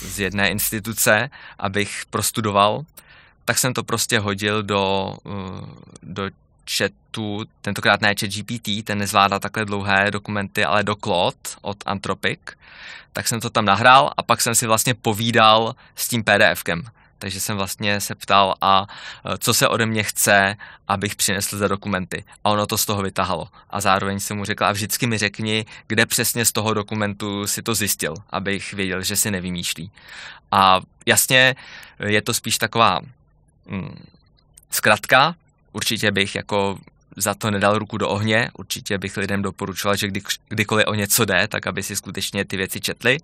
z 0.00 0.20
jedné 0.20 0.50
instituce, 0.50 1.30
abych 1.58 2.02
prostudoval, 2.10 2.84
tak 3.44 3.58
jsem 3.58 3.74
to 3.74 3.84
prostě 3.84 4.18
hodil 4.18 4.62
do, 4.62 5.16
do 6.02 6.30
chatu, 6.70 7.44
tentokrát 7.60 8.00
ne 8.00 8.14
chat 8.20 8.30
GPT, 8.30 8.84
ten 8.84 8.98
nezvládá 8.98 9.38
takhle 9.38 9.64
dlouhé 9.64 10.10
dokumenty, 10.10 10.64
ale 10.64 10.82
do 10.82 10.94
Claude 10.94 11.36
od 11.62 11.76
Anthropic, 11.86 12.40
tak 13.12 13.28
jsem 13.28 13.40
to 13.40 13.50
tam 13.50 13.64
nahrál 13.64 14.12
a 14.16 14.22
pak 14.22 14.40
jsem 14.40 14.54
si 14.54 14.66
vlastně 14.66 14.94
povídal 14.94 15.74
s 15.94 16.08
tím 16.08 16.24
PDFkem. 16.24 16.82
Takže 17.24 17.40
jsem 17.40 17.56
vlastně 17.56 18.00
se 18.00 18.14
ptal, 18.14 18.54
a 18.60 18.86
e, 19.24 19.38
co 19.38 19.54
se 19.54 19.68
ode 19.68 19.86
mě 19.86 20.02
chce, 20.02 20.56
abych 20.88 21.16
přinesl 21.16 21.58
za 21.58 21.68
dokumenty. 21.68 22.24
A 22.44 22.50
ono 22.50 22.66
to 22.66 22.78
z 22.78 22.86
toho 22.86 23.02
vytahalo. 23.02 23.48
A 23.70 23.80
zároveň 23.80 24.20
jsem 24.20 24.36
mu 24.36 24.44
řekl, 24.44 24.64
a 24.64 24.72
vždycky 24.72 25.06
mi 25.06 25.18
řekni, 25.18 25.64
kde 25.86 26.06
přesně 26.06 26.44
z 26.44 26.52
toho 26.52 26.74
dokumentu 26.74 27.46
si 27.46 27.62
to 27.62 27.74
zjistil, 27.74 28.14
abych 28.30 28.72
věděl, 28.72 29.02
že 29.02 29.16
si 29.16 29.30
nevymýšlí. 29.30 29.90
A 30.52 30.80
jasně, 31.06 31.54
je 32.06 32.22
to 32.22 32.34
spíš 32.34 32.58
taková 32.58 33.00
mm, 33.66 34.04
zkratka, 34.70 35.34
určitě 35.72 36.12
bych 36.12 36.34
jako 36.34 36.78
za 37.16 37.34
to 37.34 37.50
nedal 37.50 37.78
ruku 37.78 37.98
do 37.98 38.08
ohně, 38.08 38.50
určitě 38.58 38.98
bych 38.98 39.16
lidem 39.16 39.42
doporučoval, 39.42 39.96
že 39.96 40.08
kdy, 40.08 40.20
kdykoliv 40.48 40.86
o 40.86 40.94
něco 40.94 41.24
jde, 41.24 41.48
tak 41.48 41.66
aby 41.66 41.82
si 41.82 41.96
skutečně 41.96 42.44
ty 42.44 42.56
věci 42.56 42.80
četli, 42.80 43.18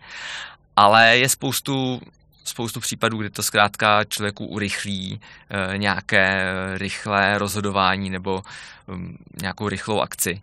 ale 0.76 1.18
je 1.18 1.28
spoustu 1.28 2.01
spoustu 2.45 2.80
případů, 2.80 3.18
kdy 3.18 3.30
to 3.30 3.43
zkrátka 3.43 4.05
člověku 4.05 4.47
urychlí 4.47 5.20
e, 5.51 5.78
nějaké 5.78 6.53
rychlé 6.74 7.38
rozhodování 7.38 8.11
nebo 8.11 8.43
um, 8.86 9.16
nějakou 9.41 9.68
rychlou 9.68 10.01
akci. 10.01 10.43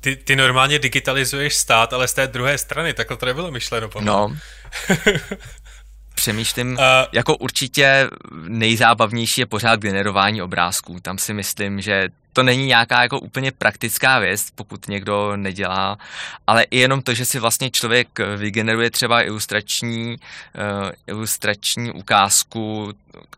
Ty, 0.00 0.16
ty 0.16 0.36
normálně 0.36 0.78
digitalizuješ 0.78 1.54
stát, 1.54 1.92
ale 1.92 2.08
z 2.08 2.14
té 2.14 2.26
druhé 2.26 2.58
strany, 2.58 2.94
takhle 2.94 3.16
to 3.16 3.26
nebylo 3.26 3.50
myšleno. 3.50 3.90
No. 4.00 4.36
přemýšlím, 6.26 6.72
uh, 6.72 6.78
jako 7.12 7.36
určitě 7.36 8.10
nejzábavnější 8.48 9.40
je 9.40 9.46
pořád 9.46 9.80
generování 9.80 10.42
obrázků. 10.42 11.00
Tam 11.00 11.18
si 11.18 11.34
myslím, 11.34 11.80
že 11.80 12.08
to 12.32 12.42
není 12.42 12.66
nějaká 12.66 13.02
jako 13.02 13.20
úplně 13.20 13.52
praktická 13.52 14.18
věc, 14.18 14.50
pokud 14.54 14.88
někdo 14.88 15.36
nedělá, 15.36 15.98
ale 16.46 16.62
i 16.62 16.78
jenom 16.78 17.02
to, 17.02 17.14
že 17.14 17.24
si 17.24 17.38
vlastně 17.38 17.70
člověk 17.70 18.08
vygeneruje 18.36 18.90
třeba 18.90 19.22
ilustrační, 19.22 20.16
uh, 20.16 20.90
ilustrační 21.06 21.90
ukázku 21.90 22.92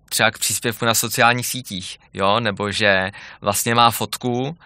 třeba 0.09 0.31
k 0.31 0.39
příspěvku 0.39 0.85
na 0.85 0.95
sociálních 0.95 1.47
sítích, 1.47 1.99
jo, 2.15 2.41
nebo 2.41 2.73
že 2.73 3.11
vlastně 3.41 3.75
má 3.75 3.91
fotku 3.91 4.57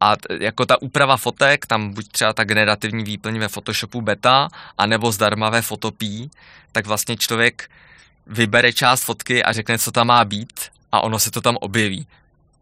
a 0.00 0.16
t- 0.16 0.28
jako 0.40 0.66
ta 0.66 0.82
úprava 0.82 1.16
fotek, 1.16 1.66
tam 1.66 1.92
buď 1.94 2.08
třeba 2.08 2.32
ta 2.32 2.44
generativní 2.44 3.04
výplň 3.04 3.38
ve 3.38 3.48
Photoshopu 3.48 4.00
beta, 4.00 4.48
anebo 4.78 5.12
zdarma 5.12 5.50
ve 5.50 5.62
Photopea, 5.62 6.26
tak 6.72 6.86
vlastně 6.86 7.16
člověk 7.16 7.70
vybere 8.26 8.72
část 8.72 9.02
fotky 9.02 9.44
a 9.44 9.52
řekne, 9.52 9.78
co 9.78 9.92
tam 9.92 10.06
má 10.06 10.24
být 10.24 10.60
a 10.92 11.00
ono 11.00 11.18
se 11.18 11.30
to 11.30 11.40
tam 11.40 11.56
objeví. 11.56 12.06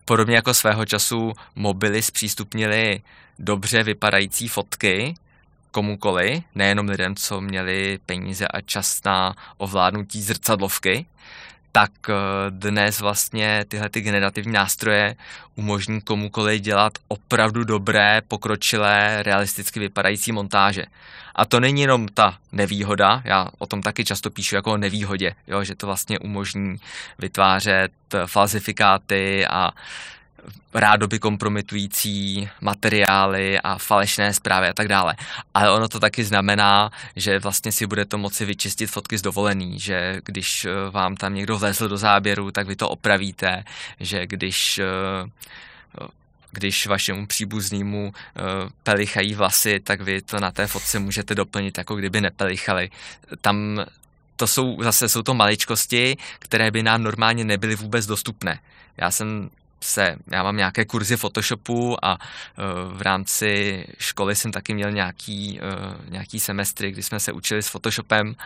Podobně 0.05 0.37
jako 0.37 0.55
svého 0.55 0.87
času 0.87 1.33
mobily 1.55 2.03
zpřístupnili 2.03 3.01
dobře 3.39 3.83
vypadající 3.83 4.49
fotky 4.49 5.15
komukoli, 5.71 6.43
nejenom 6.55 6.89
lidem, 6.89 7.17
co 7.17 7.41
měli 7.41 7.99
peníze 8.07 8.49
a 8.49 8.61
čas 8.61 9.05
na 9.05 9.37
ovládnutí 9.57 10.23
zrcadlovky, 10.23 11.07
tak 11.77 11.93
eh, 12.09 12.15
dnes 12.51 13.01
vlastně 13.01 13.65
tyhle 13.69 13.89
ty 13.89 14.01
generativní 14.01 14.53
nástroje 14.53 15.17
umožní 15.57 16.01
komukoliv 16.01 16.63
dělat 16.63 16.93
opravdu 17.09 17.65
dobré, 17.65 18.23
pokročilé, 18.29 19.23
realisticky 19.23 19.81
vypadající 19.81 20.33
montáže. 20.33 20.85
A 21.35 21.45
to 21.45 21.61
není 21.61 21.81
jenom 21.81 22.09
ta 22.09 22.39
nevýhoda, 22.53 23.23
já 23.25 23.49
o 23.59 23.67
tom 23.67 23.83
taky 23.83 24.05
často 24.05 24.31
píšu 24.31 24.55
jako 24.55 24.73
o 24.73 24.77
nevýhodě, 24.77 25.35
jo, 25.47 25.65
že 25.65 25.75
to 25.75 25.87
vlastně 25.87 26.19
umožní 26.19 26.77
vytvářet 27.19 27.93
falzifikáty 28.27 29.47
a 29.47 29.71
rádoby 30.75 31.19
kompromitující 31.19 32.49
materiály 32.61 33.61
a 33.61 33.79
falešné 33.79 34.35
zprávy 34.35 34.69
a 34.69 34.73
tak 34.73 34.89
dále. 34.89 35.15
Ale 35.55 35.71
ono 35.71 35.89
to 35.89 36.01
taky 36.01 36.25
znamená, 36.25 36.91
že 37.17 37.39
vlastně 37.39 37.73
si 37.73 37.87
budete 37.87 38.17
moci 38.17 38.45
vyčistit 38.45 38.91
fotky 38.91 39.19
z 39.19 39.23
dovolený, 39.23 39.81
že 39.81 40.21
když 40.25 40.65
eh, 40.65 40.91
vám 40.91 41.17
tam 41.17 41.35
někdo 41.35 41.59
vlezl 41.59 41.89
do 41.89 41.97
záběru, 41.97 42.51
tak 42.51 42.67
vy 42.67 42.77
to 42.77 42.89
opravíte, 42.89 43.65
že 44.01 44.27
když 44.27 44.79
eh, 44.79 45.31
když 46.57 46.87
vašemu 46.87 47.27
příbuznému 47.27 48.07
uh, 48.09 48.13
pelichají 48.83 49.35
vlasy, 49.35 49.81
tak 49.81 50.01
vy 50.01 50.23
to 50.23 50.41
na 50.41 50.53
té 50.53 50.67
fotce 50.67 50.99
můžete 50.99 51.35
doplnit, 51.35 51.79
jako 51.79 51.97
kdyby 51.97 52.21
nepelichali. 52.21 52.91
Tam 53.41 53.85
to 54.37 54.47
jsou 54.47 54.83
zase 54.83 55.09
jsou 55.09 55.23
to 55.23 55.35
maličkosti, 55.35 56.17
které 56.39 56.71
by 56.71 56.83
nám 56.83 57.03
normálně 57.03 57.45
nebyly 57.45 57.77
vůbec 57.77 58.07
dostupné. 58.07 58.59
Já 58.97 59.11
jsem 59.11 59.51
se, 59.81 60.17
já 60.31 60.43
mám 60.43 60.57
nějaké 60.57 60.85
kurzy 60.85 61.17
Photoshopu 61.17 62.05
a 62.05 62.19
uh, 62.19 62.99
v 62.99 63.03
rámci 63.03 63.85
školy 63.99 64.37
jsem 64.37 64.53
taky 64.53 64.75
měl 64.75 64.93
nějaký, 64.93 65.61
uh, 65.61 66.11
nějaký 66.11 66.41
semestry, 66.41 66.91
kdy 66.91 67.03
jsme 67.03 67.21
se 67.21 67.33
učili 67.33 67.63
s 67.63 67.69
Photoshopem 67.69 68.37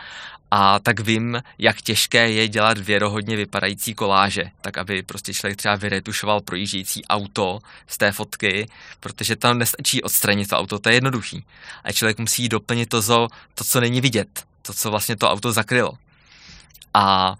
a 0.51 0.79
tak 0.79 0.99
vím, 0.99 1.43
jak 1.57 1.81
těžké 1.81 2.31
je 2.31 2.47
dělat 2.47 2.77
věrohodně 2.77 3.35
vypadající 3.35 3.93
koláže, 3.93 4.43
tak 4.61 4.77
aby 4.77 5.03
prostě 5.03 5.33
člověk 5.33 5.57
třeba 5.57 5.75
vyretušoval 5.75 6.41
projíždějící 6.41 7.05
auto 7.05 7.59
z 7.87 7.97
té 7.97 8.11
fotky, 8.11 8.69
protože 8.99 9.35
tam 9.35 9.57
nestačí 9.57 10.03
odstranit 10.03 10.49
to 10.49 10.57
auto, 10.57 10.79
to 10.79 10.89
je 10.89 10.95
jednoduchý. 10.95 11.45
A 11.83 11.91
člověk 11.91 12.19
musí 12.19 12.49
doplnit 12.49 12.89
to, 12.89 13.27
to 13.55 13.63
co 13.63 13.79
není 13.79 14.01
vidět, 14.01 14.43
to, 14.61 14.73
co 14.73 14.91
vlastně 14.91 15.15
to 15.15 15.31
auto 15.31 15.51
zakrylo. 15.51 15.93
A 16.93 17.35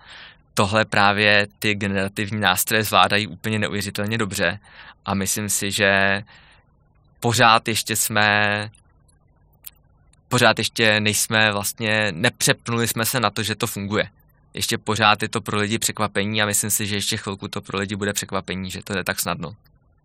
tohle 0.54 0.86
právě 0.86 1.48
ty 1.60 1.76
generativní 1.76 2.40
nástroje 2.40 2.84
zvládají 2.84 3.28
úplně 3.28 3.60
neuvěřitelně 3.60 4.18
dobře 4.18 4.60
a 5.06 5.14
myslím 5.14 5.50
si, 5.50 5.72
že 5.72 6.22
pořád 7.20 7.68
ještě 7.68 7.96
jsme 7.96 8.70
pořád 10.28 10.60
ještě 10.60 11.00
nejsme 11.00 11.52
vlastně, 11.52 12.12
nepřepnuli 12.12 12.88
jsme 12.88 13.06
se 13.06 13.20
na 13.20 13.30
to, 13.30 13.44
že 13.44 13.56
to 13.56 13.68
funguje. 13.68 14.10
Ještě 14.54 14.78
pořád 14.78 15.22
je 15.22 15.30
to 15.30 15.42
pro 15.42 15.58
lidi 15.58 15.80
překvapení 15.80 16.42
a 16.42 16.46
myslím 16.46 16.72
si, 16.72 16.88
že 16.88 16.96
ještě 16.96 17.18
chvilku 17.18 17.48
to 17.48 17.62
pro 17.62 17.78
lidi 17.78 17.96
bude 17.96 18.14
překvapení, 18.14 18.72
že 18.72 18.84
to 18.84 18.98
je 18.98 19.04
tak 19.04 19.20
snadno. 19.20 19.56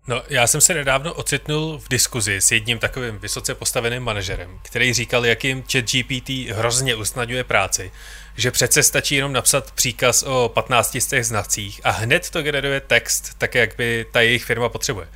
No, 0.06 0.22
já 0.28 0.46
jsem 0.46 0.60
se 0.60 0.74
nedávno 0.74 1.14
ocitnul 1.14 1.78
v 1.78 1.88
diskuzi 1.88 2.36
s 2.36 2.52
jedním 2.52 2.78
takovým 2.78 3.18
vysoce 3.18 3.54
postaveným 3.54 4.02
manažerem, 4.02 4.58
který 4.62 4.92
říkal, 4.92 5.26
jak 5.26 5.44
jim 5.44 5.62
ChatGPT 5.62 6.28
hrozně 6.28 6.94
usnadňuje 6.94 7.44
práci, 7.44 7.92
že 8.36 8.50
přece 8.50 8.82
stačí 8.82 9.14
jenom 9.14 9.32
napsat 9.32 9.70
příkaz 9.70 10.22
o 10.22 10.50
15 10.54 10.96
z 11.00 11.06
těch 11.06 11.26
znacích 11.26 11.80
a 11.84 11.90
hned 11.90 12.30
to 12.30 12.42
generuje 12.42 12.80
text, 12.80 13.34
tak 13.38 13.54
jak 13.54 13.76
by 13.76 14.06
ta 14.12 14.20
jejich 14.20 14.44
firma 14.44 14.68
potřebuje. 14.68 15.08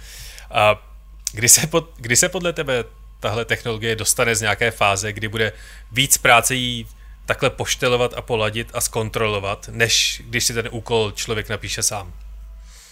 A 0.50 0.86
kdy 1.32 1.48
se, 1.48 1.66
pod, 1.66 1.90
kdy 1.96 2.16
se 2.16 2.28
podle 2.28 2.52
tebe 2.52 2.84
tahle 3.20 3.44
technologie 3.44 3.96
dostane 3.96 4.34
z 4.34 4.40
nějaké 4.40 4.70
fáze, 4.70 5.12
kdy 5.12 5.28
bude 5.28 5.52
víc 5.92 6.18
práce 6.18 6.54
jí 6.54 6.86
takhle 7.26 7.50
poštelovat 7.50 8.14
a 8.16 8.22
poladit 8.22 8.70
a 8.74 8.80
zkontrolovat, 8.80 9.68
než 9.72 10.22
když 10.24 10.44
si 10.44 10.54
ten 10.54 10.68
úkol 10.70 11.12
člověk 11.12 11.48
napíše 11.48 11.82
sám? 11.82 12.12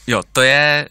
Jo, 0.07 0.23
to 0.33 0.43
je, 0.43 0.89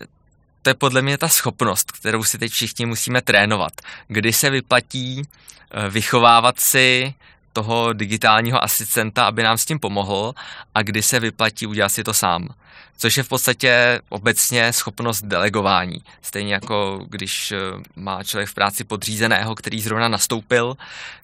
to 0.62 0.70
je 0.70 0.74
podle 0.74 1.02
mě 1.02 1.18
ta 1.18 1.30
schopnost, 1.30 1.92
kterou 1.92 2.24
si 2.24 2.38
teď 2.38 2.52
všichni 2.52 2.86
musíme 2.86 3.22
trénovat. 3.22 3.72
Kdy 4.08 4.34
se 4.34 4.50
vyplatí 4.50 5.22
eh, 5.22 5.90
vychovávat 5.90 6.60
si 6.60 7.14
toho 7.58 7.94
digitálního 7.94 8.64
asistenta, 8.64 9.26
aby 9.26 9.44
nám 9.44 9.58
s 9.58 9.66
tím 9.66 9.80
pomohl 9.80 10.34
a 10.76 10.82
kdy 10.82 11.02
se 11.04 11.20
vyplatí 11.20 11.68
udělat 11.68 11.90
si 11.90 12.04
to 12.04 12.14
sám. 12.14 12.50
Což 12.98 13.18
je 13.18 13.24
v 13.24 13.28
podstatě 13.28 14.02
obecně 14.10 14.74
schopnost 14.74 15.22
delegování. 15.26 16.04
Stejně 16.22 16.54
jako 16.54 17.06
když 17.10 17.52
eh, 17.52 17.58
má 17.96 18.24
člověk 18.24 18.50
v 18.50 18.54
práci 18.54 18.84
podřízeného, 18.84 19.56
který 19.56 19.82
zrovna 19.82 20.08
nastoupil, 20.08 20.78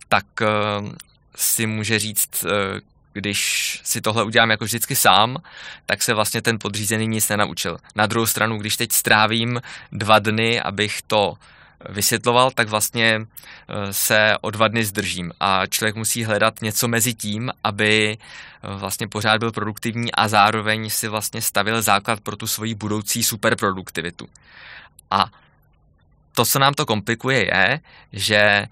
tak 0.10 0.26
eh, 0.42 0.46
si 1.36 1.66
může 1.66 2.00
říct, 2.00 2.46
když 3.14 3.80
si 3.84 4.02
tohle 4.02 4.24
udělám 4.24 4.52
jako 4.52 4.66
vždycky 4.66 4.96
sám, 4.96 5.38
tak 5.86 6.02
se 6.02 6.14
vlastně 6.14 6.42
ten 6.42 6.60
podřízený 6.60 7.08
nic 7.08 7.30
nenaučil. 7.30 7.78
Na 7.96 8.06
druhou 8.06 8.26
stranu, 8.26 8.58
když 8.58 8.78
teď 8.78 8.92
strávím 8.92 9.62
dva 9.92 10.20
dny, 10.20 10.62
abych 10.62 11.02
to 11.02 11.34
vysvětloval, 11.90 12.52
tak 12.52 12.70
vlastně 12.70 13.22
eh, 13.22 13.94
se 13.94 14.38
o 14.42 14.52
dva 14.52 14.68
dny 14.68 14.86
zdržím 14.86 15.32
a 15.40 15.66
člověk 15.66 15.96
musí 15.96 16.24
hledat 16.24 16.62
něco 16.62 16.88
mezi 16.88 17.14
tím, 17.14 17.52
aby 17.64 18.18
eh, 18.18 18.78
vlastně 18.78 19.08
pořád 19.08 19.38
byl 19.38 19.52
produktivní 19.52 20.12
a 20.12 20.28
zároveň 20.28 20.90
si 20.90 21.08
vlastně 21.08 21.42
stavil 21.42 21.82
základ 21.82 22.20
pro 22.22 22.36
tu 22.36 22.48
svoji 22.48 22.76
budoucí 22.76 23.24
superproduktivitu. 23.24 24.28
A 25.12 25.26
to, 26.36 26.46
co 26.46 26.60
nám 26.60 26.74
to 26.74 26.86
komplikuje, 26.86 27.46
je, 27.46 27.80
že 28.14 28.68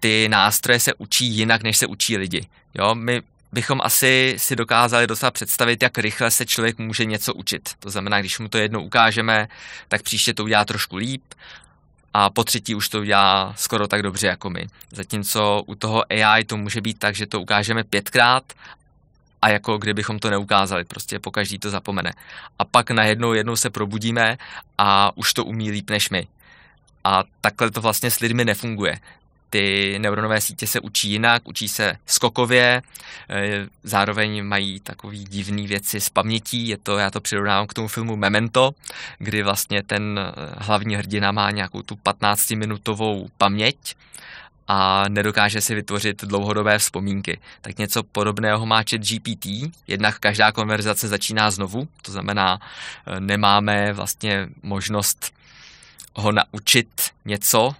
ty 0.00 0.28
nástroje 0.28 0.80
se 0.80 0.94
učí 0.94 1.26
jinak, 1.26 1.62
než 1.62 1.76
se 1.76 1.86
učí 1.86 2.16
lidi. 2.16 2.46
Jo, 2.74 2.94
my 2.94 3.22
bychom 3.52 3.80
asi 3.82 4.34
si 4.38 4.56
dokázali 4.56 5.06
dostat 5.06 5.30
představit, 5.30 5.82
jak 5.82 5.98
rychle 5.98 6.30
se 6.30 6.46
člověk 6.46 6.78
může 6.78 7.04
něco 7.04 7.34
učit. 7.34 7.74
To 7.78 7.90
znamená, 7.90 8.20
když 8.20 8.38
mu 8.38 8.48
to 8.48 8.58
jednou 8.58 8.82
ukážeme, 8.82 9.48
tak 9.88 10.02
příště 10.02 10.34
to 10.34 10.44
udělá 10.44 10.64
trošku 10.64 10.96
líp 10.96 11.22
a 12.18 12.30
po 12.30 12.44
třetí 12.44 12.74
už 12.74 12.88
to 12.88 13.00
udělá 13.00 13.54
skoro 13.56 13.88
tak 13.88 14.02
dobře 14.02 14.26
jako 14.26 14.50
my. 14.50 14.66
Zatímco 14.92 15.62
u 15.66 15.74
toho 15.74 16.04
AI 16.12 16.44
to 16.44 16.56
může 16.56 16.80
být 16.80 16.98
tak, 16.98 17.14
že 17.14 17.26
to 17.26 17.40
ukážeme 17.40 17.84
pětkrát 17.84 18.52
a 19.42 19.48
jako 19.48 19.78
kdybychom 19.78 20.18
to 20.18 20.30
neukázali, 20.30 20.84
prostě 20.84 21.18
po 21.18 21.30
každý 21.30 21.58
to 21.58 21.70
zapomene. 21.70 22.12
A 22.58 22.64
pak 22.64 22.90
najednou 22.90 23.32
jednou 23.32 23.56
se 23.56 23.70
probudíme 23.70 24.38
a 24.78 25.16
už 25.16 25.32
to 25.32 25.44
umí 25.44 25.70
líp 25.70 25.90
než 25.90 26.10
my. 26.10 26.26
A 27.04 27.24
takhle 27.40 27.70
to 27.70 27.80
vlastně 27.80 28.10
s 28.10 28.20
lidmi 28.20 28.44
nefunguje 28.44 28.98
ty 29.56 29.98
neuronové 29.98 30.40
sítě 30.40 30.66
se 30.66 30.80
učí 30.80 31.10
jinak, 31.10 31.48
učí 31.48 31.68
se 31.68 31.96
skokově, 32.06 32.82
eh, 33.30 33.66
zároveň 33.82 34.44
mají 34.44 34.80
takový 34.80 35.24
divný 35.24 35.66
věci 35.66 36.00
z 36.00 36.08
pamětí, 36.08 36.68
je 36.68 36.76
to, 36.76 36.98
já 36.98 37.10
to 37.10 37.20
přirovnávám 37.20 37.66
k 37.66 37.74
tomu 37.74 37.88
filmu 37.88 38.16
Memento, 38.16 38.74
kdy 39.18 39.42
vlastně 39.42 39.82
ten 39.82 40.20
eh, 40.20 40.32
hlavní 40.58 40.96
hrdina 40.96 41.32
má 41.32 41.50
nějakou 41.50 41.82
tu 41.82 41.94
15-minutovou 41.94 43.28
paměť 43.38 43.76
a 44.68 45.04
nedokáže 45.08 45.60
si 45.60 45.74
vytvořit 45.74 46.24
dlouhodobé 46.24 46.78
vzpomínky. 46.78 47.40
Tak 47.60 47.78
něco 47.78 48.02
podobného 48.02 48.66
má 48.66 48.76
chat 48.76 49.00
GPT, 49.00 49.46
jednak 49.86 50.18
každá 50.18 50.52
konverzace 50.52 51.08
začíná 51.08 51.50
znovu, 51.50 51.88
to 52.02 52.12
znamená, 52.12 52.60
eh, 53.06 53.20
nemáme 53.20 53.92
vlastně 53.92 54.48
možnost 54.62 55.32
ho 56.14 56.32
naučit 56.32 56.88
něco, 57.24 57.74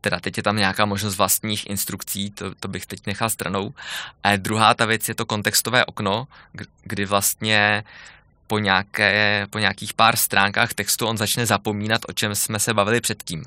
teda 0.00 0.20
teď 0.20 0.36
je 0.36 0.42
tam 0.42 0.56
nějaká 0.56 0.84
možnost 0.84 1.16
vlastních 1.16 1.70
instrukcí, 1.70 2.30
to, 2.30 2.54
to 2.54 2.68
bych 2.68 2.86
teď 2.86 3.06
nechal 3.06 3.30
stranou. 3.30 3.74
A 4.24 4.36
druhá 4.36 4.74
ta 4.74 4.84
věc 4.84 5.08
je 5.08 5.14
to 5.14 5.26
kontextové 5.26 5.84
okno, 5.84 6.28
kdy 6.82 7.04
vlastně 7.06 7.84
po, 8.46 8.58
nějaké, 8.58 9.46
po 9.50 9.58
nějakých 9.58 9.94
pár 9.94 10.16
stránkách 10.16 10.74
textu 10.74 11.06
on 11.06 11.16
začne 11.16 11.46
zapomínat, 11.46 12.00
o 12.08 12.12
čem 12.12 12.34
jsme 12.34 12.58
se 12.58 12.74
bavili 12.74 13.00
předtím. 13.00 13.44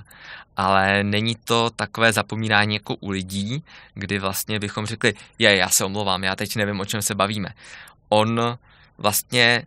Ale 0.58 1.04
není 1.04 1.36
to 1.36 1.70
takové 1.70 2.14
zapomínání 2.14 2.74
jako 2.74 2.96
u 2.96 3.10
lidí, 3.10 3.64
kdy 3.94 4.20
vlastně 4.20 4.60
bychom 4.60 4.86
řekli, 4.86 5.14
je, 5.40 5.56
já 5.56 5.70
se 5.70 5.86
omlouvám, 5.86 6.24
já 6.24 6.36
teď 6.36 6.56
nevím, 6.56 6.80
o 6.80 6.86
čem 6.86 7.02
se 7.02 7.16
bavíme. 7.16 7.50
On 8.10 8.58
vlastně 8.98 9.66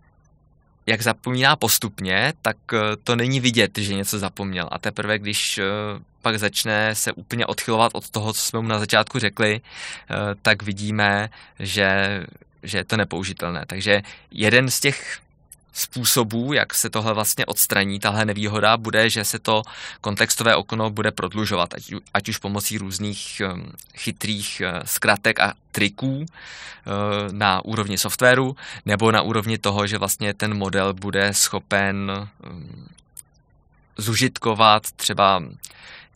jak 0.86 1.02
zapomíná 1.02 1.56
postupně, 1.56 2.32
tak 2.42 2.56
eh, 2.72 2.78
to 3.04 3.16
není 3.16 3.40
vidět, 3.40 3.78
že 3.78 3.94
něco 3.94 4.18
zapomněl. 4.18 4.68
A 4.72 4.78
teprve, 4.78 5.18
když 5.18 5.58
eh, 5.58 5.64
pak 6.22 6.38
začne 6.38 6.94
se 6.94 7.12
úplně 7.12 7.46
odchylovat 7.46 7.92
od 7.94 8.10
toho, 8.10 8.32
co 8.32 8.40
jsme 8.40 8.60
mu 8.60 8.68
na 8.68 8.78
začátku 8.78 9.18
řekli, 9.18 9.60
eh, 9.60 10.14
tak 10.42 10.62
vidíme, 10.62 11.30
že, 11.58 12.20
že 12.62 12.78
je 12.78 12.84
to 12.84 12.96
nepoužitelné. 12.96 13.64
Takže 13.66 14.02
jeden 14.30 14.70
z 14.70 14.80
těch 14.80 15.18
způsobů, 15.76 16.52
jak 16.52 16.74
se 16.74 16.90
tohle 16.90 17.14
vlastně 17.14 17.46
odstraní, 17.46 18.00
tahle 18.00 18.24
nevýhoda, 18.24 18.76
bude, 18.76 19.10
že 19.10 19.24
se 19.24 19.38
to 19.38 19.62
kontextové 20.00 20.56
okno 20.56 20.90
bude 20.90 21.10
prodlužovat, 21.12 21.74
ať, 21.74 21.92
ať 22.14 22.28
už 22.28 22.38
pomocí 22.38 22.78
různých 22.78 23.42
um, 23.44 23.72
chytrých 23.96 24.62
uh, 24.64 24.80
zkratek 24.84 25.40
a 25.40 25.54
triků 25.72 26.16
uh, 26.16 26.26
na 27.30 27.64
úrovni 27.64 27.98
softwaru, 27.98 28.56
nebo 28.86 29.12
na 29.12 29.22
úrovni 29.22 29.58
toho, 29.58 29.86
že 29.86 29.98
vlastně 29.98 30.34
ten 30.34 30.54
model 30.54 30.94
bude 30.94 31.34
schopen 31.34 32.12
um, 32.50 32.88
zužitkovat 33.96 34.92
třeba 34.92 35.42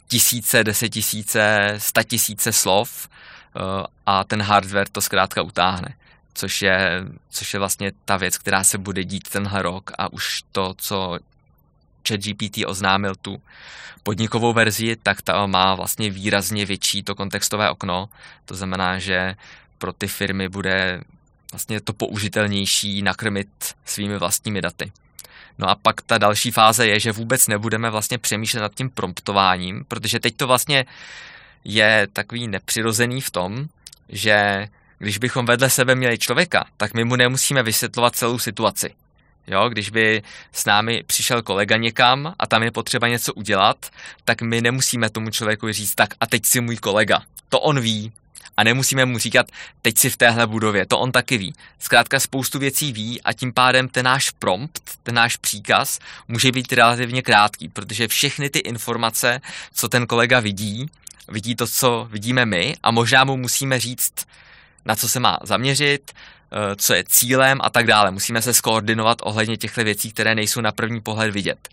tisíce, 0.09 0.65
desetisíce, 0.65 1.75
sta 1.79 2.03
tisíce 2.03 2.53
slov 2.53 3.09
uh, 3.09 3.63
a 4.07 4.25
ten 4.25 4.43
hardware 4.43 4.89
to 4.89 5.01
zkrátka 5.01 5.43
utáhne. 5.43 5.95
Což 6.35 6.63
je, 6.63 7.05
což 7.31 7.55
je 7.55 7.59
vlastně 7.59 7.93
ta 8.05 8.17
věc, 8.17 8.39
která 8.39 8.65
se 8.65 8.79
bude 8.79 9.05
dít 9.05 9.29
tenhle 9.29 9.63
rok 9.63 9.91
a 9.99 10.13
už 10.13 10.43
to, 10.53 10.75
co 10.79 11.19
ChatGPT 12.09 12.59
oznámil 12.67 13.15
tu 13.15 13.43
podnikovou 14.03 14.53
verzi, 14.53 14.97
tak 15.03 15.23
ta 15.23 15.47
má 15.47 15.75
vlastně 15.75 16.11
výrazně 16.11 16.67
větší 16.67 17.03
to 17.03 17.15
kontextové 17.15 17.71
okno. 17.71 18.09
To 18.45 18.55
znamená, 18.55 18.99
že 18.99 19.35
pro 19.79 19.93
ty 19.93 20.07
firmy 20.07 20.49
bude 20.49 21.01
vlastně 21.53 21.81
to 21.81 21.93
použitelnější 21.93 23.03
nakrmit 23.03 23.49
svými 23.85 24.19
vlastními 24.19 24.61
daty. 24.61 24.93
No 25.59 25.69
a 25.69 25.75
pak 25.75 26.03
ta 26.03 26.19
další 26.19 26.51
fáze 26.51 26.87
je, 26.87 27.01
že 27.01 27.13
vůbec 27.13 27.49
nebudeme 27.49 27.91
vlastně 27.91 28.19
přemýšlet 28.19 28.61
nad 28.61 28.75
tím 28.75 28.91
promptováním, 28.91 29.85
protože 29.89 30.21
teď 30.21 30.37
to 30.37 30.47
vlastně 30.47 30.85
je 31.65 32.09
takový 32.13 32.49
nepřirozený 32.49 33.21
v 33.21 33.31
tom, 33.31 33.69
že 34.09 34.69
když 35.01 35.19
bychom 35.19 35.47
vedle 35.47 35.71
sebe 35.71 35.95
měli 35.95 36.19
člověka, 36.19 36.65
tak 36.77 36.95
my 36.95 37.05
mu 37.05 37.17
nemusíme 37.17 37.63
vysvětlovat 37.63 38.17
celou 38.17 38.39
situaci. 38.39 38.95
Jo, 39.47 39.69
když 39.69 39.91
by 39.91 40.23
s 40.53 40.65
námi 40.65 41.03
přišel 41.07 41.43
kolega 41.43 41.77
někam 41.77 42.35
a 42.39 42.47
tam 42.47 42.63
je 42.63 42.71
potřeba 42.71 43.09
něco 43.09 43.35
udělat, 43.35 43.91
tak 44.25 44.43
my 44.43 44.61
nemusíme 44.61 45.11
tomu 45.11 45.31
člověku 45.31 45.73
říct, 45.73 45.95
tak 45.95 46.15
a 46.21 46.27
teď 46.27 46.47
si 46.47 46.61
můj 46.61 46.77
kolega. 46.77 47.23
To 47.49 47.61
on 47.61 47.81
ví, 47.81 48.13
a 48.57 48.65
nemusíme 48.65 49.05
mu 49.05 49.19
říkat, 49.19 49.47
teď 49.83 49.99
si 49.99 50.11
v 50.11 50.17
téhle 50.17 50.47
budově, 50.47 50.87
to 50.87 50.99
on 50.99 51.13
taky 51.13 51.39
ví. 51.39 51.55
Zkrátka 51.79 52.21
spoustu 52.21 52.59
věcí 52.59 52.93
ví 52.93 53.23
a 53.23 53.33
tím 53.33 53.53
pádem 53.53 53.89
ten 53.89 54.05
náš 54.05 54.31
prompt, 54.31 54.83
ten 55.03 55.15
náš 55.15 55.37
příkaz 55.37 55.99
může 56.29 56.53
být 56.53 56.73
relativně 56.73 57.23
krátký, 57.23 57.69
protože 57.69 58.09
všechny 58.09 58.51
ty 58.51 58.59
informace, 58.59 59.41
co 59.75 59.89
ten 59.89 60.07
kolega 60.07 60.41
vidí, 60.41 60.91
vidí 61.29 61.57
to, 61.57 61.67
co 61.67 62.09
vidíme 62.11 62.47
my 62.47 62.77
a 62.83 62.91
možná 62.91 63.25
mu 63.25 63.37
musíme 63.37 63.81
říct, 63.81 64.13
na 64.85 64.97
co 64.97 65.09
se 65.09 65.21
má 65.21 65.39
zaměřit, 65.43 66.13
eh, 66.13 66.77
co 66.77 66.95
je 66.95 67.05
cílem 67.09 67.59
a 67.63 67.71
tak 67.71 67.87
dále. 67.87 68.11
Musíme 68.11 68.43
se 68.43 68.55
skoordinovat 68.55 69.19
ohledně 69.23 69.57
těchto 69.57 69.85
věcí, 69.85 70.13
které 70.13 70.35
nejsou 70.35 70.61
na 70.61 70.73
první 70.73 71.01
pohled 71.01 71.31
vidět. 71.31 71.69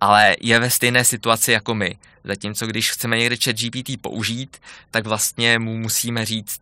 Ale 0.00 0.36
je 0.40 0.58
ve 0.58 0.70
stejné 0.70 1.04
situaci 1.04 1.52
jako 1.52 1.74
my. 1.74 1.96
Zatímco 2.24 2.66
když 2.66 2.90
chceme 2.90 3.18
někde 3.18 3.36
chat 3.44 3.56
GPT 3.56 4.00
použít, 4.00 4.56
tak 4.90 5.06
vlastně 5.06 5.58
mu 5.58 5.78
musíme 5.78 6.24
říct, 6.24 6.60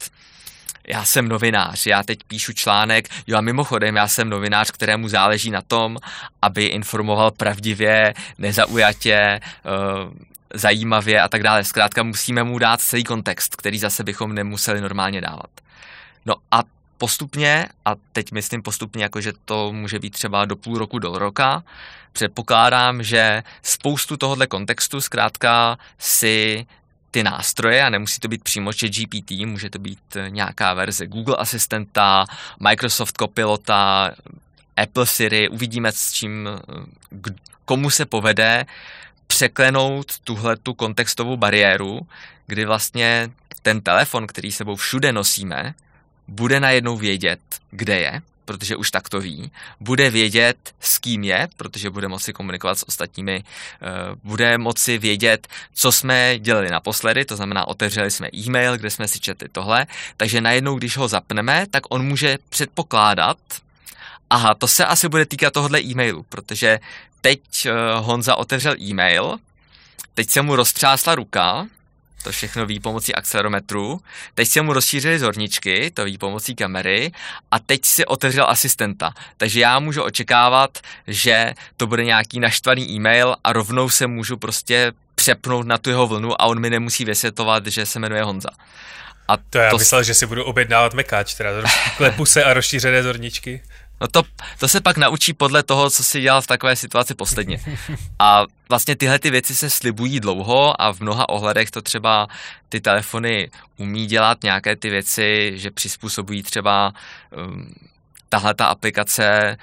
já 0.87 1.05
jsem 1.05 1.29
novinář, 1.29 1.87
já 1.87 2.03
teď 2.03 2.19
píšu 2.25 2.53
článek, 2.53 3.09
jo 3.27 3.39
a 3.39 3.41
mimochodem 3.41 3.97
já 3.97 4.09
jsem 4.09 4.29
novinář, 4.29 4.71
kterému 4.71 5.09
záleží 5.09 5.51
na 5.51 5.63
tom, 5.63 5.99
aby 6.43 6.65
informoval 6.65 7.31
pravdivě, 7.31 8.15
nezaujatě, 8.39 9.15
eh, 9.15 9.41
zajímavě 10.55 11.21
a 11.21 11.29
tak 11.29 11.43
dále. 11.43 11.65
Zkrátka 11.65 12.03
musíme 12.03 12.45
mu 12.45 12.59
dát 12.59 12.81
celý 12.81 13.05
kontext, 13.05 13.57
který 13.57 13.79
zase 13.79 14.05
bychom 14.05 14.35
nemuseli 14.35 14.81
normálně 14.81 15.21
dávat. 15.21 15.51
No 16.27 16.35
a 16.51 16.63
postupně, 16.99 17.69
a 17.85 17.95
teď 18.13 18.33
myslím 18.33 18.63
postupně, 18.63 19.03
jako 19.03 19.21
že 19.21 19.33
to 19.45 19.73
může 19.73 19.99
být 19.99 20.11
třeba 20.11 20.45
do 20.45 20.57
půl 20.57 20.79
roku, 20.79 20.99
do 20.99 21.19
roka, 21.19 21.63
předpokládám, 22.13 23.03
že 23.03 23.43
spoustu 23.63 24.17
tohohle 24.17 24.47
kontextu 24.47 25.01
zkrátka 25.01 25.79
si 25.99 26.67
ty 27.11 27.23
nástroje, 27.23 27.83
a 27.83 27.91
nemusí 27.91 28.21
to 28.21 28.29
být 28.29 28.43
přímo 28.43 28.71
chat 28.73 28.91
GPT, 28.91 29.31
může 29.31 29.71
to 29.71 29.79
být 29.79 30.17
nějaká 30.29 30.75
verze 30.75 31.07
Google 31.07 31.37
Asistenta, 31.37 32.25
Microsoft 32.61 33.17
Copilota, 33.19 34.11
Apple 34.77 35.07
Siri, 35.07 35.49
uvidíme 35.49 35.93
s 35.93 36.13
čím, 36.13 36.49
komu 37.65 37.91
se 37.91 38.07
povede 38.07 38.67
překlenout 39.27 40.19
tuhle 40.19 40.57
tu 40.57 40.75
kontextovou 40.75 41.37
bariéru, 41.37 42.01
kdy 42.47 42.65
vlastně 42.65 43.31
ten 43.63 43.81
telefon, 43.81 44.27
který 44.27 44.53
sebou 44.53 44.77
všude 44.77 45.13
nosíme, 45.13 45.75
bude 46.29 46.61
najednou 46.61 46.97
vědět, 46.97 47.41
kde 47.71 48.01
je, 48.01 48.23
protože 48.45 48.77
už 48.77 48.91
tak 48.91 49.09
to 49.09 49.21
ví, 49.21 49.51
bude 49.81 50.11
vědět, 50.11 50.57
s 50.81 50.99
kým 50.99 51.25
je, 51.25 51.49
protože 51.57 51.91
bude 51.91 52.09
moci 52.09 52.33
komunikovat 52.33 52.79
s 52.79 52.89
ostatními, 52.89 53.45
eh, 53.45 53.87
bude 54.25 54.59
moci 54.59 54.99
vědět, 54.99 55.49
co 55.75 55.93
jsme 55.93 56.39
dělali 56.39 56.71
naposledy, 56.71 57.25
to 57.25 57.37
znamená, 57.37 57.69
otevřeli 57.69 58.11
jsme 58.11 58.29
e-mail, 58.35 58.77
kde 58.77 58.91
jsme 58.91 59.09
si 59.09 59.21
četli 59.21 59.49
tohle, 59.49 59.87
takže 60.17 60.41
najednou, 60.41 60.75
když 60.75 60.97
ho 60.97 61.09
zapneme, 61.09 61.67
tak 61.71 61.83
on 61.89 62.07
může 62.07 62.39
předpokládat, 62.49 63.39
aha, 64.31 64.55
to 64.55 64.69
se 64.69 64.85
asi 64.87 65.09
bude 65.09 65.27
týkat 65.27 65.53
tohohle 65.53 65.81
e-mailu, 65.81 66.23
protože 66.29 66.79
teď 67.25 67.41
eh, 67.67 67.73
Honza 67.99 68.37
otevřel 68.37 68.75
e-mail, 68.81 69.37
teď 70.15 70.31
se 70.31 70.43
mu 70.43 70.57
roztřásla 70.57 71.15
ruka, 71.15 71.67
to 72.23 72.33
všechno 72.33 72.67
ví 72.67 72.81
pomocí 72.81 73.15
akcelerometru. 73.15 74.01
Teď 74.35 74.49
se 74.49 74.63
mu 74.63 74.73
rozšířily 74.73 75.19
zorničky, 75.19 75.91
to 75.91 76.05
ví 76.05 76.19
pomocí 76.19 76.55
kamery 76.55 77.13
a 77.51 77.59
teď 77.59 77.85
si 77.85 78.07
otevřel 78.07 78.47
asistenta. 78.49 79.13
Takže 79.37 79.61
já 79.61 79.79
můžu 79.79 80.03
očekávat, 80.03 80.79
že 81.07 81.55
to 81.77 81.87
bude 81.87 82.05
nějaký 82.05 82.41
naštvaný 82.41 82.91
e-mail 82.91 83.37
a 83.45 83.53
rovnou 83.53 83.89
se 83.89 84.07
můžu 84.07 84.37
prostě 84.37 84.93
přepnout 85.15 85.67
na 85.67 85.79
tu 85.79 85.91
jeho 85.91 86.07
vlnu 86.07 86.43
a 86.43 86.45
on 86.45 86.61
mi 86.61 86.71
nemusí 86.71 87.05
vysvětlovat, 87.05 87.67
že 87.67 87.87
se 87.87 87.99
jmenuje 87.99 88.23
Honza. 88.23 88.51
A 89.29 89.37
to 89.37 89.59
já 89.59 89.71
to 89.71 89.79
myslel, 89.79 90.03
že 90.03 90.15
si 90.15 90.27
budu 90.27 90.45
objednávat 90.45 90.95
mekáč, 90.95 91.35
teda 91.35 91.51
klepu 91.97 92.27
se 92.27 92.45
a 92.45 92.55
rozšířené 92.55 93.03
zorničky. 93.03 93.63
No 94.05 94.09
to, 94.09 94.23
to 94.59 94.69
se 94.69 94.81
pak 94.81 94.97
naučí 94.97 95.33
podle 95.33 95.63
toho, 95.63 95.91
co 95.91 96.05
si 96.05 96.21
dělal 96.21 96.43
v 96.43 96.47
takové 96.47 96.77
situaci 96.77 97.15
posledně. 97.15 97.61
A 98.19 98.45
vlastně 98.69 98.97
tyhle 98.97 99.19
ty 99.19 99.31
věci 99.31 99.55
se 99.55 99.71
slibují 99.71 100.21
dlouho 100.21 100.83
a 100.83 100.93
v 100.93 101.01
mnoha 101.01 101.29
ohledech 101.29 101.71
to 101.71 101.83
třeba 101.83 102.29
ty 102.69 102.81
telefony 102.81 103.51
umí 103.77 104.07
dělat 104.07 104.43
nějaké 104.43 104.77
ty 104.77 104.91
věci, 104.91 105.53
že 105.57 105.71
přizpůsobují 105.71 106.43
třeba 106.43 106.93
um, 107.37 107.75
tahle 108.29 108.55
ta 108.55 108.67
aplikace 108.67 109.57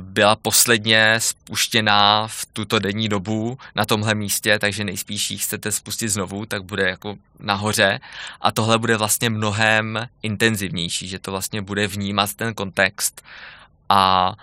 byla 0.00 0.36
posledně 0.36 1.14
spuštěná 1.18 2.28
v 2.28 2.46
tuto 2.52 2.78
denní 2.78 3.08
dobu 3.08 3.58
na 3.74 3.84
tomhle 3.84 4.14
místě, 4.14 4.58
takže 4.58 4.84
nejspíš 4.84 5.30
ji 5.30 5.38
chcete 5.38 5.72
spustit 5.72 6.08
znovu, 6.08 6.46
tak 6.46 6.62
bude 6.62 6.88
jako 6.88 7.16
nahoře 7.40 8.00
a 8.40 8.52
tohle 8.52 8.78
bude 8.78 8.96
vlastně 8.96 9.30
mnohem 9.30 10.08
intenzivnější, 10.22 11.08
že 11.08 11.18
to 11.18 11.30
vlastně 11.30 11.62
bude 11.62 11.86
vnímat 11.86 12.34
ten 12.34 12.54
kontext 12.54 13.22
a 13.88 14.34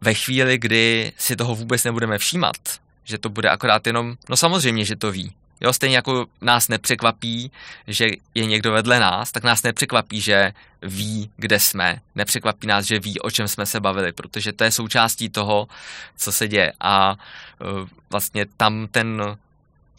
ve 0.00 0.14
chvíli, 0.14 0.58
kdy 0.58 1.12
si 1.16 1.36
toho 1.36 1.54
vůbec 1.54 1.84
nebudeme 1.84 2.18
všímat, 2.18 2.56
že 3.04 3.18
to 3.18 3.28
bude 3.28 3.48
akorát 3.48 3.86
jenom, 3.86 4.16
no 4.28 4.36
samozřejmě, 4.36 4.84
že 4.84 4.96
to 4.96 5.12
ví. 5.12 5.32
Jo, 5.60 5.72
stejně 5.72 5.96
jako 5.96 6.26
nás 6.40 6.68
nepřekvapí, 6.68 7.52
že 7.86 8.08
je 8.34 8.46
někdo 8.46 8.72
vedle 8.72 9.00
nás, 9.00 9.32
tak 9.32 9.42
nás 9.42 9.62
nepřekvapí, 9.62 10.20
že 10.20 10.52
ví, 10.82 11.30
kde 11.36 11.58
jsme. 11.60 12.00
Nepřekvapí 12.14 12.66
nás, 12.66 12.84
že 12.84 12.98
ví, 12.98 13.20
o 13.20 13.30
čem 13.30 13.48
jsme 13.48 13.66
se 13.66 13.80
bavili, 13.80 14.12
protože 14.12 14.52
to 14.52 14.64
je 14.64 14.70
součástí 14.70 15.28
toho, 15.28 15.68
co 16.16 16.32
se 16.32 16.48
děje. 16.48 16.72
A 16.80 17.10
uh, 17.12 17.88
vlastně 18.10 18.46
tam 18.56 18.88
ten 18.90 19.36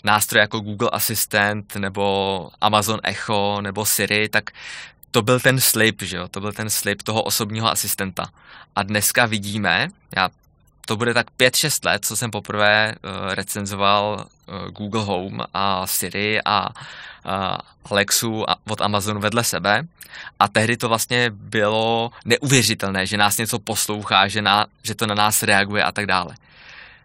nástroj 0.03 0.41
jako 0.41 0.59
Google 0.59 0.89
Assistant 0.89 1.75
nebo 1.75 2.49
Amazon 2.61 2.99
Echo 3.03 3.61
nebo 3.61 3.85
Siri, 3.85 4.29
tak 4.29 4.51
to 5.13 5.21
byl 5.21 5.39
ten 5.39 5.59
slib, 5.59 6.01
že 6.01 6.17
jo, 6.17 6.27
to 6.27 6.41
byl 6.41 6.53
ten 6.53 6.69
slib 6.69 7.01
toho 7.01 7.23
osobního 7.23 7.71
asistenta. 7.71 8.25
A 8.75 8.83
dneska 8.83 9.25
vidíme, 9.25 9.87
já 10.15 10.29
to 10.85 10.97
bude 10.97 11.13
tak 11.13 11.27
5-6 11.39 11.85
let, 11.85 12.05
co 12.05 12.15
jsem 12.15 12.31
poprvé 12.31 12.95
uh, 12.95 13.33
recenzoval 13.33 14.25
uh, 14.47 14.67
Google 14.67 15.03
Home 15.03 15.39
a 15.53 15.87
Siri 15.87 16.41
a 16.45 16.69
uh, 16.69 17.91
Alexu 17.91 18.49
a, 18.49 18.55
od 18.69 18.81
Amazonu 18.81 19.19
vedle 19.19 19.43
sebe. 19.43 19.87
A 20.39 20.47
tehdy 20.47 20.77
to 20.77 20.89
vlastně 20.89 21.29
bylo 21.29 22.11
neuvěřitelné, 22.25 23.05
že 23.05 23.17
nás 23.17 23.37
něco 23.37 23.59
poslouchá, 23.59 24.27
že, 24.27 24.41
na, 24.41 24.65
že 24.83 24.95
to 24.95 25.07
na 25.07 25.15
nás 25.15 25.43
reaguje 25.43 25.83
a 25.83 25.91
tak 25.91 26.05
dále. 26.05 26.35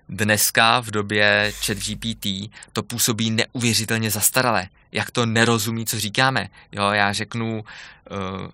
Dneska 0.08 0.80
v 0.80 0.90
době 0.90 1.52
chat 1.64 1.78
GPT 1.78 2.50
to 2.72 2.82
působí 2.82 3.30
neuvěřitelně 3.30 4.10
zastaralé. 4.10 4.68
Jak 4.92 5.10
to 5.10 5.26
nerozumí, 5.26 5.86
co 5.86 6.00
říkáme. 6.00 6.48
Jo, 6.72 6.90
já 6.90 7.12
řeknu, 7.12 7.64
uh, 8.10 8.50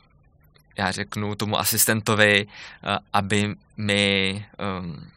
já 0.79 0.91
řeknu 0.91 1.35
tomu 1.35 1.59
asistentovi, 1.59 2.47
uh, 2.47 2.97
aby 3.13 3.55
mi 3.77 4.45
um, 4.81 5.11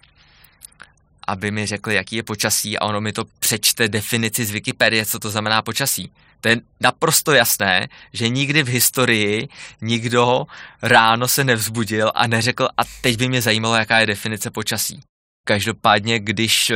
aby 1.27 1.51
mi 1.51 1.65
řekl, 1.65 1.91
jaký 1.91 2.15
je 2.15 2.23
počasí 2.23 2.79
a 2.79 2.85
ono 2.85 3.01
mi 3.01 3.13
to 3.13 3.25
přečte 3.39 3.88
definici 3.88 4.45
z 4.45 4.51
Wikipedie, 4.51 5.05
co 5.05 5.19
to 5.19 5.29
znamená 5.29 5.61
počasí. 5.61 6.11
To 6.41 6.47
je 6.47 6.57
naprosto 6.79 7.33
jasné, 7.33 7.88
že 8.13 8.29
nikdy 8.29 8.63
v 8.63 8.67
historii 8.67 9.47
nikdo 9.81 10.47
ráno 10.81 11.27
se 11.27 11.43
nevzbudil 11.43 12.11
a 12.15 12.27
neřekl, 12.27 12.67
a 12.77 12.81
teď 13.01 13.17
by 13.17 13.29
mě 13.29 13.41
zajímalo, 13.41 13.75
jaká 13.75 13.99
je 13.99 14.05
definice 14.05 14.51
počasí. 14.51 15.03
Každopádně, 15.48 16.20
když 16.20 16.70
eh, 16.70 16.76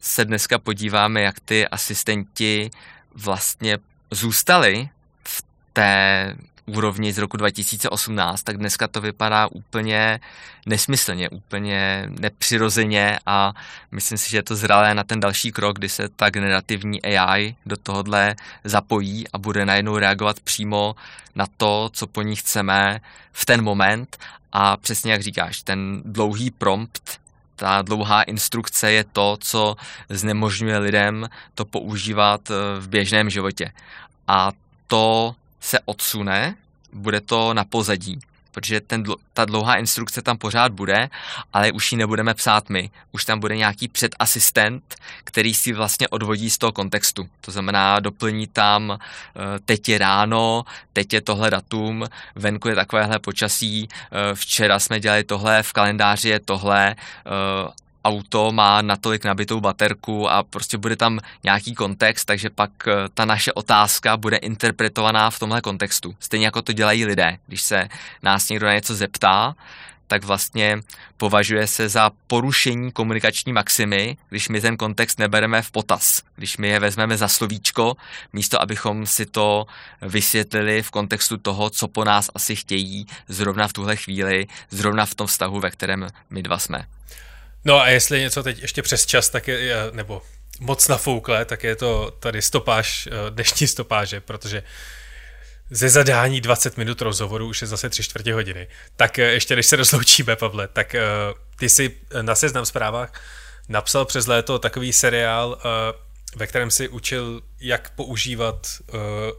se 0.00 0.24
dneska 0.24 0.58
podíváme, 0.58 1.20
jak 1.20 1.40
ty 1.40 1.68
asistenti 1.68 2.70
vlastně 3.14 3.78
zůstali 4.10 4.88
v 5.24 5.42
té 5.72 6.34
úrovni 6.66 7.12
z 7.12 7.18
roku 7.18 7.36
2018, 7.36 8.42
tak 8.42 8.56
dneska 8.56 8.88
to 8.88 9.00
vypadá 9.00 9.46
úplně 9.46 10.20
nesmyslně, 10.66 11.28
úplně 11.28 12.06
nepřirozeně 12.08 13.18
a 13.26 13.52
myslím 13.90 14.18
si, 14.18 14.30
že 14.30 14.38
je 14.38 14.42
to 14.42 14.56
zralé 14.56 14.94
na 14.94 15.04
ten 15.04 15.20
další 15.20 15.52
krok, 15.52 15.78
kdy 15.78 15.88
se 15.88 16.08
ta 16.08 16.30
generativní 16.30 17.02
AI 17.02 17.56
do 17.66 17.76
tohohle 17.76 18.36
zapojí 18.64 19.28
a 19.32 19.38
bude 19.38 19.66
najednou 19.66 19.98
reagovat 19.98 20.40
přímo 20.40 20.96
na 21.34 21.46
to, 21.56 21.90
co 21.92 22.06
po 22.06 22.22
ní 22.22 22.36
chceme 22.36 23.00
v 23.32 23.46
ten 23.46 23.62
moment. 23.62 24.16
A 24.52 24.76
přesně 24.76 25.12
jak 25.12 25.22
říkáš, 25.22 25.62
ten 25.62 26.02
dlouhý 26.04 26.50
prompt 26.50 27.25
ta 27.56 27.82
dlouhá 27.82 28.22
instrukce 28.22 28.92
je 28.92 29.04
to, 29.04 29.36
co 29.40 29.76
znemožňuje 30.08 30.78
lidem 30.78 31.28
to 31.54 31.64
používat 31.64 32.50
eh, 32.50 32.80
v 32.80 32.88
běžném 32.88 33.30
životě. 33.30 33.72
A 34.28 34.52
to 34.86 35.34
se 35.60 35.78
odsune, 35.84 36.56
bude 36.92 37.20
to 37.20 37.54
na 37.54 37.64
pozadí 37.64 38.20
protože 38.56 38.80
ten, 38.80 39.04
ta 39.32 39.44
dlouhá 39.44 39.76
instrukce 39.76 40.22
tam 40.22 40.38
pořád 40.38 40.72
bude, 40.72 41.10
ale 41.52 41.72
už 41.72 41.92
ji 41.92 41.98
nebudeme 41.98 42.34
psát 42.34 42.70
my. 42.70 42.90
Už 43.12 43.24
tam 43.24 43.40
bude 43.40 43.56
nějaký 43.56 43.88
předasistent, 43.88 44.94
který 45.24 45.54
si 45.54 45.72
vlastně 45.72 46.08
odvodí 46.08 46.50
z 46.50 46.58
toho 46.58 46.72
kontextu. 46.72 47.28
To 47.40 47.50
znamená, 47.50 48.00
doplní 48.00 48.46
tam 48.46 48.98
eh, 48.98 49.58
teď 49.64 49.88
je 49.88 49.98
ráno, 49.98 50.64
teď 50.92 51.12
je 51.12 51.20
tohle 51.20 51.50
datum, 51.50 52.04
venku 52.34 52.68
je 52.68 52.74
takovéhle 52.74 53.18
počasí, 53.18 53.88
eh, 53.92 54.34
včera 54.34 54.78
jsme 54.78 55.00
dělali 55.00 55.24
tohle, 55.24 55.62
v 55.62 55.72
kalendáři 55.72 56.28
je 56.28 56.40
tohle 56.40 56.96
eh, 56.96 57.85
auto 58.06 58.52
má 58.52 58.82
natolik 58.82 59.24
nabitou 59.24 59.60
baterku 59.60 60.30
a 60.30 60.42
prostě 60.42 60.78
bude 60.78 60.96
tam 60.96 61.20
nějaký 61.44 61.74
kontext, 61.74 62.26
takže 62.26 62.50
pak 62.50 62.70
eh, 62.88 62.92
ta 63.14 63.24
naše 63.24 63.52
otázka 63.52 64.16
bude 64.16 64.36
interpretovaná 64.36 65.30
v 65.30 65.38
tomhle 65.38 65.60
kontextu. 65.60 66.14
Stejně 66.20 66.46
jako 66.46 66.62
to 66.62 66.72
dělají 66.72 67.04
lidé. 67.04 67.38
Když 67.46 67.62
se 67.62 67.88
nás 68.22 68.48
někdo 68.48 68.66
na 68.66 68.74
něco 68.74 68.94
zeptá, 68.94 69.54
tak 70.06 70.24
vlastně 70.24 70.80
považuje 71.16 71.66
se 71.66 71.88
za 71.88 72.10
porušení 72.26 72.92
komunikační 72.92 73.52
maximy, 73.52 74.16
když 74.28 74.48
my 74.48 74.60
ten 74.60 74.76
kontext 74.76 75.18
nebereme 75.18 75.62
v 75.62 75.70
potaz. 75.70 76.22
Když 76.36 76.56
my 76.56 76.68
je 76.68 76.80
vezmeme 76.80 77.16
za 77.16 77.28
slovíčko, 77.28 77.96
místo 78.32 78.62
abychom 78.62 79.06
si 79.06 79.26
to 79.26 79.66
vysvětlili 80.02 80.82
v 80.82 80.90
kontextu 80.90 81.36
toho, 81.36 81.70
co 81.70 81.88
po 81.88 82.04
nás 82.04 82.30
asi 82.34 82.56
chtějí 82.56 83.06
zrovna 83.28 83.68
v 83.68 83.72
tuhle 83.72 83.96
chvíli, 83.96 84.46
zrovna 84.70 85.06
v 85.06 85.14
tom 85.14 85.26
vztahu, 85.26 85.60
ve 85.60 85.70
kterém 85.70 86.08
my 86.30 86.42
dva 86.42 86.58
jsme. 86.58 86.86
No 87.66 87.80
a 87.80 87.88
jestli 87.88 88.20
něco 88.20 88.42
teď 88.42 88.62
ještě 88.62 88.82
přes 88.82 89.06
čas, 89.06 89.28
tak 89.28 89.48
je, 89.48 89.76
nebo 89.92 90.22
moc 90.60 90.88
nafoukle, 90.88 91.44
tak 91.44 91.64
je 91.64 91.76
to 91.76 92.10
tady 92.10 92.42
stopáž, 92.42 93.06
eh, 93.06 93.30
dnešní 93.30 93.66
stopáže, 93.66 94.20
protože 94.20 94.62
ze 95.70 95.88
zadání 95.88 96.40
20 96.40 96.76
minut 96.76 97.02
rozhovoru 97.02 97.48
už 97.48 97.60
je 97.60 97.66
zase 97.66 97.88
tři 97.88 98.02
čtvrtě 98.02 98.34
hodiny. 98.34 98.68
Tak 98.96 99.18
eh, 99.18 99.22
ještě 99.22 99.56
než 99.56 99.66
se 99.66 99.76
rozloučíme, 99.76 100.36
Pavle, 100.36 100.68
tak 100.68 100.94
eh, 100.94 101.02
ty 101.58 101.68
si 101.68 101.96
na 102.22 102.34
seznam 102.34 102.66
zprávách 102.66 103.22
napsal 103.68 104.04
přes 104.04 104.26
léto 104.26 104.58
takový 104.58 104.92
seriál, 104.92 105.58
ve 106.36 106.46
kterém 106.46 106.70
si 106.70 106.88
učil, 106.88 107.42
jak 107.60 107.90
používat 107.90 108.66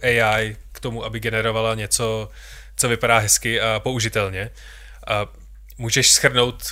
AI 0.03 0.57
k 0.71 0.79
tomu, 0.79 1.05
aby 1.05 1.19
generovala 1.19 1.75
něco, 1.75 2.29
co 2.75 2.89
vypadá 2.89 3.17
hezky 3.17 3.61
a 3.61 3.79
použitelně. 3.79 4.49
Můžeš 5.77 6.11
schrnout 6.11 6.63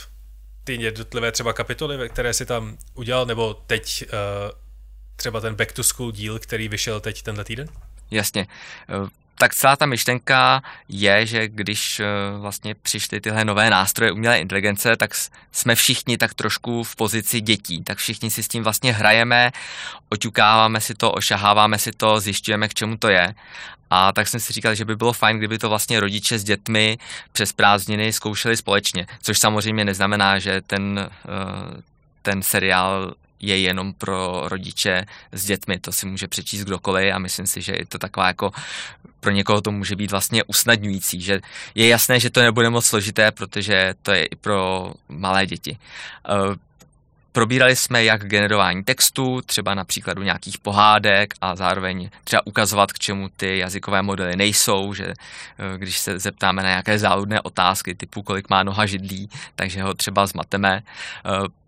ty 0.65 0.81
jednotlivé 0.81 1.31
třeba 1.31 1.53
kapitoly, 1.53 2.09
které 2.09 2.33
si 2.33 2.45
tam 2.45 2.77
udělal, 2.93 3.25
nebo 3.25 3.53
teď 3.53 4.03
uh, 4.03 4.51
třeba 5.15 5.39
ten 5.39 5.55
Back 5.55 5.71
to 5.71 5.83
School 5.83 6.11
díl, 6.11 6.39
který 6.39 6.67
vyšel 6.67 6.99
teď 6.99 7.21
tenhle 7.21 7.43
týden? 7.43 7.67
Jasně. 8.11 8.47
Tak 9.37 9.55
celá 9.55 9.75
ta 9.75 9.85
myšlenka 9.85 10.63
je, 10.89 11.25
že 11.25 11.47
když 11.47 12.01
vlastně 12.39 12.75
přišly 12.75 13.21
tyhle 13.21 13.45
nové 13.45 13.69
nástroje 13.69 14.11
umělé 14.11 14.39
inteligence, 14.39 14.95
tak 14.97 15.11
jsme 15.51 15.75
všichni 15.75 16.17
tak 16.17 16.33
trošku 16.33 16.83
v 16.83 16.95
pozici 16.95 17.41
dětí. 17.41 17.83
Tak 17.83 17.97
všichni 17.97 18.31
si 18.31 18.43
s 18.43 18.47
tím 18.47 18.63
vlastně 18.63 18.93
hrajeme, 18.93 19.51
oťukáváme 20.09 20.81
si 20.81 20.93
to, 20.93 21.11
ošaháváme 21.11 21.77
si 21.77 21.91
to, 21.91 22.19
zjišťujeme, 22.19 22.67
k 22.67 22.73
čemu 22.73 22.97
to 22.97 23.07
je. 23.09 23.35
A 23.89 24.11
tak 24.11 24.27
jsem 24.27 24.39
si 24.39 24.53
říkal, 24.53 24.75
že 24.75 24.85
by 24.85 24.95
bylo 24.95 25.13
fajn, 25.13 25.37
kdyby 25.37 25.57
to 25.57 25.69
vlastně 25.69 25.99
rodiče 25.99 26.39
s 26.39 26.43
dětmi 26.43 26.97
přes 27.31 27.53
prázdniny 27.53 28.13
zkoušeli 28.13 28.57
společně. 28.57 29.07
Což 29.21 29.39
samozřejmě 29.39 29.85
neznamená, 29.85 30.39
že 30.39 30.61
ten, 30.61 31.09
eh, 31.09 31.81
ten 32.21 32.43
seriál 32.43 33.13
je 33.47 33.59
jenom 33.59 33.93
pro 33.93 34.43
rodiče 34.45 35.05
s 35.31 35.45
dětmi, 35.45 35.79
to 35.79 35.91
si 35.91 36.05
může 36.05 36.27
přečíst 36.27 36.63
kdokoliv 36.63 37.13
a 37.13 37.19
myslím 37.19 37.47
si, 37.47 37.61
že 37.61 37.71
je 37.71 37.85
to 37.85 37.97
taková 37.97 38.27
jako 38.27 38.51
pro 39.19 39.31
někoho 39.31 39.61
to 39.61 39.71
může 39.71 39.95
být 39.95 40.11
vlastně 40.11 40.43
usnadňující, 40.43 41.21
že 41.21 41.41
je 41.75 41.87
jasné, 41.87 42.19
že 42.19 42.29
to 42.29 42.41
nebude 42.41 42.69
moc 42.69 42.85
složité, 42.85 43.31
protože 43.31 43.93
to 44.01 44.11
je 44.11 44.25
i 44.25 44.35
pro 44.35 44.93
malé 45.09 45.45
děti. 45.45 45.77
Eh, 46.29 46.55
Probírali 47.35 47.75
jsme 47.75 48.03
jak 48.03 48.27
generování 48.27 48.83
textu, 48.83 49.41
třeba 49.45 49.73
na 49.73 49.83
příkladu 49.83 50.23
nějakých 50.23 50.57
pohádek 50.57 51.33
a 51.41 51.55
zároveň 51.55 52.09
třeba 52.23 52.47
ukazovat, 52.47 52.93
k 52.93 52.99
čemu 52.99 53.29
ty 53.29 53.57
jazykové 53.57 54.01
modely 54.01 54.35
nejsou, 54.35 54.93
že 54.93 55.05
eh, 55.05 55.77
když 55.77 55.99
se 55.99 56.19
zeptáme 56.19 56.63
na 56.63 56.69
nějaké 56.69 56.99
záludné 56.99 57.41
otázky 57.41 57.95
typu 57.95 58.23
kolik 58.23 58.49
má 58.49 58.63
noha 58.63 58.85
židlí, 58.85 59.29
takže 59.55 59.83
ho 59.83 59.93
třeba 59.93 60.25
zmateme. 60.25 60.83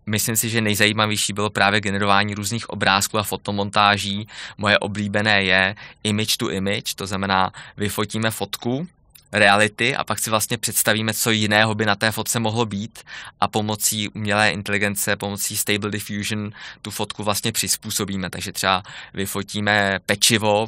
Myslím 0.08 0.36
si, 0.36 0.50
že 0.50 0.62
nejzajímavější 0.62 1.34
bylo 1.34 1.50
právě 1.50 1.82
generování 1.82 2.34
různých 2.34 2.70
obrázků 2.70 3.18
a 3.18 3.24
fotomontáží. 3.24 4.28
Moje 4.58 4.80
oblíbené 4.80 5.44
je 5.44 5.76
image 6.04 6.38
to 6.38 6.52
image, 6.52 6.96
to 6.96 7.08
znamená 7.08 7.52
vyfotíme 7.78 8.32
fotku, 8.32 8.88
reality 9.32 9.96
a 9.96 10.04
pak 10.04 10.20
si 10.20 10.30
vlastně 10.30 10.58
představíme, 10.58 11.14
co 11.14 11.32
jiného 11.32 11.76
by 11.76 11.86
na 11.86 11.96
té 11.96 12.12
fotce 12.12 12.40
mohlo 12.40 12.66
být 12.66 13.04
a 13.40 13.48
pomocí 13.48 14.10
umělé 14.10 14.52
inteligence, 14.52 15.16
pomocí 15.16 15.58
Stable 15.58 15.92
Diffusion 15.92 16.52
tu 16.82 16.92
fotku 16.92 17.24
vlastně 17.24 17.52
přizpůsobíme. 17.52 18.30
Takže 18.30 18.52
třeba 18.52 18.84
vyfotíme 19.14 20.00
pečivo 20.06 20.68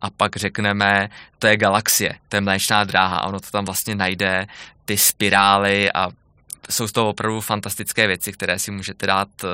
a 0.00 0.10
pak 0.10 0.36
řekneme, 0.36 1.10
to 1.38 1.46
je 1.46 1.56
galaxie, 1.56 2.14
to 2.28 2.36
je 2.36 2.40
mléčná 2.40 2.84
dráha 2.84 3.16
a 3.16 3.26
ono 3.26 3.40
to 3.40 3.50
tam 3.50 3.64
vlastně 3.64 3.94
najde 3.94 4.46
ty 4.84 4.96
spirály 4.96 5.92
a 5.92 6.08
jsou 6.70 6.88
to 6.88 7.08
opravdu 7.08 7.40
fantastické 7.40 8.06
věci, 8.06 8.32
které 8.32 8.58
si 8.58 8.70
můžete 8.70 9.06
dát, 9.06 9.28
eh, 9.44 9.48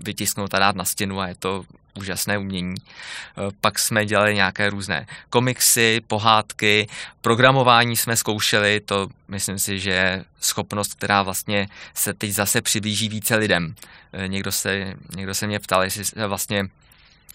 vytisknout 0.00 0.54
a 0.54 0.58
dát 0.58 0.76
na 0.76 0.84
stěnu 0.84 1.20
a 1.20 1.28
je 1.28 1.34
to 1.34 1.64
úžasné 1.94 2.38
umění. 2.38 2.74
Eh, 2.78 3.50
pak 3.60 3.78
jsme 3.78 4.06
dělali 4.06 4.34
nějaké 4.34 4.70
různé 4.70 5.06
komiksy, 5.30 6.00
pohádky, 6.06 6.88
programování 7.20 7.96
jsme 7.96 8.16
zkoušeli, 8.16 8.80
to 8.80 9.08
myslím 9.28 9.58
si, 9.58 9.80
že 9.80 9.90
je 9.90 10.24
schopnost, 10.40 10.94
která 10.94 11.22
vlastně 11.22 11.68
se 11.94 12.14
teď 12.14 12.30
zase 12.30 12.62
přiblíží 12.62 13.08
více 13.08 13.36
lidem. 13.36 13.74
Eh, 14.12 14.28
někdo 14.28 14.52
se, 14.52 14.94
někdo 15.16 15.34
se 15.34 15.46
mě 15.46 15.58
ptal, 15.58 15.82
jestli 15.82 16.04
vlastně 16.26 16.68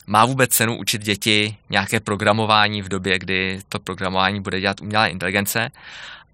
má 0.08 0.26
vůbec 0.26 0.52
cenu 0.52 0.78
učit 0.78 1.02
děti 1.02 1.58
nějaké 1.70 2.00
programování 2.00 2.82
v 2.82 2.90
době, 2.90 3.20
kdy 3.20 3.60
to 3.70 3.80
programování 3.80 4.42
bude 4.42 4.60
dělat 4.60 4.82
umělá 4.82 5.08
inteligence. 5.08 5.72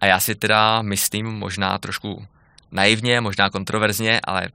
A 0.01 0.05
já 0.05 0.19
si 0.19 0.35
teda 0.35 0.81
myslím, 0.81 1.25
možná 1.25 1.77
trošku 1.77 2.27
naivně, 2.73 3.21
možná 3.21 3.49
kontroverzně, 3.49 4.21
ale 4.23 4.49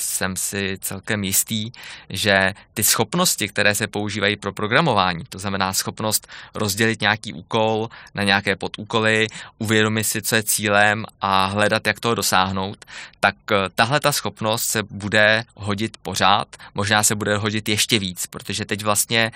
jsem 0.00 0.36
si 0.36 0.78
celkem 0.80 1.24
jistý, 1.24 1.72
že 2.10 2.54
ty 2.74 2.84
schopnosti, 2.84 3.48
které 3.48 3.74
se 3.74 3.86
používají 3.86 4.36
pro 4.36 4.52
programování, 4.52 5.24
to 5.28 5.38
znamená 5.38 5.72
schopnost 5.72 6.28
rozdělit 6.54 7.00
nějaký 7.00 7.32
úkol 7.32 7.88
na 8.14 8.22
nějaké 8.22 8.56
podúkoly, 8.56 9.26
uvědomit 9.58 10.04
si, 10.04 10.22
co 10.22 10.36
je 10.36 10.42
cílem 10.42 11.04
a 11.20 11.46
hledat, 11.46 11.86
jak 11.86 12.00
toho 12.00 12.14
dosáhnout, 12.14 12.84
tak 13.20 13.34
eh, 13.52 13.54
tahle 13.74 14.00
ta 14.00 14.12
schopnost 14.12 14.64
se 14.64 14.82
bude 14.82 15.44
hodit 15.54 15.96
pořád, 16.02 16.48
možná 16.74 17.02
se 17.02 17.14
bude 17.14 17.36
hodit 17.36 17.68
ještě 17.68 17.98
víc, 17.98 18.26
protože 18.26 18.64
teď 18.64 18.82
vlastně 18.82 19.32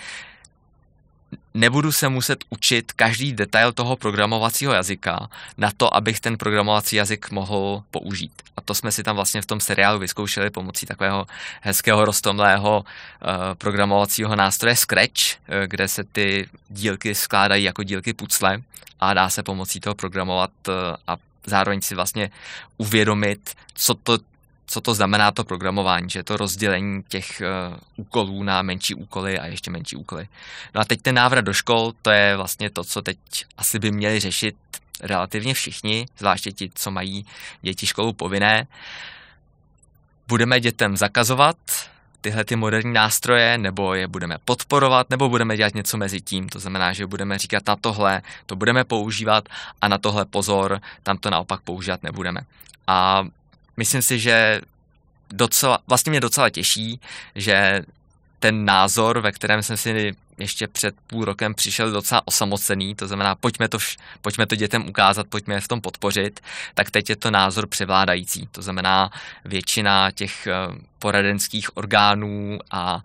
nebudu 1.54 1.92
se 1.92 2.08
muset 2.08 2.44
učit 2.50 2.92
každý 2.92 3.32
detail 3.32 3.72
toho 3.72 3.96
programovacího 3.96 4.72
jazyka 4.72 5.28
na 5.58 5.70
to, 5.76 5.94
abych 5.96 6.20
ten 6.20 6.38
programovací 6.38 6.96
jazyk 6.96 7.30
mohl 7.30 7.82
použít. 7.90 8.32
A 8.56 8.60
to 8.60 8.74
jsme 8.74 8.92
si 8.92 9.02
tam 9.02 9.16
vlastně 9.16 9.42
v 9.42 9.46
tom 9.46 9.60
seriálu 9.60 9.98
vyzkoušeli 9.98 10.50
pomocí 10.50 10.86
takového 10.86 11.26
hezkého 11.60 12.04
rostomlého 12.04 12.84
uh, 12.84 13.28
programovacího 13.58 14.36
nástroje 14.36 14.76
Scratch, 14.76 15.22
uh, 15.22 15.54
kde 15.66 15.88
se 15.88 16.04
ty 16.04 16.48
dílky 16.68 17.14
skládají 17.14 17.64
jako 17.64 17.82
dílky 17.82 18.12
pucle 18.12 18.58
a 19.00 19.14
dá 19.14 19.28
se 19.28 19.42
pomocí 19.42 19.80
toho 19.80 19.94
programovat 19.94 20.50
uh, 20.68 20.74
a 21.06 21.16
zároveň 21.46 21.80
si 21.80 21.94
vlastně 21.94 22.30
uvědomit, 22.76 23.54
co 23.74 23.94
to 23.94 24.18
co 24.70 24.80
to 24.80 24.94
znamená 24.94 25.30
to 25.30 25.44
programování, 25.44 26.10
že 26.10 26.18
je 26.18 26.24
to 26.24 26.36
rozdělení 26.36 27.02
těch 27.08 27.42
uh, 27.70 27.76
úkolů 27.96 28.42
na 28.42 28.62
menší 28.62 28.94
úkoly 28.94 29.38
a 29.38 29.46
ještě 29.46 29.70
menší 29.70 29.96
úkoly. 29.96 30.28
No 30.74 30.80
a 30.80 30.84
teď 30.84 31.02
ten 31.02 31.14
návrat 31.14 31.40
do 31.40 31.52
škol, 31.52 31.92
to 32.02 32.10
je 32.10 32.36
vlastně 32.36 32.70
to, 32.70 32.84
co 32.84 33.02
teď 33.02 33.18
asi 33.56 33.78
by 33.78 33.90
měli 33.90 34.20
řešit 34.20 34.56
relativně 35.00 35.54
všichni, 35.54 36.06
zvláště 36.18 36.52
ti, 36.52 36.70
co 36.74 36.90
mají 36.90 37.26
děti 37.62 37.86
školu 37.86 38.12
povinné. 38.12 38.66
Budeme 40.28 40.60
dětem 40.60 40.96
zakazovat 40.96 41.56
tyhle 42.20 42.44
ty 42.44 42.56
moderní 42.56 42.92
nástroje, 42.92 43.58
nebo 43.58 43.94
je 43.94 44.08
budeme 44.08 44.38
podporovat, 44.44 45.10
nebo 45.10 45.28
budeme 45.28 45.56
dělat 45.56 45.74
něco 45.74 45.96
mezi 45.96 46.20
tím. 46.20 46.48
To 46.48 46.60
znamená, 46.60 46.92
že 46.92 47.06
budeme 47.06 47.38
říkat 47.38 47.66
na 47.66 47.76
tohle, 47.76 48.22
to 48.46 48.56
budeme 48.56 48.84
používat 48.84 49.48
a 49.80 49.88
na 49.88 49.98
tohle 49.98 50.24
pozor, 50.24 50.80
tam 51.02 51.18
to 51.18 51.30
naopak 51.30 51.60
používat 51.60 52.02
nebudeme. 52.02 52.40
A 52.86 53.26
myslím 53.80 54.02
si, 54.02 54.18
že 54.18 54.60
docela, 55.32 55.78
vlastně 55.86 56.10
mě 56.10 56.20
docela 56.20 56.50
těší, 56.50 57.00
že 57.34 57.82
ten 58.38 58.64
názor, 58.64 59.20
ve 59.20 59.32
kterém 59.32 59.62
jsem 59.62 59.76
si 59.76 60.12
ještě 60.38 60.68
před 60.68 60.94
půl 61.06 61.24
rokem 61.24 61.54
přišel 61.54 61.90
docela 61.90 62.22
osamocený, 62.24 62.94
to 62.94 63.08
znamená, 63.08 63.34
pojďme 63.34 63.68
to, 63.68 63.78
pojďme 64.20 64.46
to 64.46 64.56
dětem 64.56 64.88
ukázat, 64.88 65.26
pojďme 65.28 65.54
je 65.54 65.60
v 65.60 65.68
tom 65.68 65.80
podpořit, 65.80 66.40
tak 66.74 66.90
teď 66.90 67.10
je 67.10 67.16
to 67.16 67.30
názor 67.30 67.66
převládající. 67.66 68.48
To 68.52 68.62
znamená, 68.62 69.10
většina 69.44 70.10
těch 70.10 70.46
eh, 70.46 70.52
poradenských 70.98 71.76
orgánů 71.76 72.58
a 72.70 73.02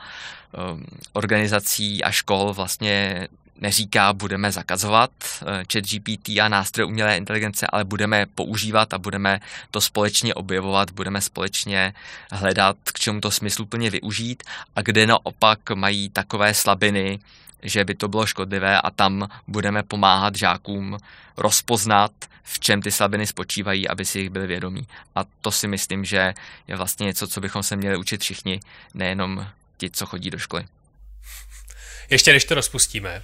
um, 0.71 0.85
organizací 1.13 2.03
a 2.03 2.11
škol 2.11 2.53
vlastně 2.53 3.27
neříká, 3.61 4.13
budeme 4.13 4.51
zakazovat 4.51 5.11
eh, 5.21 5.63
chat 5.73 5.83
GPT 5.83 6.29
a 6.29 6.47
nástroje 6.47 6.85
umělé 6.85 7.17
inteligence, 7.17 7.67
ale 7.67 7.83
budeme 7.83 8.19
je 8.19 8.25
používat 8.25 8.93
a 8.93 8.97
budeme 8.97 9.39
to 9.71 9.81
společně 9.81 10.33
objevovat, 10.33 10.91
budeme 10.91 11.21
společně 11.21 11.93
hledat, 12.31 12.77
k 12.83 12.99
čemu 12.99 13.21
to 13.21 13.31
smysluplně 13.31 13.89
využít 13.89 14.43
a 14.75 14.81
kde 14.81 15.07
naopak 15.07 15.59
mají 15.75 16.09
takové 16.09 16.53
slabiny, 16.53 17.19
že 17.63 17.85
by 17.85 17.95
to 17.95 18.07
bylo 18.07 18.25
škodlivé 18.25 18.81
a 18.81 18.91
tam 18.91 19.29
budeme 19.47 19.83
pomáhat 19.83 20.35
žákům 20.35 20.97
rozpoznat, 21.37 22.11
v 22.43 22.59
čem 22.59 22.81
ty 22.81 22.91
slabiny 22.91 23.27
spočívají, 23.27 23.87
aby 23.87 24.05
si 24.05 24.19
jich 24.19 24.29
byli 24.29 24.47
vědomí. 24.47 24.87
A 25.15 25.23
to 25.41 25.51
si 25.51 25.67
myslím, 25.67 26.05
že 26.05 26.33
je 26.67 26.75
vlastně 26.75 27.05
něco, 27.05 27.27
co 27.27 27.41
bychom 27.41 27.63
se 27.63 27.75
měli 27.75 27.97
učit 27.97 28.21
všichni, 28.21 28.59
nejenom 28.93 29.47
ti, 29.77 29.89
co 29.89 30.05
chodí 30.05 30.29
do 30.29 30.37
školy. 30.37 30.65
Ještě 32.09 32.33
než 32.33 32.45
to 32.45 32.55
rozpustíme, 32.55 33.21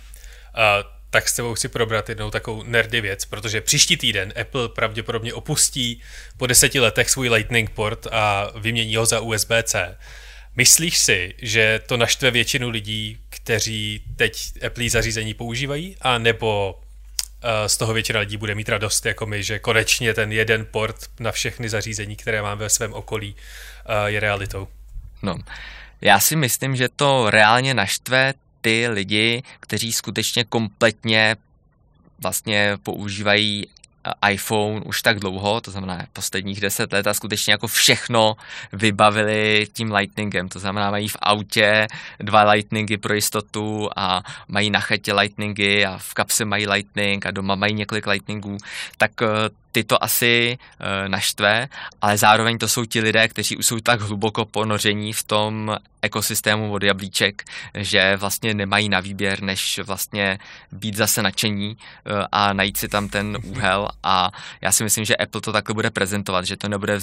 tak 1.10 1.30
s 1.30 1.36
tebou 1.36 1.54
chci 1.54 1.68
probrat 1.68 2.10
jednou 2.10 2.32
takovou 2.32 2.64
nerdy 2.64 3.02
věc, 3.02 3.26
protože 3.26 3.62
příští 3.62 3.98
týden 3.98 4.34
Apple 4.42 4.70
pravděpodobně 4.70 5.34
opustí 5.34 6.02
po 6.38 6.48
deseti 6.48 6.80
letech 6.80 7.10
svůj 7.10 7.30
Lightning 7.30 7.70
port 7.70 8.08
a 8.12 8.52
vymění 8.56 8.96
ho 8.96 9.06
za 9.06 9.20
USB-C. 9.20 9.98
Myslíš 10.56 11.00
si, 11.00 11.34
že 11.38 11.82
to 11.88 11.98
naštve 11.98 12.32
většinu 12.32 12.70
lidí, 12.70 13.18
kteří 13.30 14.04
teď 14.16 14.52
Apple 14.66 14.90
zařízení 14.90 15.34
používají, 15.34 15.96
a 16.02 16.18
nebo 16.18 16.74
uh, 16.74 17.50
z 17.68 17.78
toho 17.78 17.94
většina 17.94 18.20
lidí 18.20 18.38
bude 18.38 18.56
mít 18.56 18.70
radost 18.70 19.06
jako 19.06 19.26
my, 19.26 19.44
že 19.44 19.60
konečně 19.60 20.14
ten 20.14 20.32
jeden 20.32 20.66
port 20.66 20.96
na 21.20 21.32
všechny 21.32 21.70
zařízení, 21.70 22.16
které 22.16 22.42
mám 22.42 22.58
ve 22.58 22.70
svém 22.70 22.94
okolí, 22.94 23.36
uh, 23.36 24.06
je 24.06 24.20
realitou? 24.20 24.68
No, 25.22 25.40
já 26.02 26.20
si 26.20 26.36
myslím, 26.36 26.76
že 26.76 26.90
to 26.90 27.30
reálně 27.30 27.74
naštve 27.74 28.34
ty 28.62 28.88
lidi, 28.88 29.44
kteří 29.60 29.92
skutečně 29.94 30.44
kompletně 30.44 31.36
vlastně 32.20 32.78
používají 32.84 33.68
iPhone 34.32 34.82
už 34.82 35.02
tak 35.02 35.20
dlouho, 35.20 35.62
to 35.62 35.72
znamená 35.72 36.06
posledních 36.14 36.62
deset 36.62 36.94
let 36.94 37.08
a 37.08 37.14
skutečně 37.14 37.54
jako 37.54 37.68
všechno 37.68 38.36
vybavili 38.74 39.68
tím 39.74 39.94
Lightningem, 39.94 40.50
to 40.50 40.60
znamená 40.60 40.92
mají 40.92 41.08
v 41.08 41.18
autě 41.20 41.88
dva 42.20 42.52
Lightningy 42.52 42.98
pro 42.98 43.14
jistotu 43.14 43.90
a 43.96 44.24
mají 44.48 44.70
na 44.70 44.80
chatě 44.80 45.14
Lightningy 45.14 45.86
a 45.86 45.98
v 45.98 46.14
kapse 46.14 46.46
mají 46.46 46.68
Lightning 46.68 47.26
a 47.26 47.32
doma 47.32 47.56
mají 47.56 47.74
několik 47.74 48.08
Lightningů, 48.08 48.58
tak 48.98 49.12
eh, 49.22 49.28
ty 49.72 49.84
to 49.84 50.04
asi 50.04 50.58
e, 50.80 51.10
naštve, 51.10 51.70
ale 52.02 52.18
zároveň 52.18 52.58
to 52.58 52.68
jsou 52.68 52.86
ti 52.86 53.02
lidé, 53.02 53.28
kteří 53.28 53.58
už 53.58 53.66
jsou 53.66 53.80
tak 53.80 54.02
hluboko 54.02 54.46
ponoření 54.46 55.14
v 55.14 55.24
tom 55.24 55.78
ekosystému 56.02 56.72
od 56.74 56.84
jablíček, 56.84 57.44
že 57.78 58.18
vlastně 58.18 58.54
nemají 58.54 58.90
na 58.90 59.00
výběr, 59.00 59.42
než 59.42 59.80
vlastně 59.80 60.40
být 60.72 60.96
zase 60.96 61.22
nadšení 61.22 61.72
e, 61.72 61.78
a 62.32 62.54
najít 62.54 62.78
si 62.78 62.88
tam 62.88 63.10
ten 63.10 63.38
úhel. 63.44 63.90
A 64.04 64.32
já 64.62 64.72
si 64.72 64.84
myslím, 64.84 65.06
že 65.06 65.16
Apple 65.16 65.42
to 65.42 65.52
takhle 65.52 65.74
bude 65.74 65.90
prezentovat, 65.90 66.46
že 66.46 66.58
to 66.58 66.70
nebude 66.70 67.00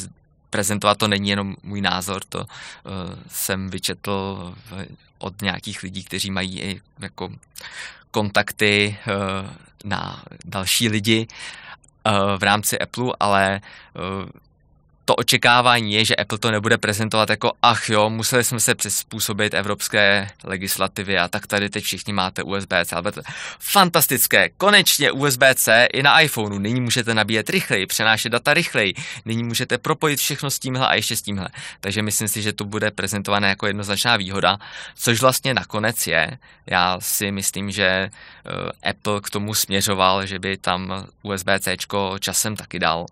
prezentovat, 0.50 0.98
to 0.98 1.08
není 1.08 1.28
jenom 1.28 1.56
můj 1.62 1.80
názor, 1.80 2.22
to 2.28 2.38
uh, 2.38 2.46
jsem 3.30 3.70
vyčetl 3.70 4.54
v, 4.70 4.86
od 5.18 5.42
nějakých 5.42 5.82
lidí, 5.82 6.04
kteří 6.04 6.30
mají 6.30 6.60
i 6.60 6.80
jako 6.98 7.28
kontakty 8.10 8.98
uh, 9.06 9.50
na 9.84 10.22
další 10.44 10.88
lidi 10.88 11.26
v 12.38 12.42
rámci 12.42 12.78
Apple, 12.78 13.12
ale 13.20 13.60
to 15.08 15.14
očekávání 15.14 15.92
je, 15.92 16.04
že 16.04 16.16
Apple 16.16 16.38
to 16.38 16.50
nebude 16.50 16.78
prezentovat 16.78 17.30
jako 17.30 17.52
ach 17.62 17.88
jo, 17.88 18.10
museli 18.10 18.44
jsme 18.44 18.60
se 18.60 18.74
přizpůsobit 18.74 19.54
evropské 19.54 20.28
legislativě 20.44 21.20
a 21.20 21.28
tak 21.28 21.46
tady 21.46 21.70
teď 21.70 21.84
všichni 21.84 22.12
máte 22.12 22.42
USB-C. 22.42 22.96
Fantastické, 23.58 24.48
konečně 24.48 25.12
USB-C 25.12 25.86
i 25.92 26.02
na 26.02 26.20
iPhoneu. 26.20 26.58
Nyní 26.58 26.80
můžete 26.80 27.14
nabíjet 27.14 27.50
rychleji, 27.50 27.86
přenášet 27.86 28.28
data 28.28 28.54
rychleji, 28.54 28.94
nyní 29.24 29.44
můžete 29.44 29.78
propojit 29.78 30.20
všechno 30.20 30.50
s 30.50 30.58
tímhle 30.58 30.88
a 30.88 30.94
ještě 30.94 31.16
s 31.16 31.22
tímhle. 31.22 31.48
Takže 31.80 32.02
myslím 32.02 32.28
si, 32.28 32.42
že 32.42 32.52
to 32.52 32.64
bude 32.64 32.90
prezentované 32.90 33.48
jako 33.48 33.66
jednoznačná 33.66 34.16
výhoda, 34.16 34.58
což 34.94 35.20
vlastně 35.20 35.54
nakonec 35.54 36.06
je. 36.06 36.38
Já 36.66 37.00
si 37.00 37.30
myslím, 37.32 37.70
že 37.70 37.86
eh, 37.86 38.90
Apple 38.90 39.20
k 39.20 39.30
tomu 39.30 39.54
směřoval, 39.54 40.26
že 40.26 40.38
by 40.38 40.56
tam 40.56 41.06
USB-C 41.22 41.76
časem 42.20 42.56
taky 42.56 42.78
dal 42.78 43.06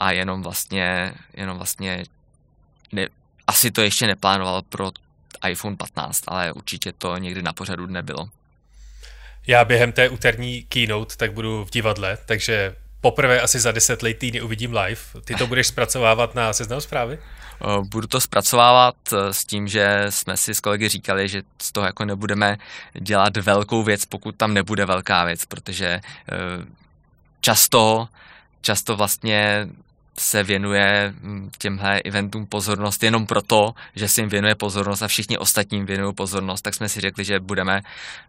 a 0.00 0.12
jenom 0.12 0.42
vlastně, 0.42 1.14
jenom 1.34 1.56
vlastně 1.56 2.04
ne, 2.92 3.06
asi 3.46 3.70
to 3.70 3.82
ještě 3.82 4.06
neplánoval 4.06 4.62
pro 4.62 4.90
iPhone 5.48 5.76
15, 5.76 6.24
ale 6.26 6.52
určitě 6.52 6.92
to 6.92 7.16
někdy 7.16 7.42
na 7.42 7.52
pořadu 7.52 7.86
dne 7.86 8.02
bylo. 8.02 8.28
Já 9.46 9.64
během 9.64 9.92
té 9.92 10.08
úterní 10.08 10.62
keynote 10.62 11.16
tak 11.16 11.32
budu 11.32 11.64
v 11.64 11.70
divadle, 11.70 12.18
takže 12.26 12.76
poprvé 13.00 13.40
asi 13.40 13.60
za 13.60 13.72
10 13.72 14.02
let 14.02 14.18
týdny 14.18 14.40
uvidím 14.40 14.76
live. 14.76 15.00
Ty 15.24 15.34
to 15.34 15.46
budeš 15.46 15.66
zpracovávat 15.66 16.34
na 16.34 16.52
seznam 16.52 16.80
zprávy? 16.80 17.18
Budu 17.82 18.06
to 18.06 18.20
zpracovávat 18.20 18.94
e, 19.12 19.32
s 19.32 19.44
tím, 19.44 19.68
že 19.68 20.06
jsme 20.10 20.36
si 20.36 20.54
s 20.54 20.60
kolegy 20.60 20.88
říkali, 20.88 21.28
že 21.28 21.42
z 21.62 21.72
toho 21.72 21.86
jako 21.86 22.04
nebudeme 22.04 22.56
dělat 23.00 23.36
velkou 23.36 23.82
věc, 23.82 24.04
pokud 24.04 24.36
tam 24.36 24.54
nebude 24.54 24.86
velká 24.86 25.24
věc, 25.24 25.44
protože 25.44 25.86
e, 25.86 26.00
často 27.40 28.08
často 28.64 28.96
vlastně 28.96 29.68
se 30.18 30.42
věnuje 30.42 31.14
mm, 31.20 31.50
těmhle 31.58 32.00
eventům 32.00 32.46
pozornost 32.46 33.02
jenom 33.02 33.26
proto, 33.26 33.74
že 33.96 34.08
si 34.08 34.20
jim 34.20 34.28
věnuje 34.28 34.54
pozornost 34.54 35.02
a 35.02 35.08
všichni 35.08 35.38
ostatním 35.38 35.86
věnují 35.86 36.14
pozornost, 36.14 36.62
tak 36.62 36.74
jsme 36.74 36.88
si 36.88 37.00
řekli, 37.00 37.24
že 37.24 37.40
budeme 37.40 37.82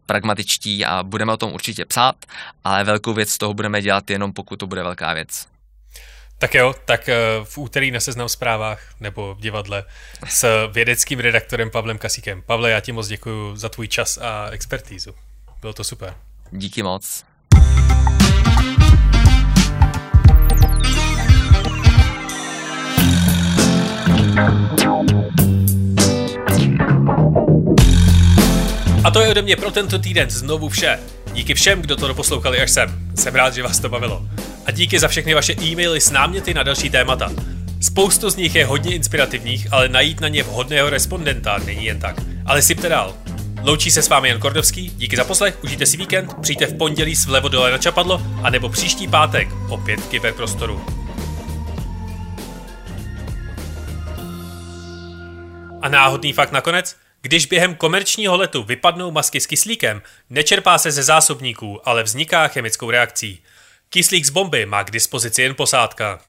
pragmatičtí 0.05 0.85
a 0.85 1.03
budeme 1.03 1.33
o 1.33 1.37
tom 1.37 1.53
určitě 1.53 1.85
psát, 1.85 2.15
ale 2.63 2.83
velkou 2.83 3.13
věc 3.13 3.29
z 3.29 3.37
toho 3.37 3.53
budeme 3.53 3.81
dělat 3.81 4.09
jenom 4.09 4.33
pokud 4.33 4.55
to 4.55 4.67
bude 4.67 4.83
velká 4.83 5.13
věc. 5.13 5.47
Tak 6.37 6.55
jo, 6.55 6.75
tak 6.85 7.09
eh, 7.09 7.15
v 7.43 7.57
úterý 7.57 7.91
na 7.91 7.99
seznam 7.99 8.29
zprávách 8.29 8.79
nebo 8.99 9.35
v 9.35 9.41
divadle 9.41 9.83
s 10.27 10.67
vědeckým 10.71 11.19
redaktorem 11.19 11.71
Pavlem 11.71 11.97
Kasíkem. 11.97 12.41
Pavle, 12.41 12.71
já 12.71 12.79
ti 12.79 12.91
moc 12.91 13.07
děkuji 13.07 13.55
za 13.55 13.69
tvůj 13.69 13.87
čas 13.87 14.17
a 14.17 14.49
expertízu. 14.51 15.15
Bylo 15.61 15.73
to 15.73 15.83
super. 15.83 16.15
Díky 16.51 16.83
moc. 16.83 17.25
A 29.03 29.11
to 29.11 29.21
je 29.21 29.29
ode 29.29 29.41
mě 29.41 29.55
pro 29.55 29.71
tento 29.71 29.99
týden 29.99 30.29
znovu 30.29 30.69
vše. 30.69 30.99
Díky 31.33 31.53
všem, 31.53 31.81
kdo 31.81 31.95
to 31.95 32.07
doposlouchali 32.07 32.61
až 32.61 32.71
sem. 32.71 32.89
Jsem 33.15 33.35
rád, 33.35 33.53
že 33.53 33.63
vás 33.63 33.79
to 33.79 33.89
bavilo. 33.89 34.25
A 34.65 34.71
díky 34.71 34.99
za 34.99 35.07
všechny 35.07 35.33
vaše 35.33 35.53
e-maily 35.53 36.01
s 36.01 36.11
náměty 36.11 36.53
na 36.53 36.63
další 36.63 36.89
témata. 36.89 37.31
Spoustu 37.81 38.29
z 38.29 38.35
nich 38.35 38.55
je 38.55 38.65
hodně 38.65 38.95
inspirativních, 38.95 39.73
ale 39.73 39.89
najít 39.89 40.21
na 40.21 40.27
ně 40.27 40.43
vhodného 40.43 40.89
respondenta 40.89 41.57
není 41.65 41.85
jen 41.85 41.99
tak. 41.99 42.15
Ale 42.45 42.61
sypte 42.61 42.89
dál. 42.89 43.13
Loučí 43.63 43.91
se 43.91 44.01
s 44.01 44.09
vámi 44.09 44.29
Jan 44.29 44.39
Kordovský, 44.39 44.91
díky 44.97 45.17
za 45.17 45.23
poslech, 45.23 45.63
užijte 45.63 45.85
si 45.85 45.97
víkend, 45.97 46.33
přijďte 46.41 46.65
v 46.65 46.77
pondělí 46.77 47.15
s 47.15 47.25
vlevo 47.25 47.49
dole 47.49 47.71
na 47.71 47.77
čapadlo, 47.77 48.21
anebo 48.43 48.69
příští 48.69 49.07
pátek 49.07 49.49
opět 49.69 49.99
v 49.99 50.07
kyberprostoru. 50.07 51.04
A 55.85 55.89
náhodný 55.89 56.33
fakt 56.33 56.51
nakonec? 56.51 56.95
Když 57.21 57.45
během 57.45 57.75
komerčního 57.75 58.37
letu 58.37 58.63
vypadnou 58.63 59.11
masky 59.11 59.41
s 59.41 59.47
kyslíkem, 59.47 60.01
nečerpá 60.29 60.77
se 60.77 60.91
ze 60.91 61.03
zásobníků, 61.03 61.89
ale 61.89 62.03
vzniká 62.03 62.47
chemickou 62.47 62.91
reakcí. 62.91 63.43
Kyslík 63.89 64.25
z 64.25 64.29
bomby 64.29 64.65
má 64.65 64.83
k 64.83 64.91
dispozici 64.91 65.41
jen 65.41 65.55
posádka. 65.55 66.19